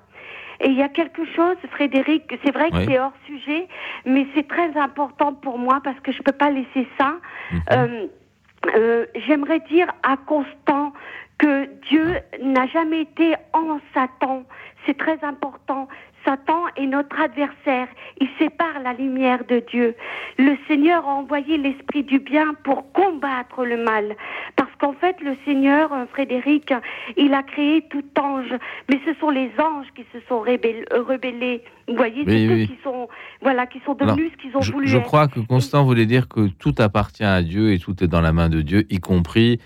[0.61, 2.85] Et il y a quelque chose, Frédéric, c'est vrai que Oui.
[2.87, 3.67] c'est hors sujet,
[4.05, 7.13] mais c'est très important pour moi parce que je peux pas laisser ça.
[7.51, 7.61] Mhm.
[7.71, 8.07] Euh,
[8.75, 10.78] euh, J'aimerais dire à Constant
[11.39, 14.43] que Dieu n'a jamais été en Satan.
[14.85, 15.87] C'est très important.
[16.25, 17.87] Satan est notre adversaire.
[18.19, 19.95] Il sépare la lumière de Dieu.
[20.37, 24.15] Le Seigneur a envoyé l'esprit du bien pour combattre le mal.
[24.57, 26.73] Parce qu'en fait, le Seigneur, euh, Frédéric,
[27.15, 28.53] il a créé tout ange.
[28.89, 31.63] Mais ce sont les anges qui se sont euh, rebellés.
[31.87, 32.67] Vous voyez, Oui, oui.
[32.67, 33.07] qui sont,
[33.41, 35.05] voilà, qui sont Alors, devenus ce qu'ils ont Je, voulu je être.
[35.05, 38.33] crois que Constant voulait dire que tout appartient à Dieu et tout est dans la
[38.33, 39.59] main de Dieu, y compris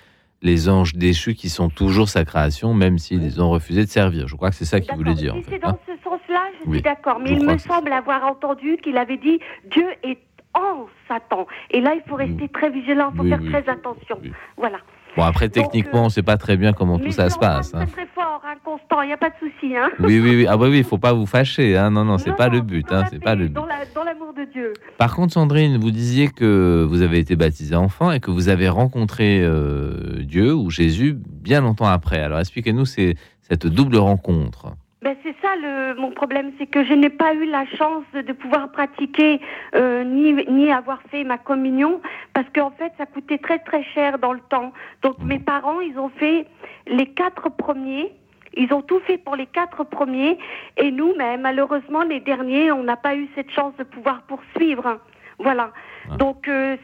[0.43, 4.27] les anges déchus qui sont toujours sa création, même s'ils ont refusé de servir.
[4.27, 5.33] Je crois que c'est ça qu'il voulait dire.
[5.33, 5.79] Si En c'est dans hein.
[5.87, 7.19] ce sens-là, je Oui, suis d'accord.
[7.19, 9.39] Mais il me semble avoir entendu qu'il avait dit
[9.71, 10.19] Dieu est
[10.53, 11.47] en Satan.
[11.71, 14.19] Et là, il faut rester très vigilant, il faut Oui, faire oui, très attention.
[14.57, 14.77] Voilà.
[15.15, 17.73] Bon, après, Donc, techniquement, on ne sait pas très bien comment tout ça se passe.
[17.75, 17.85] hein.
[17.85, 19.75] très très fort, hein, Constant, il n'y a pas de souci.
[19.75, 19.89] Hein.
[19.99, 20.45] Oui, oui, oui.
[20.49, 21.77] Ah, bah oui, il faut pas vous fâcher.
[21.77, 21.91] Hein.
[21.91, 22.91] Non, non, c'est Non, pas le but.
[22.91, 23.53] Hein, c'est pas le but.
[23.53, 24.73] Dans la- dans l'amour de Dieu.
[24.97, 28.69] Par contre, Sandrine, vous disiez que vous avez été baptisée enfant et que vous avez
[28.69, 32.19] rencontré euh, Dieu ou Jésus bien longtemps après.
[32.21, 34.67] Alors, expliquez-nous ces- cette double rencontre.
[35.03, 38.31] Ben, c'est ça le, mon problème, c'est que je n'ai pas eu la chance de,
[38.31, 39.41] pouvoir pratiquer
[39.75, 41.99] euh, ni, ni avoir fait ma communion
[42.33, 44.71] parce qu'en fait ça coûtait très très cher dans le temps.
[45.01, 46.47] Donc mes parents ils ont fait
[46.87, 48.13] les quatre premiers,
[48.55, 50.37] ils ont tout fait pour les quatre premiers
[50.77, 54.99] et nous, mais malheureusement les derniers, on n'a pas eu cette chance de pouvoir poursuivre.
[55.37, 55.71] Voilà.
[56.17, 56.77] Donc euh,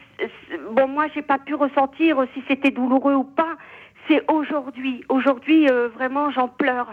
[0.72, 3.56] bon moi j'ai pas pu ressentir si c'était douloureux ou pas.
[4.10, 5.04] C'est aujourd'hui.
[5.08, 6.92] Aujourd'hui, euh, vraiment, j'en pleure.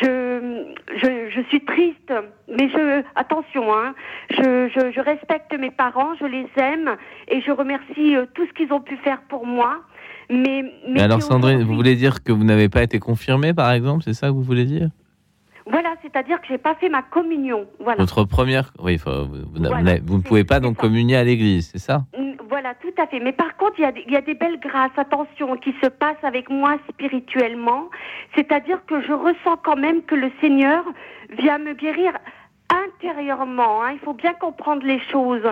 [0.00, 0.64] Je,
[0.96, 2.12] je, je suis triste,
[2.48, 3.94] mais je, attention, hein,
[4.30, 6.96] je, je, je respecte mes parents, je les aime
[7.28, 9.82] et je remercie euh, tout ce qu'ils ont pu faire pour moi.
[10.30, 13.70] Mais, mais, Mais alors, Sandrine, vous voulez dire que vous n'avez pas été confirmée, par
[13.70, 14.88] exemple C'est ça que vous voulez dire?
[15.66, 17.66] Voilà, c'est-à-dire que j'ai pas fait ma communion.
[17.80, 17.98] Voilà.
[18.00, 18.72] Votre première.
[18.78, 20.82] Oui, faut- vous, Voilà, ne pouvez pas donc ça.
[20.82, 22.04] communier à l'église, c'est ça?
[22.18, 23.18] Mm, Voilà, tout à fait.
[23.20, 26.50] Mais par contre, y, il y a des belles grâces, attention, qui se passent avec
[26.50, 27.88] moi spirituellement.
[28.36, 30.84] C'est-à-dire que je ressens quand même que le Seigneur
[31.38, 32.12] vient me guérir
[32.70, 33.82] intérieurement.
[33.82, 33.92] hein.
[33.92, 35.42] Il faut bien comprendre les choses.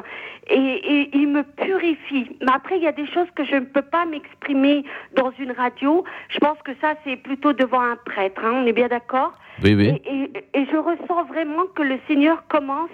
[0.49, 2.37] Et, et il me purifie.
[2.41, 4.85] Mais après, il y a des choses que je ne peux pas m'exprimer
[5.15, 6.05] dans une radio.
[6.31, 8.43] Je pense que ça, c'est plutôt devant un prêtre.
[8.45, 8.53] hein.
[8.55, 9.33] On est bien d'accord?
[9.63, 10.01] Oui, oui.
[10.07, 12.91] et, je ressens vraiment que le Seigneur commence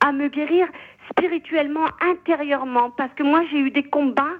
[0.00, 0.66] à me guérir
[1.10, 4.36] spirituellement, intérieurement, parce que moi j'ai eu des combats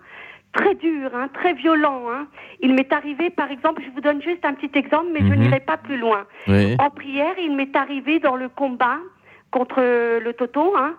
[0.52, 2.02] très durs, hein, très violents.
[2.60, 5.36] Il m'est arrivé, par exemple, je vous donne juste un petit exemple, mais je Mhm.
[5.40, 6.24] n'irai pas plus loin.
[6.46, 6.74] Oui.
[6.78, 8.98] En prière, il m'est arrivé dans le combat
[9.50, 10.94] contre le Toto, hein,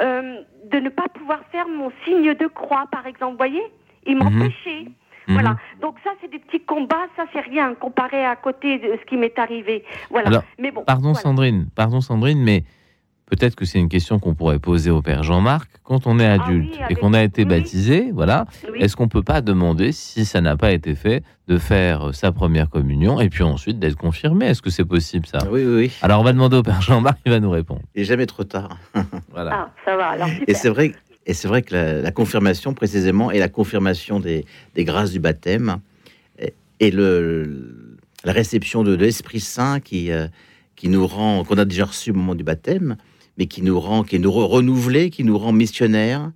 [0.00, 3.32] euh, de ne pas pouvoir faire mon signe de croix, par exemple.
[3.32, 3.62] Vous voyez
[4.06, 4.86] Il m'empêchait.
[5.28, 5.34] Mhm.
[5.34, 5.56] Voilà.
[5.80, 9.16] Donc ça, c'est des petits combats, ça c'est rien comparé à côté de ce qui
[9.16, 9.84] m'est arrivé.
[10.10, 10.28] Voilà.
[10.28, 10.82] Alors, mais bon.
[10.84, 11.20] Pardon, voilà.
[11.20, 12.64] Sandrine, pardon, Sandrine, mais
[13.26, 15.70] Peut-être que c'est une question qu'on pourrait poser au père Jean-Marc.
[15.82, 18.78] Quand on est adulte et qu'on a été baptisé, voilà, Oui.
[18.80, 22.32] est-ce qu'on peut pas demander si ça n'a pas été fait de faire euh, sa
[22.32, 24.46] première communion et puis ensuite d'être confirmé?
[24.46, 25.38] Est-ce que c'est possible ça?
[25.50, 25.92] Oui, oui, oui.
[26.02, 27.80] Alors on va demander au père Jean-Marc, il va nous répondre.
[27.94, 28.76] Il n'est jamais trop tard.
[29.32, 29.50] Voilà.
[29.54, 30.44] Ah, ça va, alors super.
[30.48, 30.92] Et c'est vrai,
[31.26, 34.44] et c'est vrai que la, la confirmation, précisément, est la confirmation des,
[34.74, 35.78] des grâces du baptême
[36.38, 40.26] et, et le, la réception de, de l'Esprit Saint qui, euh,
[40.76, 42.96] qui nous rend, qu'on a déjà reçu au moment du baptême,
[43.38, 44.30] mais qui nous rend, qui nous
[45.10, 46.30] qui nous rend missionnaires.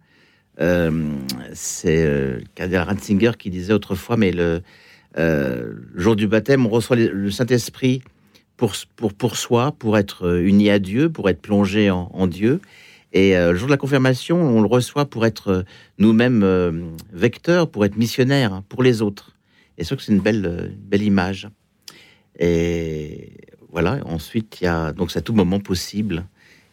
[0.61, 1.13] Euh,
[1.53, 4.63] c'est euh, cardinal Ratzinger qui disait autrefois, mais le,
[5.17, 8.03] euh, jour du baptême, on reçoit le, Saint-Esprit
[8.57, 12.61] pour, pour, pour soi, pour être euh, uni à Dieu, pour être plongé en, Dieu.
[13.15, 15.65] Et le jour de la confirmation, on le reçoit pour être
[15.97, 19.35] nous-mêmes vecteurs, pour être missionnaires hein, pour les autres.
[19.79, 21.49] Et c'est que c'est une belle, belle image.
[22.39, 23.31] Et
[23.73, 26.27] voilà, ensuite, il y a donc c'est à tout moment possible.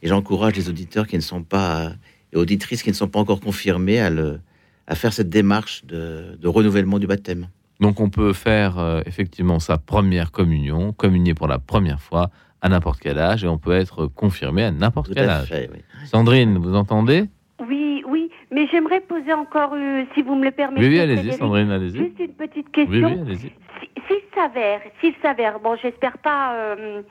[0.03, 1.91] Et j'encourage les auditeurs qui ne sont pas,
[2.33, 4.39] et auditrices qui ne sont pas encore confirmés à, le,
[4.87, 7.47] à faire cette démarche de, de renouvellement du baptême.
[7.79, 12.29] Donc on peut faire euh, effectivement sa première communion, communier pour la première fois
[12.61, 15.49] à n'importe quel âge et on peut être confirmé à n'importe quel à âge.
[15.49, 15.79] fait, oui.
[16.05, 17.25] Sandrine, vous entendez?
[17.67, 20.87] Oui, oui, mais j'aimerais poser encore, euh, si vous me le permettez.
[20.87, 21.97] Oui, oui, allez-y, Frédéric, Sandrine, allez-y.
[21.97, 23.07] Juste une petite Oui, question.
[23.07, 23.37] oui, allez-y.
[23.79, 27.01] Si- S'il s'avère, s'il s'avère, bon, j'espère pas euh,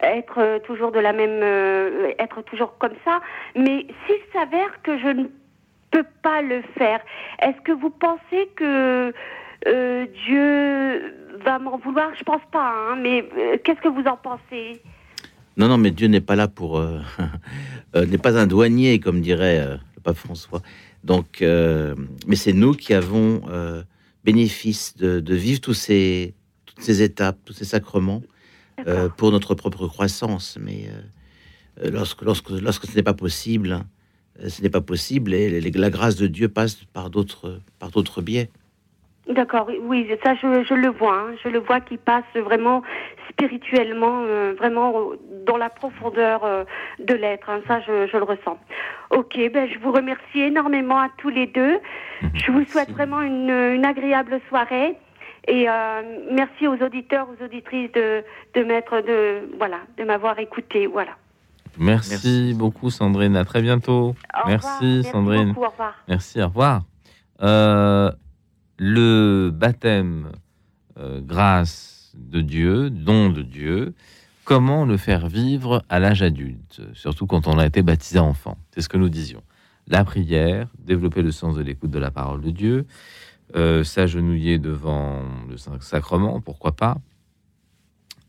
[0.00, 3.20] être euh, toujours de la même, euh, être toujours comme ça,
[3.56, 5.24] mais s'il s'avère que je ne
[5.90, 7.00] peux pas le faire,
[7.40, 9.12] est-ce que vous pensez que
[9.66, 11.14] euh, Dieu
[11.44, 12.10] va m'en vouloir?
[12.16, 14.80] Je pense pas, hein, mais euh, qu'est-ce que vous en pensez?
[15.56, 16.80] Non, non, mais Dieu n'est pas là pour.
[17.94, 20.60] n'est pas un douanier, comme dirait le pape François.
[21.02, 23.42] Donc, mais c'est nous qui avons
[24.22, 26.34] bénéfice de, de vivre tous ces,
[26.64, 28.22] toutes ces étapes, tous ces sacrements
[28.86, 30.58] euh, pour notre propre croissance.
[30.60, 33.80] Mais euh, euh, lorsque, lorsque, lorsque ce n'est pas possible,
[34.42, 37.90] euh, ce n'est pas possible et les- la grâce de Dieu passe par d'autres, par
[37.90, 38.50] d'autres biais.
[39.28, 41.34] D'accord, oui, ça je, je le vois, hein.
[41.44, 42.82] je le vois qui passe vraiment
[43.28, 45.10] spirituellement, euh, vraiment
[45.46, 46.64] dans la profondeur euh,
[46.98, 47.60] de l'être, hein.
[47.68, 48.58] ça je, je le ressens.
[49.10, 51.78] Ok, ben je vous remercie énormément à tous les deux.
[52.34, 54.96] Je vous souhaite vraiment une, une agréable soirée
[55.48, 58.22] et euh, merci aux auditeurs, aux auditrices de,
[58.54, 61.16] de m'être, de voilà, de m'avoir écouté, voilà.
[61.78, 64.14] Merci, beaucoup Sandrine, à très bientôt.
[64.34, 64.82] Au Merci revoir.
[64.82, 65.48] Merci Sandrine.
[65.48, 65.94] beaucoup, au revoir.
[66.08, 66.82] Merci, au revoir.
[67.42, 68.10] Euh,
[68.78, 70.32] le baptême,
[70.98, 73.94] euh, grâce de Dieu, don de Dieu,
[74.44, 78.58] comment le faire vivre à l'âge adulte, surtout quand on a été baptisé enfant?
[78.72, 79.42] C'est ce que nous disions.
[79.86, 82.86] La prière, développer le sens de l'écoute de la parole de Dieu,
[83.56, 86.98] euh, s'agenouiller devant le sac- sacrement, pourquoi pas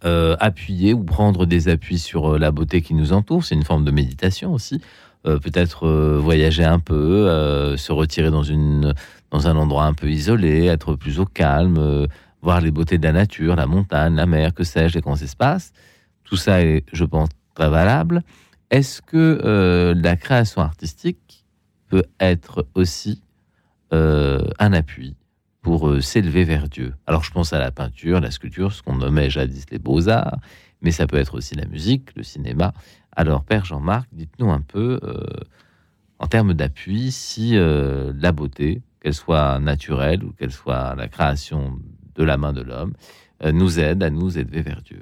[0.05, 3.65] euh, appuyer ou prendre des appuis sur euh, la beauté qui nous entoure, c'est une
[3.65, 4.81] forme de méditation aussi.
[5.23, 5.85] Peut-être
[6.17, 8.93] voyager un peu, se retirer dans, une,
[9.31, 12.07] dans un endroit un peu isolé, être plus au calme,
[12.41, 15.73] voir les beautés de la nature, la montagne, la mer, que sais-je, les grands espaces.
[16.23, 18.23] Tout ça est, je pense, très valable.
[18.71, 21.43] Est-ce que la création artistique
[21.89, 23.21] peut être aussi
[23.91, 25.15] euh, un appui
[25.61, 28.95] pour euh, s'élever vers Dieu Alors je pense à la peinture, la sculpture, ce qu'on
[28.95, 30.37] nommait jadis les beaux-arts,
[30.81, 32.73] mais ça peut être aussi la musique, le cinéma.
[33.11, 35.23] Alors, Père Jean-Marc, dites-nous un peu, euh,
[36.19, 41.79] en termes d'appui, si la beauté, qu'elle soit naturelle ou qu'elle soit la création
[42.15, 42.93] de la main de l'homme,
[43.43, 45.01] nous aide à nous élever vers Dieu.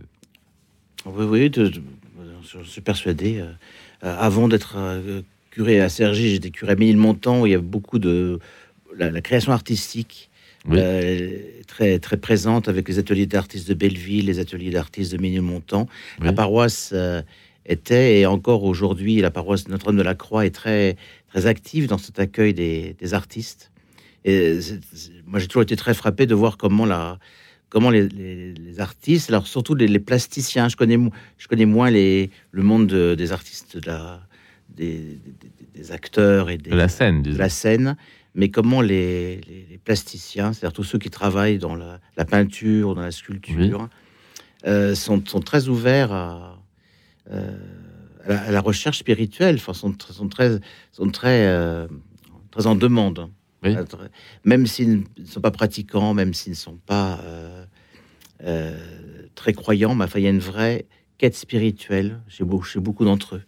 [1.05, 3.43] Oui, oui, je suis persuadé.
[4.01, 4.77] avant d'être
[5.57, 8.39] curé à Cergy, j'étais curé à Ménilmontant, où il y a beaucoup de.
[8.95, 10.30] La, la création artistique
[10.68, 10.77] Oui.
[10.80, 11.38] euh,
[11.68, 15.88] très, très présente avec les ateliers d'artistes de Belleville, les ateliers d'artistes de Ménilmontant.
[16.19, 16.35] La Oui.
[16.35, 17.22] paroisse euh,
[17.65, 20.95] était, et encore aujourd'hui, la paroisse Notre-Dame de la Croix est très,
[21.27, 23.72] très active dans cet accueil des, des artistes.
[24.26, 24.59] Et
[25.26, 27.19] moi, j'ai toujours été très frappé de voir comment la
[27.69, 30.97] comment les, les- les artistes, alors surtout les, les plasticiens, je connais,
[31.38, 34.22] je connais moins les, le monde de- des artistes, de la,
[34.69, 35.51] des, des-
[35.81, 37.97] des acteurs et des, De la scène, de la scène,
[38.36, 42.95] mais comment les, les- les plasticiens, c'est-à-dire tous ceux qui travaillent dans la, la peinture,
[42.95, 43.90] dans la sculpture,
[44.66, 46.60] euh, sont, sont très ouverts à,
[47.32, 47.58] euh,
[48.26, 50.60] à, la, à la recherche spirituelle, enfin, sont, tr- sont très,
[50.91, 51.88] sont très, euh,
[52.52, 53.30] très en demande.
[53.64, 53.76] Oui.
[54.45, 57.20] Même s'ils ne sont pas pratiquants, même s'ils ne sont pas
[59.36, 60.86] très croyants, mais enfin, il y a une vraie
[61.18, 63.44] quête spirituelle chez, chez beaucoup d'entre eux.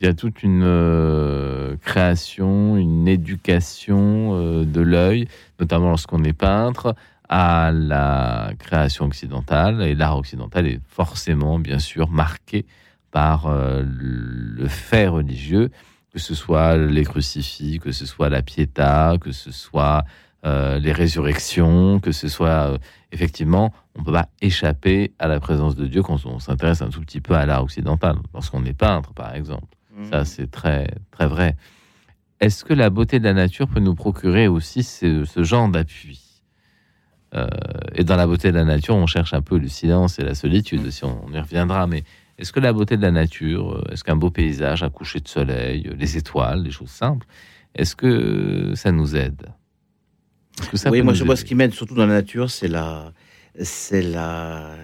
[0.00, 5.26] Il y a toute une euh, création, une éducation euh, de l'œil,
[5.58, 6.94] notamment lorsqu'on est peintre,
[7.28, 9.82] à la création occidentale.
[9.82, 12.64] Et l'art occidental est forcément, bien sûr, marqué
[13.10, 15.70] par euh, le fait religieux,
[16.12, 20.04] que ce soit les crucifix, que ce soit la pietà, que ce soit
[20.44, 22.78] les résurrections, que ce soit
[23.12, 26.88] effectivement, on ne peut pas échapper à la présence de Dieu quand on s'intéresse un
[26.88, 29.77] tout petit peu à l'art occidental, lorsqu'on est peintre par exemple.
[30.10, 31.56] Ça, c'est très, très vrai.
[32.40, 36.42] Est-ce que la beauté de la nature peut nous procurer aussi ce, ce genre d'appui?
[37.34, 37.46] Euh,
[37.94, 40.34] Et dans la beauté de la nature, on cherche un peu le silence et la
[40.34, 41.86] solitude, si on, on y reviendra.
[41.86, 42.04] Mais
[42.38, 45.28] est-ce que la beauté de la nature, euh, est-ce qu'un beau paysage, un coucher de
[45.28, 47.26] soleil, euh, les étoiles, les choses simples,
[47.74, 49.46] est-ce que ça nous aide?
[50.60, 52.68] Est-ce que ça oui, moi je vois ce qui m'aide surtout dans la nature, c'est
[52.68, 53.12] la,
[53.60, 54.74] c'est la,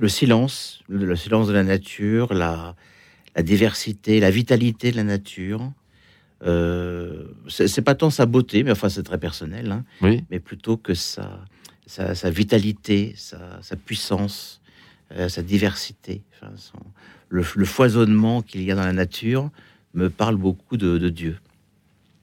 [0.00, 2.74] le silence, le, le silence de la nature, la,
[3.36, 5.72] la diversité, la vitalité de la nature.
[6.44, 10.24] Euh, c'est pas tant sa beauté, mais enfin c'est très personnel, hein, Oui.
[10.30, 11.40] mais plutôt que sa,
[11.86, 14.60] sa, sa vitalité, sa, sa puissance,
[15.12, 16.78] euh, sa diversité, enfin, son-
[17.30, 19.50] le, le foisonnement qu'il y a dans la nature
[19.94, 21.38] me parle beaucoup de, de Dieu.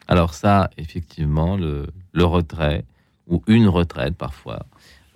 [0.07, 2.85] Alors ça, effectivement, le, le retrait,
[3.27, 4.65] ou une retraite parfois,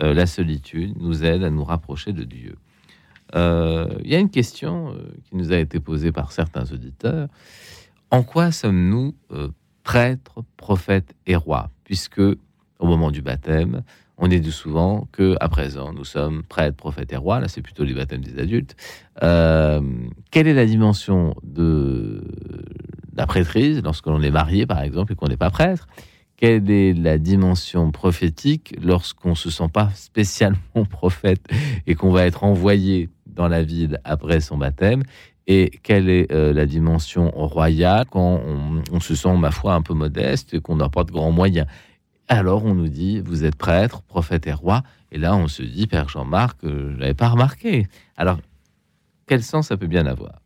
[0.01, 2.55] euh, la solitude, nous aide à nous rapprocher de Dieu.
[3.35, 7.27] Euh, Il y a une question euh, qui nous a été posée par certains auditeurs.
[8.11, 9.49] En quoi sommes-nous euh,
[9.83, 11.69] prêtres, prophètes et rois?
[11.83, 13.83] Puisque au moment du baptême,
[14.17, 17.39] on est dit souvent que à présent nous sommes prêtres, prophètes et rois.
[17.39, 18.75] Là, c'est plutôt les baptêmes des adultes.
[19.23, 19.81] Euh,
[20.31, 22.23] quelle est la dimension de
[23.15, 25.87] la prêtrise lorsque l'on est marié, par exemple, et qu'on n'est pas prêtre?
[26.37, 31.45] Quelle est la dimension prophétique lorsqu'on ne se sent pas spécialement prophète
[31.87, 35.03] et qu'on va être envoyé dans la ville après son baptême
[35.47, 38.41] et quelle est euh, la dimension royale quand
[38.91, 41.67] on, se sent, ma foi, un peu modeste qu'on n'a pas de grands moyens
[42.27, 44.83] Alors on nous dit, vous êtes prêtre, prophète et roi.
[45.11, 47.87] Et là, on se dit, Père Jean-Marc, euh, je l'avais pas remarqué.
[48.17, 48.39] Alors,
[49.27, 50.41] quel sens ça peut bien avoir?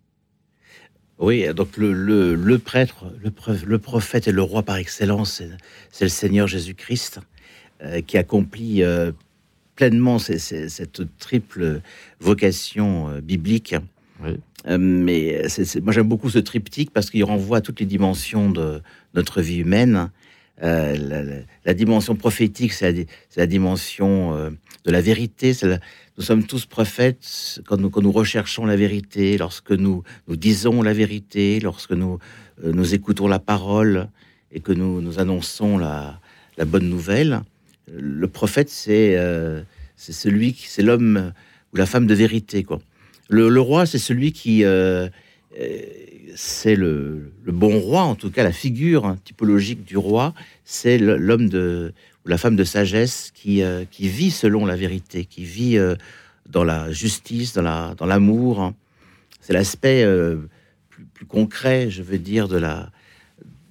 [1.18, 5.42] Oui, donc le, prêtre, le, prophète et le roi par excellence,
[5.92, 7.20] c'est- le Seigneur Jésus-Christ
[7.82, 8.84] euh, qui accomplit
[9.80, 11.82] pleinement ces- ces- cette triple
[12.20, 13.76] vocation euh, biblique.
[14.24, 14.32] Oui.
[14.68, 18.50] Euh, mais c'est- moi j'aime beaucoup ce triptyque parce qu'il renvoie à toutes les dimensions
[18.52, 18.82] de
[19.14, 20.12] notre vie humaine.
[20.62, 23.08] Euh, la, la- la dimension prophétique, c'est
[23.38, 24.50] la, dimension euh,
[24.86, 25.54] de la vérité.
[26.18, 30.82] nous sommes tous prophètes quand nous, quand nous recherchons la vérité, lorsque nous, nous disons
[30.82, 32.20] la vérité, lorsque nous,
[32.66, 34.10] euh, nous écoutons la parole
[34.52, 37.34] et que nous, nous annonçons la bonne nouvelle.
[37.98, 39.62] Le prophète, c'est euh,
[39.96, 41.34] c'est celui qui, c'est l'homme
[41.74, 42.80] ou la femme de vérité, quoi.
[43.30, 45.08] Le, le roi, c'est celui qui, euh,
[45.60, 45.82] euh,
[46.36, 50.34] c'est le, le bon roi, en tout cas la figure hein, typologique du roi,
[50.64, 51.94] c'est l'homme de
[52.26, 55.78] ou la femme de sagesse qui, euh, qui vit selon la vérité, qui vit
[56.50, 58.62] dans la justice, dans la dans l'amour.
[58.62, 58.74] hein.
[59.42, 60.06] C'est l'aspect
[60.90, 62.90] plus, plus concret, je veux dire, de la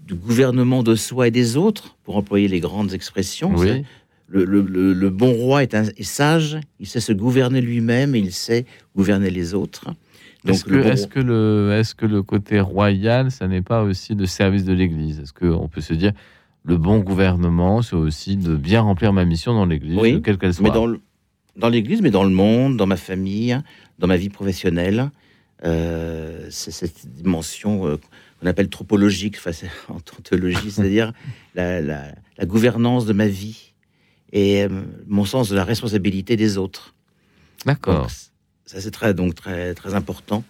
[0.06, 3.52] du gouvernement de soi et des autres, pour employer les grandes expressions.
[3.54, 3.84] Oui.
[4.30, 8.14] Le, le- le- le bon roi est, un, est sage, il sait se gouverner lui-même
[8.14, 9.86] et il sait gouverner les autres.
[10.46, 13.82] Est-ce que, le bon est-ce que le, est-ce que le côté royal, ça n'est pas
[13.82, 15.18] aussi le service de l'Église?
[15.20, 16.12] Est-ce qu'on peut se dire
[16.64, 20.52] le bon gouvernement, c'est aussi de bien remplir ma mission dans l'Église, Oui, quelle qu'elle
[20.52, 20.64] soit?
[20.68, 20.70] mais
[21.56, 23.58] dans, l'Église, mais dans le monde, dans ma famille,
[23.98, 25.10] dans ma vie professionnelle,
[25.64, 27.96] euh, c'est cette dimension euh,
[28.40, 29.50] qu'on appelle tropologique, enfin,
[29.88, 31.12] en théologie, c'est-à-dire
[31.54, 33.67] la, la- la gouvernance de ma vie
[34.32, 34.68] et euh,
[35.06, 36.94] mon sens de la responsabilité des autres.
[37.66, 38.08] D'accord.
[38.66, 40.44] Ça, c'est très, donc, très, très important.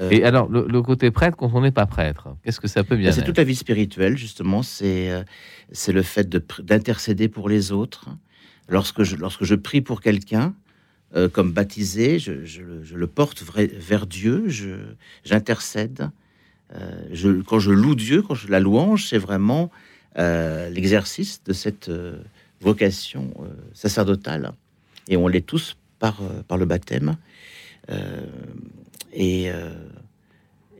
[0.00, 2.84] Euh, Et alors, le, le côté prêtre, quand on n'est pas prêtre, qu'est-ce que ça
[2.84, 4.62] peut bien c'est être toute la vie spirituelle, justement.
[4.62, 5.22] C'est euh,
[5.72, 6.28] c'est le fait
[6.60, 8.08] d'intercéder pour les autres.
[8.68, 10.54] Lorsque je, lorsque je prie pour quelqu'un,
[11.16, 14.94] euh, comme baptisé, je, je le- je le porte vrai- vers Dieu, je-
[15.24, 16.10] j'intercède.
[17.12, 19.70] Je- quand je loue Dieu, quand je la louange, c'est vraiment
[20.70, 21.90] l'exercice de cette
[22.62, 24.52] vocation euh, sacerdotale.
[25.08, 27.16] Et on l'est tous par, euh, par le baptême.
[27.90, 28.24] Euh,
[29.12, 29.50] et,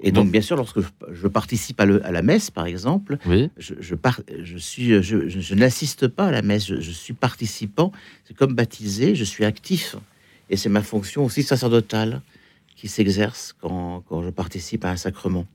[0.04, 3.18] et donc, bien sûr, lorsque je, je participe à, le- à la messe, par exemple,
[3.26, 3.50] Oui.
[3.58, 7.92] je, je, par- je, suis, je, n'assiste pas à la messe, je, suis participant.
[8.24, 9.96] C'est comme baptisé, je suis actif.
[10.50, 12.20] Et c'est ma fonction aussi sacerdotale
[12.74, 15.46] qui s'exerce quand, quand je participe à un sacrement.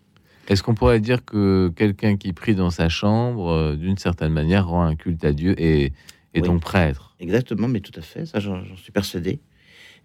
[0.47, 4.83] Est-ce qu'on pourrait dire que quelqu'un qui prie dans sa chambre, d'une certaine manière, rend
[4.83, 5.91] un culte à Dieu et
[6.35, 6.41] Oui.
[6.41, 9.39] donc prêtre Exactement, mais tout à fait, ça j'en suis persuadé.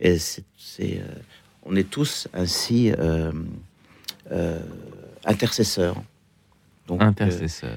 [0.00, 0.44] Et c'est,
[0.82, 1.02] euh,
[1.64, 3.32] on est tous ainsi euh,
[4.30, 4.58] euh,
[5.24, 5.96] intercesseurs.
[6.88, 7.70] Donc, euh, Intercesseur.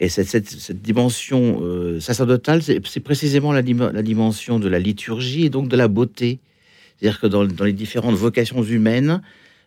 [0.00, 1.60] Et cette, cette- cette dimension
[2.00, 6.40] sacerdotale, c'est précisément la, la dimension de la liturgie et donc de la beauté.
[6.98, 9.20] C'est-à-dire que dans, dans les différentes vocations humaines,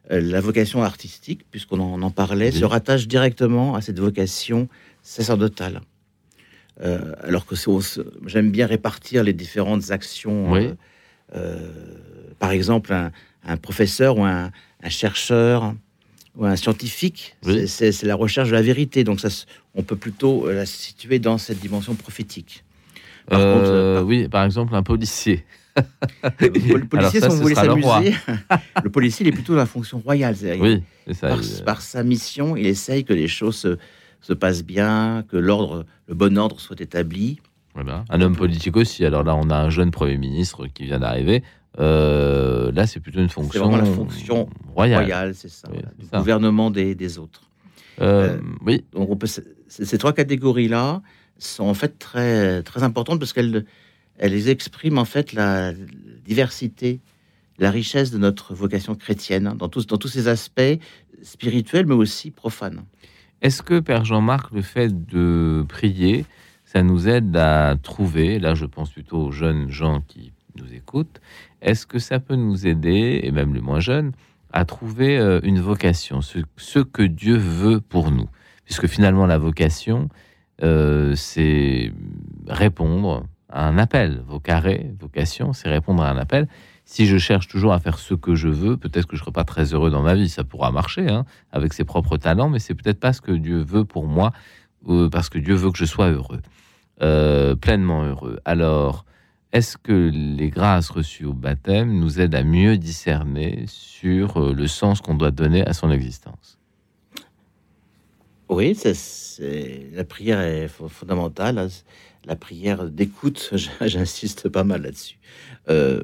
[0.10, 2.60] la vocation artistique, puisqu'on en, en parlait, Oui.
[2.60, 4.68] se rattache directement à cette vocation
[5.04, 5.82] sacerdotale.
[6.82, 7.56] Euh, alors que
[8.26, 10.52] j'aime bien répartir les différentes actions.
[10.52, 10.66] Oui.
[10.66, 10.74] euh,
[11.36, 11.58] euh,
[12.38, 13.12] par exemple, un,
[13.46, 14.52] un professeur ou un,
[14.84, 15.74] un chercheur
[16.36, 17.68] ou un scientifique, Oui.
[17.68, 19.04] c'est- la recherche de la vérité.
[19.06, 19.30] Donc, ça,
[19.74, 22.64] on peut plutôt la situer dans cette dimension prophétique.
[23.28, 25.46] Par Euh, contre, par- oui, par exemple, un policier.
[26.40, 27.56] Le pol- policier, ça, si le roi.
[28.02, 28.16] s'amuser,
[28.84, 30.36] le policier, il est plutôt dans la fonction royale.
[30.60, 30.84] Oui,
[31.14, 31.30] ça.
[31.30, 33.78] par, il- par sa mission, il essaye que les choses se,
[34.26, 37.40] se passent bien, que l'ordre, le bon ordre soit établi.
[37.76, 38.06] Voilà.
[38.10, 39.06] Un homme politique aussi.
[39.06, 41.44] Alors là, on a un jeune Premier ministre qui vient d'arriver.
[41.80, 45.02] Euh, là, c'est plutôt une C'est fonction, vraiment la fonction royale.
[45.04, 46.18] royale, c'est ça, Oui, voilà, c'est du ça.
[46.20, 47.42] gouvernement des, des autres.
[48.02, 49.28] Euh, Euh, oui, Donc on peut,
[49.68, 51.02] ces trois catégories-là
[51.38, 53.66] sont en fait très, très importantes parce qu'elles
[54.18, 55.74] elles expriment en fait la
[56.26, 57.00] diversité,
[57.60, 60.80] la richesse de notre vocation chrétienne hein, dans tous, dans tous ses aspects
[61.22, 62.84] spirituels mais aussi profanes.
[63.46, 66.26] Est-ce que, Père Jean-Marc, le fait de prier,
[66.64, 71.22] ça nous aide à trouver, là je pense plutôt aux jeunes gens qui nous écoutent,
[71.62, 74.14] est-ce que ça peut nous aider, et même les moins jeunes,
[74.52, 78.28] à trouver euh, une vocation, ce, que Dieu veut pour nous?
[78.64, 80.10] Puisque finalement la vocation,
[80.64, 81.94] euh, c'est
[82.48, 84.24] répondre à un appel.
[84.26, 86.48] Vocaré, vocation, c'est répondre à un appel.
[86.88, 89.32] Si je cherche toujours à faire ce que je veux, peut-être que je ne serai
[89.32, 90.30] pas très heureux dans ma vie.
[90.30, 93.58] Ça pourra marcher hein, avec ses propres talents, mais c'est peut-être pas ce que Dieu
[93.62, 94.32] veut pour moi,
[95.12, 96.42] parce que Dieu veut que je sois heureux,
[97.02, 98.40] euh, pleinement heureux.
[98.46, 99.06] Alors,
[99.52, 104.68] est-ce que les grâces reçues au baptême nous aident à mieux discerner sur euh, le
[104.68, 106.60] sens qu'on doit donner à son existence?
[108.48, 108.78] Oui,
[109.94, 111.58] la prière est fo- fondamentale.
[111.58, 111.68] hein.
[112.26, 113.52] La prière d'écoute,
[113.82, 115.18] j'insiste pas mal là-dessus.
[115.70, 116.02] Euh,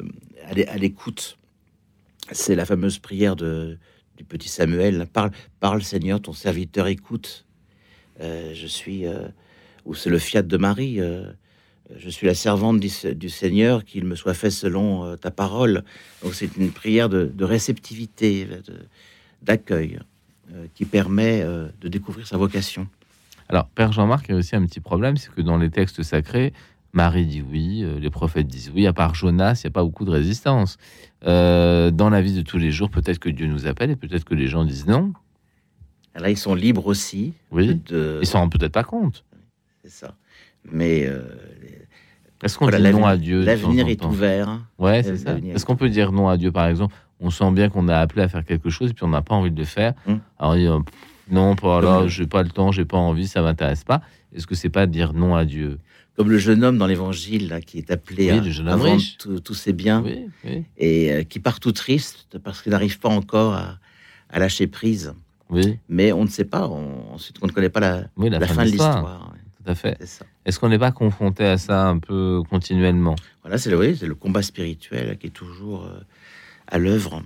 [0.47, 1.37] à l'é- à l'écoute,
[2.31, 3.77] c'est la fameuse prière de,
[4.17, 5.07] du petit Samuel.
[5.11, 7.45] Parle, parle Seigneur, ton serviteur écoute.
[8.21, 9.27] Euh, je suis, euh,
[9.85, 10.99] ou c'est le fiat de Marie.
[10.99, 11.31] euh,
[11.97, 15.83] je suis la servante du, Seigneur, qu'il me soit fait selon ta parole.
[16.23, 18.47] Donc c'est une prière de, de réceptivité,
[19.41, 19.99] d'accueil,
[20.73, 22.87] qui permet de découvrir sa vocation.
[23.49, 26.01] Alors, Père Jean-Marc, il y a aussi un petit problème, c'est que dans les textes
[26.01, 26.53] sacrés,
[26.93, 29.83] Marie dit oui, euh, les prophètes disent oui, à part Jonas, il n'y a pas
[29.83, 30.77] beaucoup de résistance.
[31.25, 34.25] Euh, dans la vie de tous les jours, peut-être que Dieu nous appelle et peut-être
[34.25, 35.13] que les gens disent non.
[36.15, 37.33] Là, ils sont libres aussi.
[37.51, 39.23] Oui, de- ils s'en rendent peut-être pas compte.
[39.83, 40.13] C'est ça.
[40.69, 41.21] Mais euh,
[42.43, 44.59] Est-ce qu'on voilà, dit non à Dieu L'avenir est ouvert.
[44.77, 45.37] Ouais, c'est ça.
[45.37, 46.93] Est-ce qu'on peut dire non à Dieu, par exemple?
[47.21, 49.35] On sent bien qu'on a appelé à faire quelque chose et puis on n'a pas
[49.35, 49.93] envie de le faire.
[50.07, 50.19] Hum.
[50.39, 50.83] Alors,
[51.29, 54.01] non, pas là, Comme le- j'ai pas le temps, j'ai pas envie, ça m'intéresse pas.
[54.35, 55.77] Est-ce que c'est pas dire non à Dieu?
[56.21, 59.01] Comme le jeune homme dans l'évangile là, qui est appelé Oui, à, à vendre
[59.43, 63.09] tous ses biens Oui, oui, et euh, qui part tout triste parce qu'il n'arrive pas
[63.09, 63.79] encore à,
[64.29, 65.15] à lâcher prise.
[65.49, 66.67] oui, Mais on ne sait pas.
[66.67, 69.33] on- ensuite, on ne connaît pas la, oui, la, la fin, fin de l'histoire.
[69.63, 69.97] Tout à fait.
[70.45, 73.15] Est-ce qu'on n'est pas confronté à ça un peu continuellement?
[73.41, 75.99] Voilà, c'est le, combat spirituel qui est toujours euh,
[76.67, 77.23] à l'œuvre,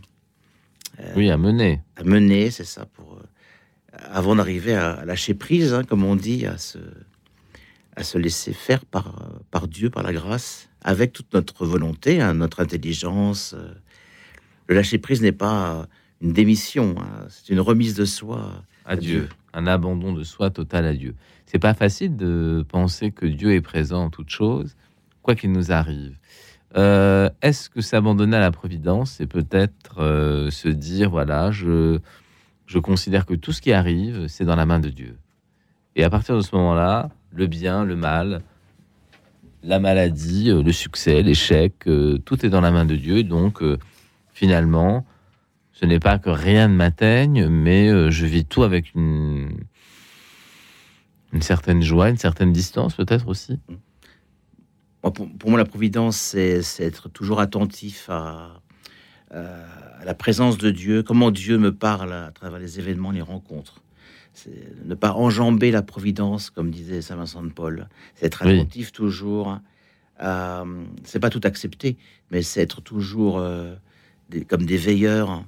[1.18, 1.82] Oui, à mener.
[1.98, 6.16] à mener, c'est ça, pour euh, avant d'arriver à, à lâcher prise, hein, comme on
[6.16, 6.78] dit, à se,
[7.96, 12.34] à se laisser faire par, par Dieu, par la grâce, avec toute notre volonté, hein,
[12.34, 13.54] notre intelligence.
[13.58, 13.74] euh.
[14.68, 15.88] Le lâcher prise n'est pas
[16.22, 20.86] une démission, hein, c'est une remise de soi à Dieu, un abandon de soi total
[20.86, 21.16] à Dieu.
[21.46, 24.76] C'est pas facile de penser que Dieu est présent en toutes choses,
[25.22, 26.18] quoi qu'il nous arrive.
[26.78, 32.00] Euh, Est-ce que s'abandonner à la providence, c'est peut-être euh, se dire voilà, je,
[32.66, 35.18] je considère que tout ce qui arrive, c'est dans la main de Dieu.
[35.96, 38.42] Et à partir de ce moment-là, le bien, le mal,
[39.66, 43.24] la maladie, euh, le succès, l'échec, euh, tout est dans la main de Dieu.
[43.24, 43.78] Donc, euh,
[44.34, 45.06] finalement,
[45.74, 49.50] ce n'est pas que rien ne m'atteigne, mais je vis tout avec une,
[51.42, 53.60] certaine joie, une certaine distance peut-être aussi.
[55.02, 58.62] Pour, moi, la providence, c'est être toujours attentif à,
[59.32, 63.82] à la présence de Dieu, comment Dieu me parle à travers les événements, les rencontres.
[64.36, 67.88] C'est ne pas enjamber la providence, comme disait Saint Vincent de Paul.
[68.16, 68.60] C'est être Oui.
[68.60, 69.58] attentif toujours.
[70.18, 70.64] à-
[71.04, 71.98] c'est pas tout accepter,
[72.32, 73.76] mais c'est être toujours euh,
[74.30, 75.44] des- comme des veilleurs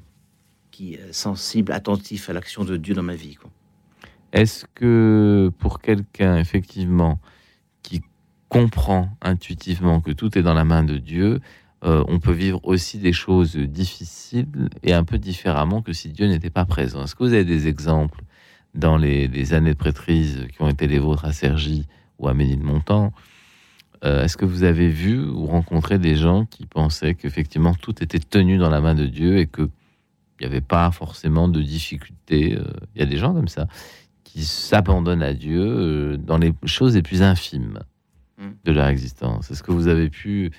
[0.72, 3.38] qui euh, sensibles, attentifs à l'action de Dieu dans ma vie.
[4.34, 7.18] Est-ce que pour quelqu'un effectivement
[7.81, 8.01] qui
[8.49, 11.39] comprend intuitivement que tout est dans la main de Dieu,
[11.85, 16.27] euh, on peut vivre aussi des choses difficiles et un peu différemment que si Dieu
[16.27, 17.03] n'était pas présent?
[17.05, 18.22] Est-ce que vous avez des exemples
[18.77, 21.85] dans les, les années de prêtrise qui ont été les vôtres à Cergy
[22.19, 23.11] ou à Ménilmontant
[24.03, 28.19] Euh, Est-ce que vous avez vu ou rencontré des gens qui pensaient qu'effectivement tout était
[28.19, 29.63] tenu dans la main de Dieu et que
[30.39, 32.55] il n'y avait pas forcément de difficultés.
[32.55, 32.63] euh,
[32.93, 33.65] Il y a des gens comme ça
[34.23, 37.79] qui s'abandonnent à Dieu euh, dans les choses les plus infimes
[38.39, 38.51] Mm.
[38.65, 39.49] de leur existence.
[39.49, 40.51] Est-ce que vous avez pu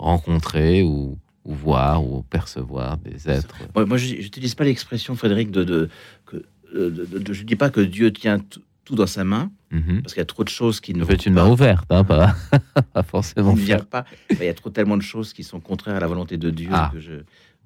[0.00, 3.54] rencontrer ou, ou voir ou percevoir des êtres?
[3.76, 5.88] Moi, moi, je n'utilise pas l'expression, Frédéric, de, de,
[6.26, 6.44] que,
[6.74, 8.38] euh, de- de- de- je ne dis pas que Dieu tient
[8.84, 10.02] tout, dans sa main, Mhm.
[10.02, 12.34] parce qu'il y a trop de choses qui ne faites une main ouverte, hein, pas,
[12.92, 13.86] pas forcément viennent faire.
[13.86, 14.04] pas.
[14.30, 16.70] Il y a trop tellement de choses qui sont contraires à la volonté de Dieu
[16.72, 16.90] Ah.
[16.92, 17.12] que je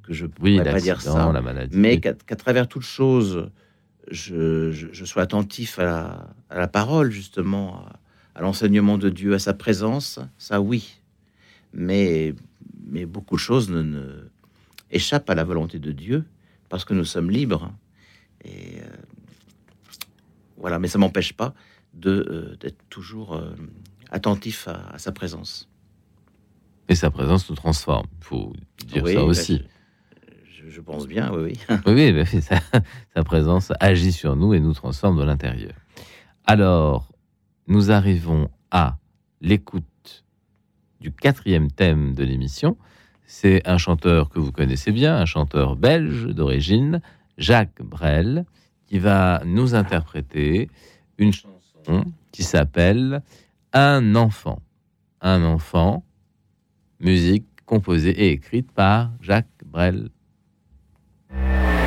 [0.02, 1.32] que je Oui, pourrais pas dire ça.
[1.32, 1.74] la maladie.
[1.74, 3.48] Mais qu'à qu'à travers toutes choses,
[4.10, 9.08] je, je, je sois attentif à la, à la parole, justement, à, à l'enseignement de
[9.08, 10.98] Dieu, à sa présence, ça oui.
[11.72, 12.34] Mais,
[12.86, 14.28] mais beaucoup de choses ne, ne-
[14.90, 16.24] échappent à la volonté de Dieu
[16.68, 17.72] parce que nous sommes libres.
[18.44, 18.86] Et euh,
[20.56, 21.54] voilà, mais ça m'empêche pas
[21.94, 23.54] de euh, d'être toujours euh,
[24.10, 25.68] attentif à, à sa présence.
[26.88, 28.06] Et sa présence nous transforme.
[28.20, 28.52] Faut
[28.86, 29.62] dire Oui, ça bah, aussi.
[30.52, 31.76] Je, je pense bien, oui, oui.
[31.86, 32.24] Oui, bah,
[33.14, 35.72] sa présence agit sur nous et nous transforme de l'intérieur.
[36.46, 37.10] Alors,
[37.66, 38.98] nous arrivons à
[39.40, 40.24] l'écoute
[41.00, 42.76] du quatrième thème de l'émission.
[43.26, 47.00] C'est un chanteur que vous connaissez bien, un chanteur belge d'origine,
[47.38, 48.44] Jacques Brel,
[48.86, 50.68] qui va nous interpréter
[51.18, 53.22] une chanson qui s'appelle
[53.72, 54.60] Un enfant.
[55.20, 56.04] Un enfant,
[57.00, 60.10] musique composée et écrite par Jacques Brel.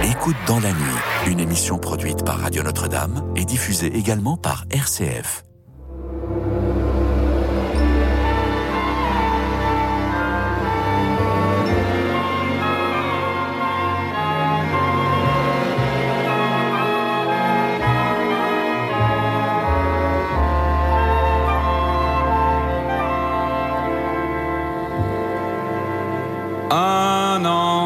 [0.04, 5.47] Écoute dans la nuit, une émission produite par Radio Notre-Dame et diffusée également par RCF.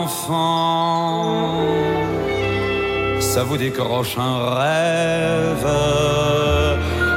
[0.03, 1.23] Enfant,
[3.19, 5.69] ça vous décroche un rêve,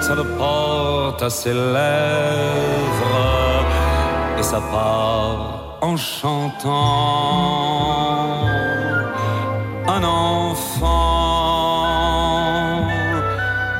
[0.00, 3.20] ça le porte à ses lèvres.
[4.38, 6.74] Et ça part en chantant.
[9.96, 11.04] Un enfant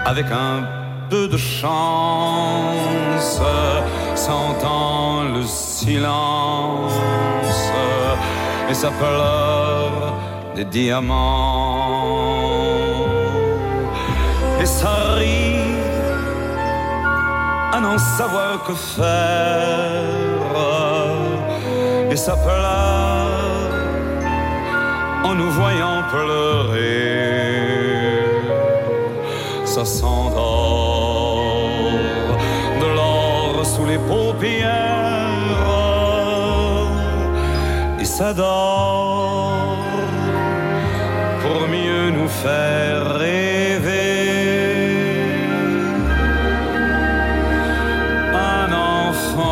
[0.07, 0.63] avec un
[1.11, 3.41] peu de chance
[4.15, 6.93] s'entend le silence
[8.71, 10.15] et ça pleure
[10.55, 11.15] des diamants.
[14.61, 15.77] Et ça rit
[17.73, 20.25] à n'en savoir que faire.
[22.11, 23.71] Et ça pleure
[25.25, 26.95] en nous voyant pleurer.
[29.65, 31.09] Ça s'endort
[32.81, 35.34] de l'or sous les paupières
[38.23, 39.77] dort
[41.43, 43.95] pour mieux nous faire rêver.
[48.35, 49.43] Un enfant,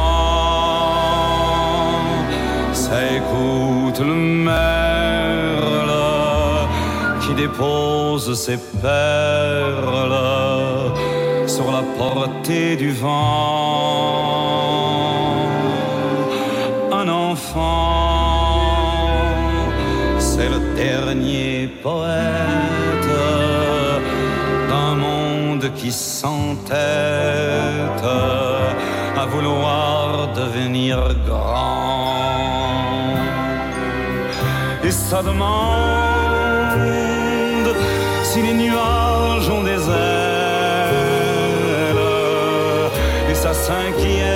[2.72, 5.90] ça écoute le merle
[7.20, 10.20] qui dépose ses perles
[11.48, 13.61] sur la portée du vent.
[20.76, 23.12] Dernier poète
[24.68, 26.76] d'un monde qui s'entête
[29.16, 30.96] à vouloir devenir
[31.26, 31.92] grand.
[34.84, 35.62] Et ça demande
[38.24, 40.92] si les nuages ont des ailes
[43.30, 44.31] et ça s'inquiète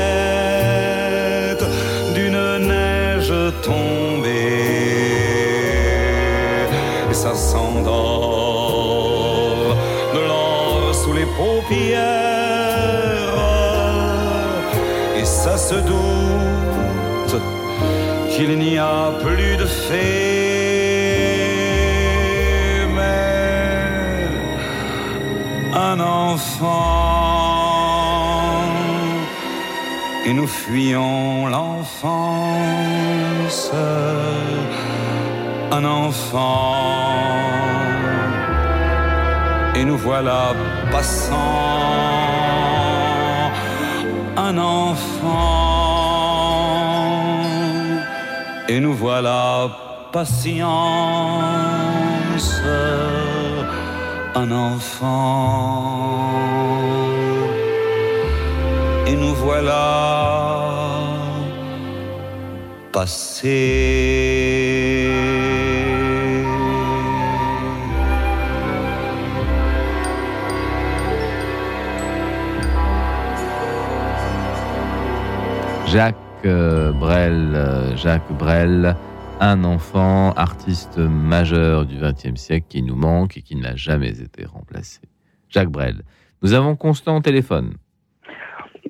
[15.82, 17.40] doute
[18.31, 19.97] qu'il n'y a plus de fées
[22.94, 24.28] mais
[25.74, 26.97] un enfant.
[30.27, 33.07] Et nous fuyons l'enfance
[35.73, 36.74] un enfant.
[39.74, 40.55] Et nous voilà
[40.90, 41.35] passant
[44.36, 45.15] un enfant
[48.68, 49.68] et nous voilà
[50.12, 50.62] patience,
[54.34, 56.32] un enfant,
[59.06, 59.84] et nous voilà
[62.93, 63.56] passé.
[75.86, 76.76] Jacques euh,
[77.07, 78.97] Brel, euh, Jacques Brel,
[79.39, 84.45] un enfant, artiste majeur du XXe siècle qui nous manque et qui n'a jamais été
[84.45, 84.99] remplacé.
[85.49, 86.03] Jacques Brel.
[86.43, 87.74] Nous avons Constant au téléphone.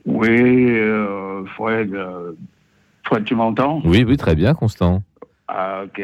[0.07, 2.33] Oui, euh, Fred, euh,
[3.05, 3.83] Fred, tu m'entends?
[3.85, 5.03] Oui, oui, très bien, Constant.
[5.47, 6.03] Ah, ok.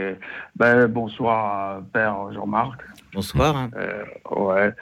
[0.55, 2.79] Ben, bonsoir, euh, Père Jean-Marc.
[3.15, 3.71] Bonsoir.
[3.75, 4.05] Euh,
[4.37, 4.75] ouais.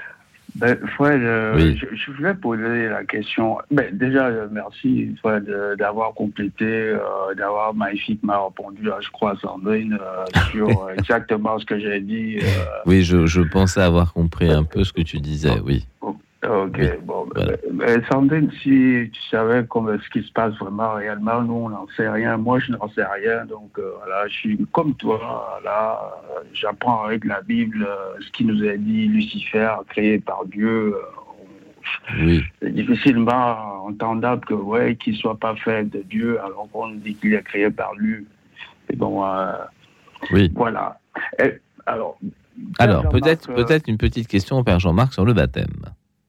[0.56, 1.76] Ben, Fred, euh, Oui.
[1.76, 3.58] je, je voulais poser la question.
[3.70, 6.98] Ben, déjà, euh, merci, Fred, euh, d'avoir complété, euh,
[7.36, 9.98] d'avoir magnifiquement répondu, à, je crois, Sandrine,
[10.50, 12.38] sur exactement ce que j'ai dit.
[12.86, 15.86] Oui, je, je pensais avoir compris un peu ce que tu disais, oui.
[16.42, 17.26] Ok, bon.
[17.34, 21.68] ben, ben, Sandrine, si tu savais comment, ce qui se passe vraiment réellement, nous, on
[21.68, 22.38] n'en sait rien.
[22.38, 23.44] Moi, je n'en sais rien.
[23.44, 25.60] Donc, euh, voilà, je suis comme toi.
[25.62, 26.00] Là,
[26.30, 30.94] euh, j'apprends avec la Bible euh, ce qui nous a dit Lucifer, créé par Dieu.
[32.18, 32.42] Oui.
[32.60, 37.14] c'est difficilement entendable que, ouais, qu'il soit pas fait de Dieu, alors qu'on nous dit
[37.16, 38.26] qu'il est créé par lui.
[38.90, 39.52] Et bon, euh,
[40.30, 40.50] Oui.
[40.54, 40.98] voilà.
[41.42, 42.18] Et, alors,
[42.78, 45.72] Alors, peut-être peut-être une petite question au Père Jean-Marc sur le baptême.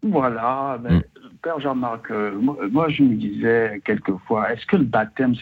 [0.04, 1.02] Voilà, ben, Mm.
[1.44, 5.34] Père Jean-Marc, euh, moi, moi, je me disais quelquefois, est-ce que le baptême,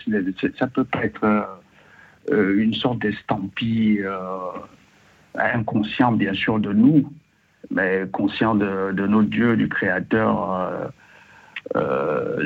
[0.57, 1.41] ça peut pas être euh,
[2.31, 4.38] euh, une sorte d'estampille euh,
[5.36, 7.11] inconscient, bien sûr, de nous,
[7.72, 10.90] mais conscient de, de notre Dieu, du Créateur,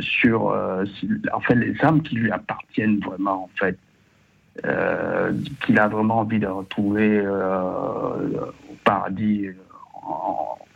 [0.01, 0.55] sur
[0.99, 3.77] si- en fait, les âmes qui lui appartiennent vraiment, en fait,
[5.65, 9.49] qu'il a vraiment envie de retrouver au paradis,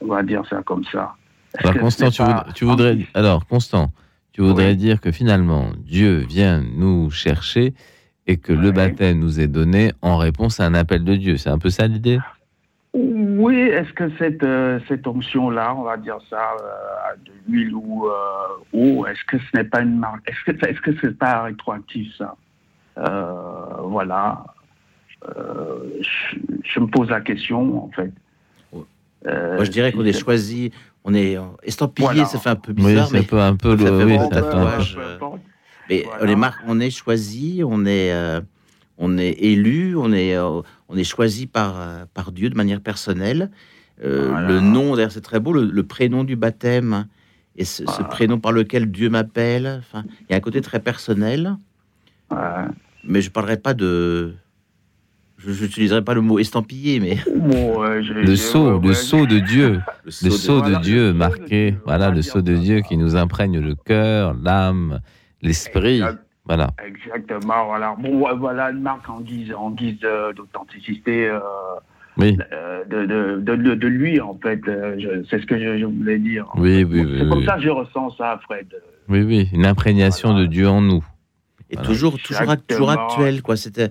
[0.02, 1.16] on va dire ça comme ça.
[1.64, 2.98] Alors, Constant, tu, pas voudrais- tu voudrais.
[3.14, 3.92] Alors, Constant,
[4.34, 7.74] tu voudrais dire que finalement, Dieu vient nous chercher
[8.28, 11.38] et que le baptême nous est donné en réponse à un appel de Dieu.
[11.38, 12.20] C'est un peu ça l'idée?
[12.94, 18.08] Oui, est-ce que cette, euh, cette onction-là, on va dire ça, euh, de l'huile ou
[18.08, 18.12] euh,
[18.74, 22.16] eau, est-ce que ce n'est pas une marque Est-ce que est-ce que c'est pas rétroactif
[22.18, 22.36] ça?
[22.98, 24.44] Euh, Voilà.
[25.36, 28.12] Euh, je, je me pose la question en fait.
[29.26, 30.72] Euh, Moi, je dirais qu'on est choisi,
[31.08, 32.26] on est euh, estampillé, Voilà.
[32.26, 34.24] ça fait un peu Oui, bizarre, c'est mais un peu- un peu le- oui, ça
[34.24, 35.18] fait tatouage, euh.
[35.90, 36.24] Mais Voilà.
[36.24, 38.42] on est mar- on est choisi, on est, euh,
[38.98, 42.82] on est élu, on est, euh, on est choisi par, euh, par Dieu de manière
[42.82, 43.52] personnelle.
[44.04, 44.48] Euh, Voilà.
[44.50, 47.08] Le nom, d'ailleurs, c'est très beau, le, le prénom du baptême
[47.56, 49.80] et ce, ce prénom par lequel Dieu m'appelle.
[49.80, 51.56] Enfin, il y a un côté très personnel.
[53.06, 54.34] Mais je parlerai pas de.
[55.38, 57.18] Je n'utiliserai pas le mot estampillé, mais.
[57.36, 60.80] Bon, euh, je- Le sceau, le sceau de Dieu, le sceau de- sceau de Voilà,
[60.80, 65.00] Dieu marqué, voilà, le sceau de Dieu qui nous imprègne le cœur, l'âme,
[65.44, 66.02] l'esprit,
[66.46, 66.72] voilà.
[66.86, 67.96] Exactement, voilà.
[68.00, 71.40] Bon, voilà une marque en guise, en guise de- d'authenticité euh,
[72.18, 74.60] Oui, euh, de, de, de, de- de lui, en fait.
[74.68, 76.48] Euh, C'est ce que je, je voulais dire.
[76.56, 77.46] oui, oui, oui, C'est comme oui.
[77.46, 78.68] ça que je ressens ça, Fred.
[79.08, 81.06] oui, oui, une imprégnation de Dieu en nous.
[81.70, 81.88] Et Voilà.
[81.90, 83.56] toujours, toujours, toujours actuel, quoi.
[83.56, 83.90] C'était.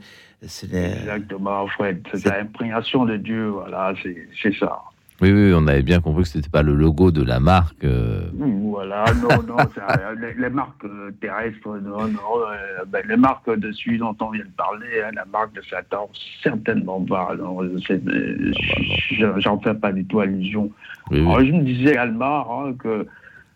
[1.00, 2.02] Exactement, Fred.
[2.14, 4.80] C'est l'imprégnation de Dieu, voilà, c'est c'est ça.
[5.22, 7.82] Oui, oui, on avait bien compris que c'était pas le logo de la marque.
[7.84, 9.86] euh, Voilà, non, non, ça,
[10.20, 14.28] les, les marques euh, terrestres, non, non, euh, ben, les marques de celui dont on
[14.30, 16.10] vient de parler, hein, la marque de Satan,
[16.42, 17.30] certainement pas.
[17.38, 20.70] euh, je- J'en fais pas du tout allusion.
[21.10, 21.26] Oui, oui.
[21.26, 23.06] Alors, je me disais également hein, que,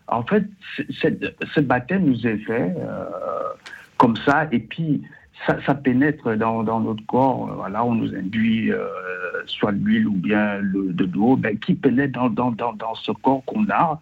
[0.07, 0.45] en fait,
[0.75, 3.05] c- cette- ce baptême nous est fait euh,
[3.97, 5.03] comme ça, et puis
[5.45, 7.51] ça, pénètre dans, notre corps.
[7.55, 8.87] Voilà, on nous induit euh,
[9.45, 12.55] soit l'huile ou bien le- de l'eau, ben, qui pénètre dans,
[12.95, 13.99] ce corps qu'on a.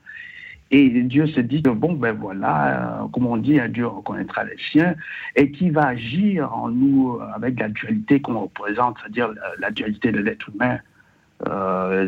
[0.71, 4.57] Et Dieu se dit que bon, ben voilà, euh, comme on dit, Dieu reconnaîtra les
[4.71, 4.93] siens,
[5.35, 10.11] et qui va agir en nous euh, avec la dualité qu'on représente, c'est-à-dire la, dualité
[10.11, 10.77] de l'être humain.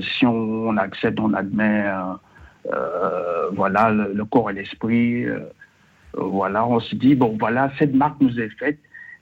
[0.02, 1.86] Si on, accepte, on admet,
[3.54, 5.26] voilà, le, le corps et l'esprit,
[6.14, 8.78] voilà, on se dit, bon, voilà, cette marque nous est faite,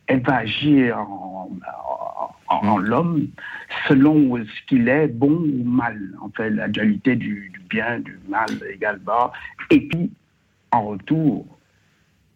[0.09, 1.49] elle va agir en,
[2.49, 3.27] en- en- en l'homme
[3.87, 8.19] selon ce qu'il est, bon ou mal, en fait, la dualité du, du bien, du
[8.27, 9.31] mal également.
[9.69, 10.11] Et puis,
[10.71, 11.45] en retour,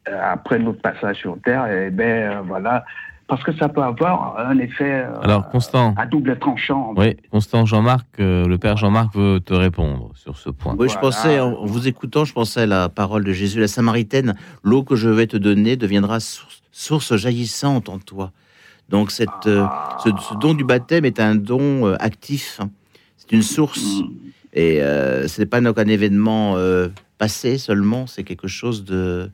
[0.07, 2.85] euh, après notre passage sur Terre, eh ben, euh, voilà,
[3.27, 6.93] parce que ça peut avoir un effet euh, Alors, Constant, à double tranchant.
[6.97, 10.75] oui, Constant, Jean-Marc, euh, le père Jean-Marc veut te répondre sur ce point.
[10.77, 13.67] Oui, je pensais, en, en vous écoutant, je pensais à la parole de Jésus, la
[13.67, 18.31] Samaritaine, l'eau que je vais te donner deviendra source, source jaillissante en toi.
[18.89, 19.65] Donc, cette, euh,
[20.03, 22.59] ce, ce don du baptême est un don euh, actif.
[23.15, 24.01] C'est une source.
[24.51, 29.29] Et euh, ce n'est pas donc un événement euh, passé seulement, c'est quelque chose de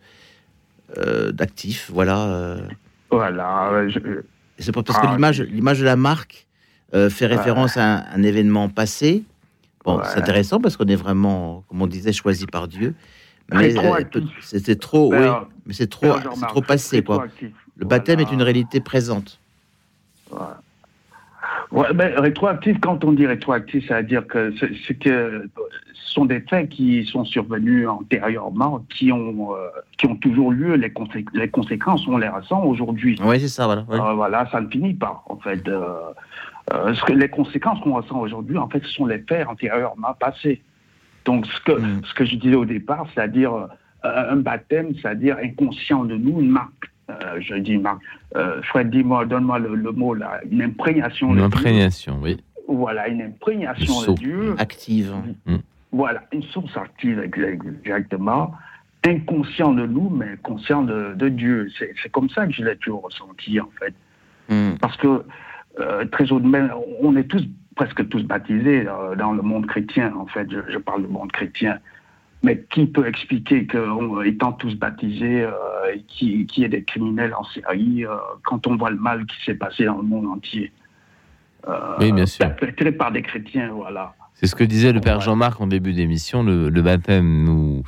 [0.98, 1.90] euh, d'actif.
[1.92, 2.58] Voilà.
[3.10, 3.88] Voilà.
[3.90, 4.00] je-
[4.60, 6.46] c'est parce que Ah, l'image, l'image de la marque
[6.92, 9.24] fait référence à un, un événement passé.
[9.86, 10.04] Bon, Ouais.
[10.12, 12.94] c'est intéressant parce qu'on est vraiment, comme on disait, choisi par Dieu.
[13.52, 14.24] Mais euh, Rétroactif.
[14.42, 17.26] c'était trop, oui, Père- mais c'est trop, c'est trop passé, quoi.
[17.78, 18.30] Le baptême Voilà.
[18.32, 19.40] est une réalité présente.
[21.72, 24.66] Ouais, mais rétroactif, quand on dit rétroactif, ça veut dire que ce
[25.94, 29.68] sont des faits qui sont survenus antérieurement, qui ont, euh,
[29.98, 33.20] qui ont toujours lieu, les, consé- les conséquences, on les ressent aujourd'hui.
[33.24, 33.84] Oui, c'est ça, voilà.
[33.88, 34.00] ouais.
[34.00, 35.68] Euh, voilà, ça ne finit pas, en fait.
[35.68, 36.00] Euh,
[36.74, 40.14] euh, ce que, les conséquences qu'on ressent aujourd'hui, en fait, ce sont les faits antérieurement
[40.20, 40.62] passés.
[41.26, 42.02] Donc, ce que, Mm.
[42.06, 46.50] ce que je disais au départ, c'est-à-dire euh, un baptême, c'est-à-dire inconscient de nous, une
[46.50, 46.72] marque.
[47.10, 48.02] Euh, je dis marque.
[48.36, 51.30] Euh, Fred, dis-moi, donne-moi le, le mot, là, une imprégnation.
[51.30, 51.46] Une de Dieu.
[51.46, 52.38] imprégnation, oui.
[52.68, 54.18] Voilà, une imprégnation de.
[54.18, 54.56] Dieu.
[54.60, 55.14] Active.
[55.48, 55.56] Mm.
[55.92, 57.40] Voilà, une source active ex-
[57.84, 58.52] exactement.
[59.06, 61.68] Inconscient de nous, mais conscient de, de Dieu.
[61.80, 63.94] C'est c'est comme ça que je l'ai toujours ressenti, en fait.
[64.54, 64.78] Mm.
[64.80, 65.24] Parce que,
[65.80, 66.68] euh, très hautement,
[67.02, 67.44] on est tous,
[67.80, 70.52] presque tous baptisés euh, dans le monde chrétien, en fait.
[70.52, 71.80] Je, je parle du monde chrétien.
[72.44, 75.52] Mais qui peut expliquer qu'étant tous baptisés, euh,
[76.10, 79.56] qui, qui est des criminels en série, euh, quand on voit le mal qui s'est
[79.56, 80.74] passé dans le monde entier
[81.70, 82.46] euh, Oui, bien sûr.
[82.46, 84.14] Perpétré par des chrétiens, voilà.
[84.34, 86.44] C'est ce que disait le Père Jean-Marc en début d'émission.
[86.44, 87.84] Le, le baptême nous,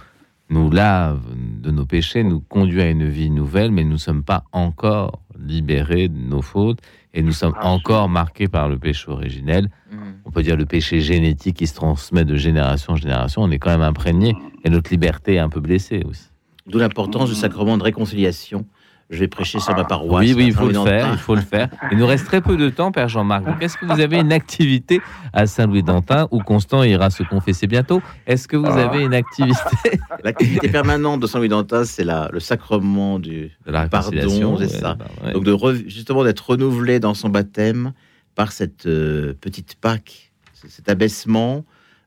[0.51, 4.23] nous lave de nos péchés, nous conduit à une vie nouvelle, mais nous ne sommes
[4.23, 6.79] pas encore libérés de nos fautes
[7.13, 9.69] et nous sommes encore marqués par le péché originel.
[9.91, 9.97] Mm.
[10.25, 13.41] On peut dire le péché génétique qui se transmet de génération en génération.
[13.41, 16.29] On est quand même imprégné et notre liberté est un peu blessée aussi.
[16.67, 18.65] D'où l'importance du sacrement de réconciliation.
[19.11, 20.23] Je vais prêcher sur ma paroisse.
[20.25, 21.67] Oui, oui, il faut le faire, il faut le faire.
[21.91, 23.43] Il nous reste très peu de temps, Père Jean-Marc.
[23.61, 25.01] Est-ce que vous avez une activité
[25.33, 28.01] à Saint-Louis-d'Antin où Constant ira se confesser bientôt?
[28.25, 28.85] Est-ce que vous Ah.
[28.89, 29.59] avez une activité?
[30.23, 34.95] L'activité permanente de Saint-Louis-d'Antin, c'est le sacrement du de la pardon, c'est ça.
[34.95, 35.33] bah, ouais.
[35.33, 37.91] Donc de re- justement d'être renouvelé dans son baptême
[38.35, 40.31] par cette euh, petite Pâque,
[40.69, 41.65] cet abaissement.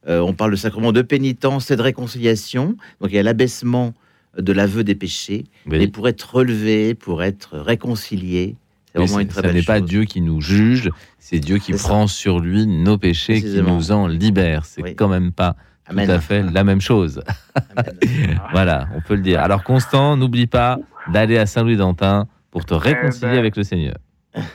[0.08, 2.76] Euh, on parle de sacrement de pénitence et de réconciliation.
[3.00, 3.92] Donc il y a l'abaissement
[4.38, 5.44] de l'aveu des péchés.
[5.66, 5.78] Oui.
[5.82, 8.56] Et pour être relevé, pour être réconcilié,
[8.92, 9.80] c'est vraiment une très ce belle n'est pas.
[9.80, 11.88] Dieu qui nous juge, c'est Dieu qui C'est ça.
[11.88, 14.64] prend sur lui nos péchés, qui nous en libère.
[14.64, 14.94] C'est Oui.
[14.94, 15.56] quand même pas
[15.86, 16.06] Amen.
[16.06, 17.22] tout à fait la même chose.
[18.52, 19.40] voilà, on peut le dire.
[19.40, 20.78] Alors Constant, n'oublie pas
[21.12, 23.96] d'aller à Saint-Louis-d'Antin pour te réconcilier ben, avec le Seigneur.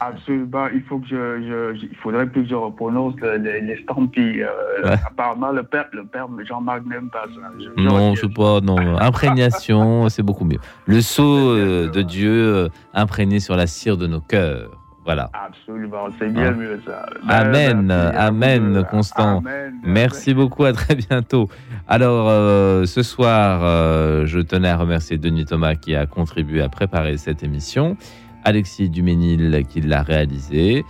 [0.02, 3.62] Absolument, il faut que je, je- je- il faudrait plus que je reprononce le- les,
[3.62, 4.44] les stampilles.
[4.44, 4.96] euh, Ouais.
[5.08, 7.52] Apparemment, le père, le père Jean-Marc n'aime pas ça.
[7.60, 8.78] Je- je Non, c'est pas non.
[9.00, 10.60] Imprégnation, c'est beaucoup mieux.
[10.86, 14.72] Le sceau euh, de Dieu euh, imprégné sur la cire de nos cœurs.
[15.06, 15.30] Voilà.
[15.34, 16.52] Absolument, c'est bien Hein.
[16.52, 17.06] mieux ça.
[17.28, 18.86] Amen, Merci à vous amen.
[18.92, 19.38] Constant.
[19.40, 19.74] Amen.
[19.84, 21.48] Merci beaucoup, à très bientôt.
[21.88, 26.70] Alors, euh, ce soir, euh, je tenais à remercier Denis Thomas qui a contribué à
[26.70, 27.98] préparer cette émission,
[28.44, 30.84] Alexis Duménil qui l'a réalisé,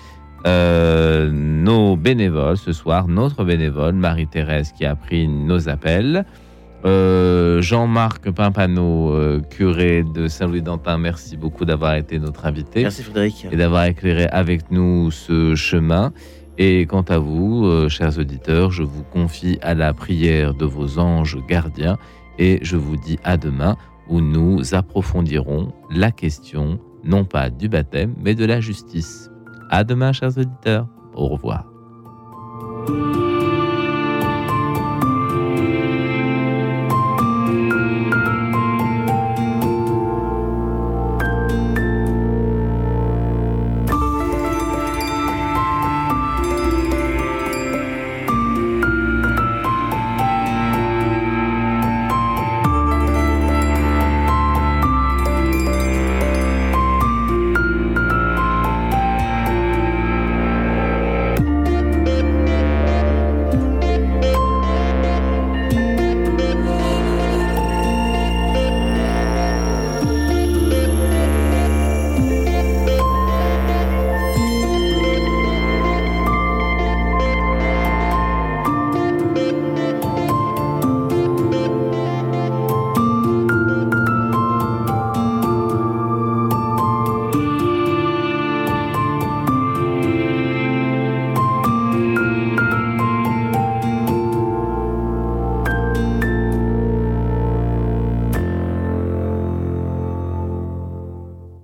[0.45, 6.25] euh, nos bénévoles ce soir, notre bénévole, Marie-Thérèse qui a pris nos appels,
[6.85, 13.47] euh, Jean-Marc Pimpano, euh, curé de Saint-Louis-d'Antin, merci beaucoup d'avoir été notre invité Merci Frédéric.
[13.51, 16.13] et d'avoir éclairé avec nous ce chemin.
[16.57, 21.37] Et quant à vous, chers auditeurs, je vous confie à la prière de vos anges
[21.47, 21.97] gardiens
[22.37, 23.77] et je vous dis à demain
[24.09, 29.29] où nous approfondirons la question non pas du baptême mais de la justice.
[29.69, 30.87] À demain, chers auditeurs.
[31.13, 31.65] Au revoir.